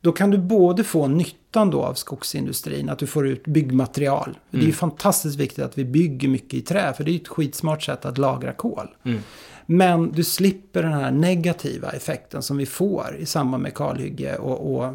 Då 0.00 0.12
kan 0.12 0.30
du 0.30 0.38
både 0.38 0.84
få 0.84 1.06
nyttan 1.06 1.70
då 1.70 1.82
av 1.82 1.94
skogsindustrin, 1.94 2.88
att 2.88 2.98
du 2.98 3.06
får 3.06 3.26
ut 3.28 3.44
byggmaterial. 3.44 4.38
Det 4.50 4.58
är 4.58 4.62
ju 4.62 4.72
fantastiskt 4.72 5.36
viktigt 5.36 5.64
att 5.64 5.78
vi 5.78 5.84
bygger 5.84 6.28
mycket 6.28 6.54
i 6.54 6.60
trä, 6.60 6.92
för 6.92 7.04
det 7.04 7.10
är 7.10 7.12
ju 7.12 7.20
ett 7.20 7.28
skitsmart 7.28 7.82
sätt 7.82 8.04
att 8.04 8.18
lagra 8.18 8.52
kol. 8.52 8.88
Mm. 9.04 9.20
Men 9.66 10.12
du 10.12 10.24
slipper 10.24 10.82
den 10.82 10.92
här 10.92 11.10
negativa 11.10 11.90
effekten 11.90 12.42
som 12.42 12.56
vi 12.56 12.66
får 12.66 13.16
i 13.18 13.26
samband 13.26 13.62
med 13.62 13.74
kalhygge 13.74 14.36
och, 14.36 14.74
och 14.74 14.94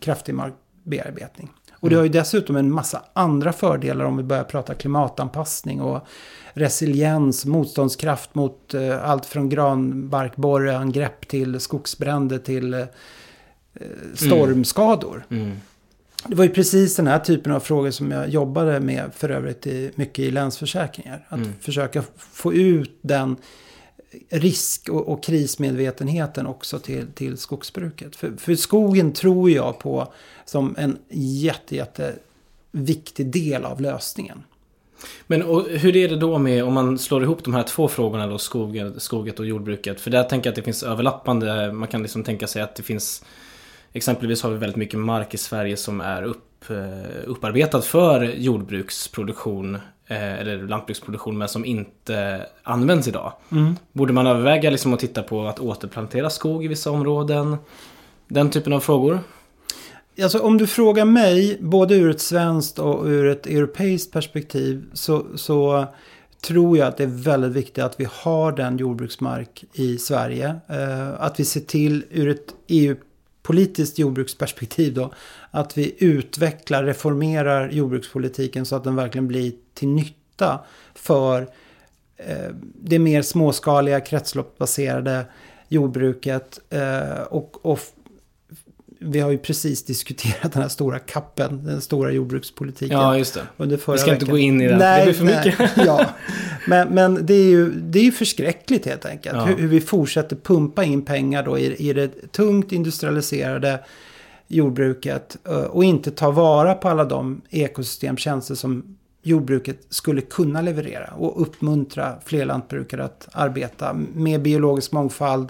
kraftig 0.00 0.34
markbearbetning. 0.34 1.50
Och 1.84 1.90
det 1.90 1.96
har 1.96 2.02
ju 2.02 2.08
dessutom 2.08 2.56
en 2.56 2.72
massa 2.72 3.02
andra 3.12 3.52
fördelar 3.52 4.04
om 4.04 4.16
vi 4.16 4.22
börjar 4.22 4.44
prata 4.44 4.74
klimatanpassning 4.74 5.80
och 5.80 6.06
resiliens, 6.52 7.44
motståndskraft 7.44 8.34
mot 8.34 8.74
eh, 8.74 9.10
allt 9.10 9.26
från 9.26 9.48
granbarkborreangrepp 9.48 11.28
till 11.28 11.60
skogsbränder 11.60 12.38
till 12.38 12.74
eh, 12.74 12.86
stormskador. 14.14 15.26
Mm. 15.30 15.56
Det 16.26 16.34
var 16.34 16.44
ju 16.44 16.50
precis 16.50 16.96
den 16.96 17.06
här 17.06 17.18
typen 17.18 17.52
av 17.52 17.60
frågor 17.60 17.90
som 17.90 18.10
jag 18.10 18.28
jobbade 18.28 18.80
med 18.80 19.10
för 19.14 19.28
övrigt 19.28 19.66
i, 19.66 19.90
mycket 19.94 20.18
i 20.18 20.30
Länsförsäkringar. 20.30 21.26
Att 21.28 21.40
försöka 21.60 22.02
få 22.16 22.54
ut 22.54 22.98
den 23.02 23.36
risk 24.28 24.88
och, 24.88 25.08
och 25.08 25.22
krismedvetenheten 25.22 26.46
också 26.46 26.78
till, 26.78 27.06
till 27.14 27.38
skogsbruket. 27.38 28.16
För, 28.16 28.32
för 28.38 28.54
skogen 28.54 29.12
tror 29.12 29.50
jag 29.50 29.78
på 29.78 30.12
som 30.44 30.74
en 30.78 30.98
jätte, 31.10 31.76
jätte 31.76 32.14
viktig 32.70 33.26
del 33.26 33.64
av 33.64 33.80
lösningen. 33.80 34.42
Men 35.26 35.42
och 35.42 35.68
hur 35.68 35.96
är 35.96 36.08
det 36.08 36.16
då 36.16 36.38
med 36.38 36.64
om 36.64 36.72
man 36.74 36.98
slår 36.98 37.22
ihop 37.22 37.44
de 37.44 37.54
här 37.54 37.62
två 37.62 37.88
frågorna 37.88 38.26
då, 38.26 38.38
skogen, 38.38 39.00
skoget 39.00 39.40
och 39.40 39.46
jordbruket? 39.46 40.00
För 40.00 40.10
där 40.10 40.22
tänker 40.22 40.46
jag 40.46 40.52
att 40.52 40.56
det 40.56 40.62
finns 40.62 40.82
överlappande, 40.82 41.72
man 41.72 41.88
kan 41.88 42.02
liksom 42.02 42.24
tänka 42.24 42.46
sig 42.46 42.62
att 42.62 42.74
det 42.76 42.82
finns 42.82 43.24
Exempelvis 43.96 44.42
har 44.42 44.50
vi 44.50 44.56
väldigt 44.56 44.76
mycket 44.76 44.98
mark 44.98 45.34
i 45.34 45.38
Sverige 45.38 45.76
som 45.76 46.00
är 46.00 46.22
upp, 46.22 46.53
eh, 46.70 47.22
upparbetad 47.26 47.82
för 47.82 48.22
jordbruksproduktion 48.22 49.74
eh, 50.06 50.40
eller 50.40 50.68
lantbruksproduktion 50.68 51.38
men 51.38 51.48
som 51.48 51.64
inte 51.64 52.46
används 52.62 53.08
idag. 53.08 53.32
Borde 53.92 54.12
man 54.12 54.26
överväga 54.26 54.70
liksom 54.70 54.94
att 54.94 55.00
titta 55.00 55.22
på 55.22 55.46
att 55.46 55.60
återplantera 55.60 56.30
skog 56.30 56.64
i 56.64 56.68
vissa 56.68 56.90
områden? 56.90 57.56
Den 58.28 58.50
typen 58.50 58.72
av 58.72 58.80
frågor? 58.80 59.18
Alltså 60.22 60.38
om 60.38 60.58
du 60.58 60.66
frågar 60.66 61.04
mig, 61.04 61.58
både 61.60 61.94
ur 61.94 62.10
ett 62.10 62.20
svenskt 62.20 62.78
och 62.78 63.06
ur 63.06 63.26
ett 63.26 63.46
europeiskt 63.46 64.12
perspektiv, 64.12 64.84
så, 64.92 65.24
så 65.34 65.86
tror 66.46 66.78
jag 66.78 66.88
att 66.88 66.96
det 66.96 67.02
är 67.02 67.22
väldigt 67.24 67.52
viktigt 67.52 67.84
att 67.84 68.00
vi 68.00 68.06
har 68.12 68.52
den 68.52 68.78
jordbruksmark 68.78 69.64
i 69.72 69.98
Sverige. 69.98 70.56
Eh, 70.68 71.22
att 71.22 71.40
vi 71.40 71.44
ser 71.44 71.60
till 71.60 72.04
ur 72.10 72.28
ett 72.28 72.54
EU-politiskt 72.66 73.98
jordbruksperspektiv 73.98 74.94
då, 74.94 75.12
att 75.54 75.78
vi 75.78 75.94
utvecklar, 75.98 76.84
reformerar 76.84 77.70
jordbrukspolitiken 77.70 78.66
så 78.66 78.76
att 78.76 78.84
den 78.84 78.96
verkligen 78.96 79.28
blir 79.28 79.52
till 79.74 79.88
nytta 79.88 80.60
för 80.94 81.42
eh, 82.16 82.50
det 82.82 82.98
mer 82.98 83.22
småskaliga 83.22 84.00
kretsloppsbaserade 84.00 85.26
jordbruket 85.68 86.60
eh, 86.70 87.22
och, 87.30 87.66
och 87.66 87.80
vi 88.98 89.20
har 89.20 89.30
ju 89.30 89.38
precis 89.38 89.84
diskuterat 89.84 90.52
den 90.52 90.62
här 90.62 90.68
stora 90.68 90.98
kappen, 90.98 91.64
den 91.64 91.80
stora 91.80 92.10
jordbrukspolitiken. 92.12 92.98
Ja, 92.98 93.18
just 93.18 93.34
det. 93.34 93.42
under 93.56 93.76
förra 93.76 93.96
Vi 93.96 94.00
ska 94.00 94.12
inte 94.12 94.24
veckan. 94.24 94.34
gå 94.34 94.38
in 94.38 94.60
i 94.60 94.68
den, 94.68 94.78
Nej, 94.78 94.98
det 94.98 95.04
blir 95.04 95.14
för 95.14 95.24
nej, 95.24 95.44
mycket. 95.46 95.86
ja. 95.86 96.06
Men, 96.66 96.88
men 96.88 97.26
det 97.26 97.34
är 97.34 97.48
ju 97.48 97.70
det 97.70 97.98
är 97.98 98.04
ju 98.04 98.12
förskräckligt 98.12 98.86
helt 98.86 99.06
enkelt. 99.06 99.36
Ja. 99.36 99.44
Hur, 99.44 99.56
hur 99.56 99.68
vi 99.68 99.80
fortsätter 99.80 100.36
pumpa 100.36 100.84
in 100.84 101.04
pengar 101.04 101.42
då 101.42 101.58
i, 101.58 101.88
i 101.88 101.92
det 101.92 102.32
tungt 102.32 102.72
industrialiserade 102.72 103.80
jordbruket 104.56 105.36
eh, 105.44 105.56
och 105.56 105.84
inte 105.84 106.10
ta 106.10 106.30
vara 106.30 106.74
på 106.74 106.88
alla 106.88 107.04
de 107.04 107.42
ekosystemtjänster 107.50 108.54
som 108.54 108.96
jordbruket 109.22 109.86
skulle 109.88 110.20
kunna 110.20 110.60
leverera 110.60 111.12
och 111.16 111.42
uppmuntra 111.42 112.14
fler 112.24 112.44
lantbrukare 112.44 113.04
att 113.04 113.28
arbeta 113.32 113.92
med 114.14 114.42
biologisk 114.42 114.92
mångfald, 114.92 115.48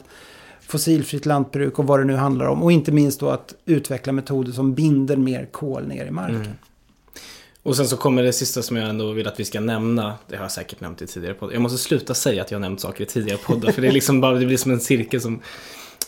fossilfritt 0.60 1.26
lantbruk 1.26 1.78
och 1.78 1.86
vad 1.86 2.00
det 2.00 2.04
nu 2.04 2.16
handlar 2.16 2.46
om. 2.46 2.62
Och 2.62 2.72
inte 2.72 2.92
minst 2.92 3.20
då 3.20 3.30
att 3.30 3.54
utveckla 3.64 4.12
metoder 4.12 4.52
som 4.52 4.74
binder 4.74 5.16
mer 5.16 5.46
kol 5.46 5.86
ner 5.86 6.06
i 6.06 6.10
marken. 6.10 6.36
Mm. 6.36 6.52
Och 7.62 7.76
sen 7.76 7.88
så 7.88 7.96
kommer 7.96 8.22
det 8.22 8.32
sista 8.32 8.62
som 8.62 8.76
jag 8.76 8.88
ändå 8.88 9.12
vill 9.12 9.28
att 9.28 9.40
vi 9.40 9.44
ska 9.44 9.60
nämna. 9.60 10.14
Det 10.28 10.36
har 10.36 10.44
jag 10.44 10.52
säkert 10.52 10.80
nämnt 10.80 11.02
i 11.02 11.06
tidigare 11.06 11.34
poddar. 11.34 11.52
Jag 11.52 11.62
måste 11.62 11.78
sluta 11.78 12.14
säga 12.14 12.42
att 12.42 12.50
jag 12.50 12.58
har 12.58 12.60
nämnt 12.60 12.80
saker 12.80 13.04
i 13.04 13.06
tidigare 13.06 13.38
poddar. 13.38 13.72
för 13.72 13.82
det 13.82 13.88
är 13.88 13.92
liksom 13.92 14.20
bara, 14.20 14.34
det 14.34 14.46
blir 14.46 14.56
som 14.56 14.72
en 14.72 14.80
cirkel 14.80 15.20
som... 15.20 15.40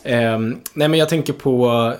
Eh, 0.03 0.39
nej 0.75 0.89
men 0.89 0.95
jag 0.95 1.09
tänker 1.09 1.33
på... 1.33 1.93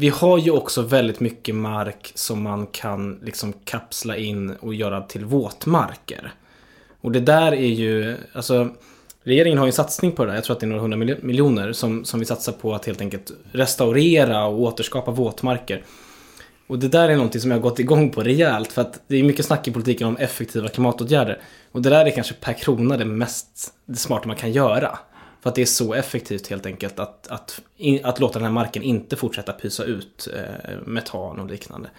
Vi 0.00 0.08
har 0.08 0.38
ju 0.38 0.50
också 0.50 0.82
väldigt 0.82 1.20
mycket 1.20 1.54
mark 1.54 2.12
som 2.14 2.42
man 2.42 2.66
kan 2.66 3.18
liksom 3.22 3.52
kapsla 3.52 4.16
in 4.16 4.50
och 4.60 4.74
göra 4.74 5.02
till 5.02 5.24
våtmarker. 5.24 6.32
Och 7.00 7.12
det 7.12 7.20
där 7.20 7.52
är 7.52 7.66
ju, 7.66 8.16
alltså 8.32 8.68
Regeringen 9.22 9.58
har 9.58 9.66
ju 9.66 9.68
en 9.68 9.72
satsning 9.72 10.12
på 10.12 10.24
det 10.24 10.30
där, 10.30 10.34
jag 10.34 10.44
tror 10.44 10.56
att 10.56 10.60
det 10.60 10.66
är 10.66 10.68
några 10.68 10.82
hundra 10.82 11.16
miljoner 11.22 11.72
som, 11.72 12.04
som 12.04 12.20
vi 12.20 12.26
satsar 12.26 12.52
på 12.52 12.74
att 12.74 12.86
helt 12.86 13.00
enkelt 13.00 13.32
restaurera 13.52 14.46
och 14.46 14.60
återskapa 14.60 15.10
våtmarker. 15.10 15.84
Och 16.66 16.78
det 16.78 16.88
där 16.88 17.08
är 17.08 17.16
någonting 17.16 17.40
som 17.40 17.50
jag 17.50 17.58
har 17.58 17.62
gått 17.62 17.78
igång 17.78 18.10
på 18.10 18.22
rejält 18.22 18.72
för 18.72 18.82
att 18.82 19.00
det 19.06 19.16
är 19.16 19.22
mycket 19.22 19.46
snack 19.46 19.68
i 19.68 19.72
politiken 19.72 20.06
om 20.06 20.16
effektiva 20.16 20.68
klimatåtgärder. 20.68 21.40
Och 21.72 21.82
det 21.82 21.90
där 21.90 22.06
är 22.06 22.10
kanske 22.10 22.34
per 22.34 22.52
krona 22.52 22.96
det 22.96 23.04
mest 23.04 23.74
det 23.86 23.96
smarta 23.96 24.28
man 24.28 24.36
kan 24.36 24.52
göra. 24.52 24.98
För 25.40 25.48
att 25.48 25.54
det 25.54 25.62
är 25.62 25.66
så 25.66 25.94
effektivt 25.94 26.46
helt 26.46 26.66
enkelt 26.66 26.98
att, 26.98 27.28
att, 27.28 27.60
att 28.02 28.20
låta 28.20 28.38
den 28.38 28.46
här 28.46 28.52
marken 28.52 28.82
inte 28.82 29.16
fortsätta 29.16 29.52
pysa 29.52 29.84
ut 29.84 30.28
eh, 30.36 30.76
metan 30.86 31.40
och 31.40 31.46
liknande. 31.46 31.90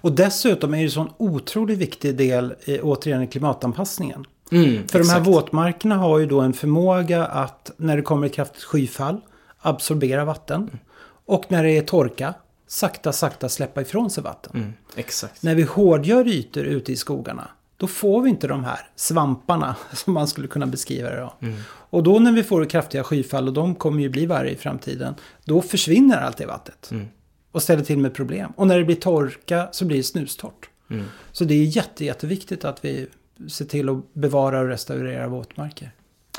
Och 0.00 0.12
dessutom 0.12 0.74
är 0.74 0.78
det 0.78 0.84
en 0.84 0.90
sån 0.90 1.12
otroligt 1.16 1.78
viktig 1.78 2.16
del 2.16 2.54
i, 2.64 2.80
återigen 2.80 3.22
i 3.22 3.26
klimatanpassningen. 3.26 4.24
Mm, 4.52 4.88
För 4.88 4.98
de 4.98 5.08
här 5.08 5.20
exakt. 5.20 5.26
våtmarkerna 5.26 5.96
har 5.96 6.18
ju 6.18 6.26
då 6.26 6.40
en 6.40 6.52
förmåga 6.52 7.24
att 7.26 7.70
när 7.76 7.96
det 7.96 8.02
kommer 8.02 8.26
ett 8.26 8.32
kraftigt 8.32 8.62
skyfall 8.62 9.20
absorbera 9.58 10.24
vatten. 10.24 10.78
Och 11.26 11.44
när 11.48 11.64
det 11.64 11.70
är 11.70 11.82
torka 11.82 12.34
sakta, 12.66 13.12
sakta 13.12 13.48
släppa 13.48 13.80
ifrån 13.80 14.10
sig 14.10 14.22
vatten. 14.22 14.52
Mm, 14.54 14.72
exakt. 14.96 15.42
När 15.42 15.54
vi 15.54 15.62
hårdgör 15.62 16.28
ytor 16.28 16.64
ute 16.64 16.92
i 16.92 16.96
skogarna 16.96 17.48
då 17.76 17.86
får 17.86 18.22
vi 18.22 18.30
inte 18.30 18.46
de 18.46 18.64
här 18.64 18.80
svamparna 18.96 19.76
som 19.92 20.12
man 20.12 20.28
skulle 20.28 20.48
kunna 20.48 20.66
beskriva 20.66 21.10
det 21.10 21.16
då. 21.16 21.34
Och 21.68 22.02
då 22.02 22.18
när 22.18 22.32
vi 22.32 22.42
får 22.42 22.64
kraftiga 22.64 23.04
skyfall 23.04 23.48
och 23.48 23.54
de 23.54 23.74
kommer 23.74 24.02
ju 24.02 24.08
bli 24.08 24.26
värre 24.26 24.50
i 24.50 24.56
framtiden. 24.56 25.14
Då 25.44 25.62
försvinner 25.62 26.16
allt 26.16 26.36
det 26.36 26.46
vattnet. 26.46 26.90
Och 27.52 27.62
ställer 27.62 27.84
till 27.84 27.98
med 27.98 28.14
problem. 28.14 28.52
Och 28.56 28.66
när 28.66 28.78
det 28.78 28.84
blir 28.84 28.96
torka 28.96 29.68
så 29.72 29.84
blir 29.84 29.96
det 29.96 30.02
snustort. 30.02 30.70
Så 31.32 31.44
det 31.44 31.54
är 31.54 31.64
jätte, 31.64 32.04
jätteviktigt 32.04 32.64
att 32.64 32.84
vi 32.84 33.06
ser 33.48 33.64
till 33.64 33.88
att 33.88 34.14
bevara 34.14 34.60
och 34.60 34.68
restaurera 34.68 35.28
våtmarker. 35.28 35.90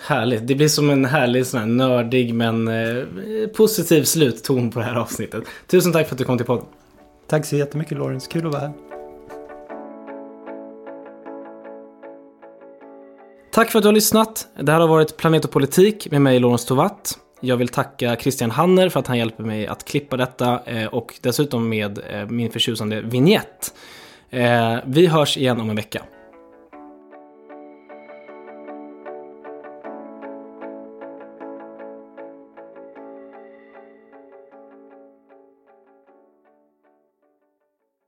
Härligt. 0.01 0.47
Det 0.47 0.55
blir 0.55 0.67
som 0.67 0.89
en 0.89 1.05
härlig 1.05 1.45
sån 1.45 1.59
här 1.59 1.67
nördig 1.67 2.33
men 2.33 2.67
eh, 2.67 3.03
positiv 3.55 4.03
slutton 4.03 4.71
på 4.71 4.79
det 4.79 4.85
här 4.85 4.95
avsnittet. 4.95 5.43
Tusen 5.67 5.91
tack 5.91 6.07
för 6.07 6.15
att 6.15 6.19
du 6.19 6.23
kom 6.23 6.37
till 6.37 6.45
podden. 6.45 6.65
Tack 7.27 7.45
så 7.45 7.55
jättemycket 7.55 7.97
Lawrence, 7.97 8.31
kul 8.31 8.45
att 8.45 8.53
vara 8.53 8.61
här. 8.61 8.86
Tack 13.57 13.71
för 13.71 13.79
att 13.79 13.83
du 13.83 13.87
har 13.87 13.93
lyssnat. 13.93 14.47
Det 14.59 14.71
här 14.71 14.79
har 14.79 14.87
varit 14.87 15.17
Planet 15.17 15.45
och 15.45 15.51
politik 15.51 16.11
med 16.11 16.21
mig, 16.21 16.39
Lorentz 16.39 16.65
Tovatt. 16.65 17.17
Jag 17.41 17.57
vill 17.57 17.67
tacka 17.67 18.15
Christian 18.15 18.51
Hanner 18.51 18.89
för 18.89 18.99
att 18.99 19.07
han 19.07 19.17
hjälper 19.17 19.43
mig 19.43 19.67
att 19.67 19.85
klippa 19.85 20.17
detta 20.17 20.59
eh, 20.65 20.85
och 20.85 21.13
dessutom 21.21 21.69
med 21.69 21.99
eh, 22.09 22.25
min 22.29 22.51
förtjusande 22.51 23.01
vignett. 23.01 23.73
Eh, 24.29 24.75
vi 24.85 25.07
hörs 25.07 25.37
igen 25.37 25.61
om 25.61 25.69
en 25.69 25.75
vecka. 25.75 26.03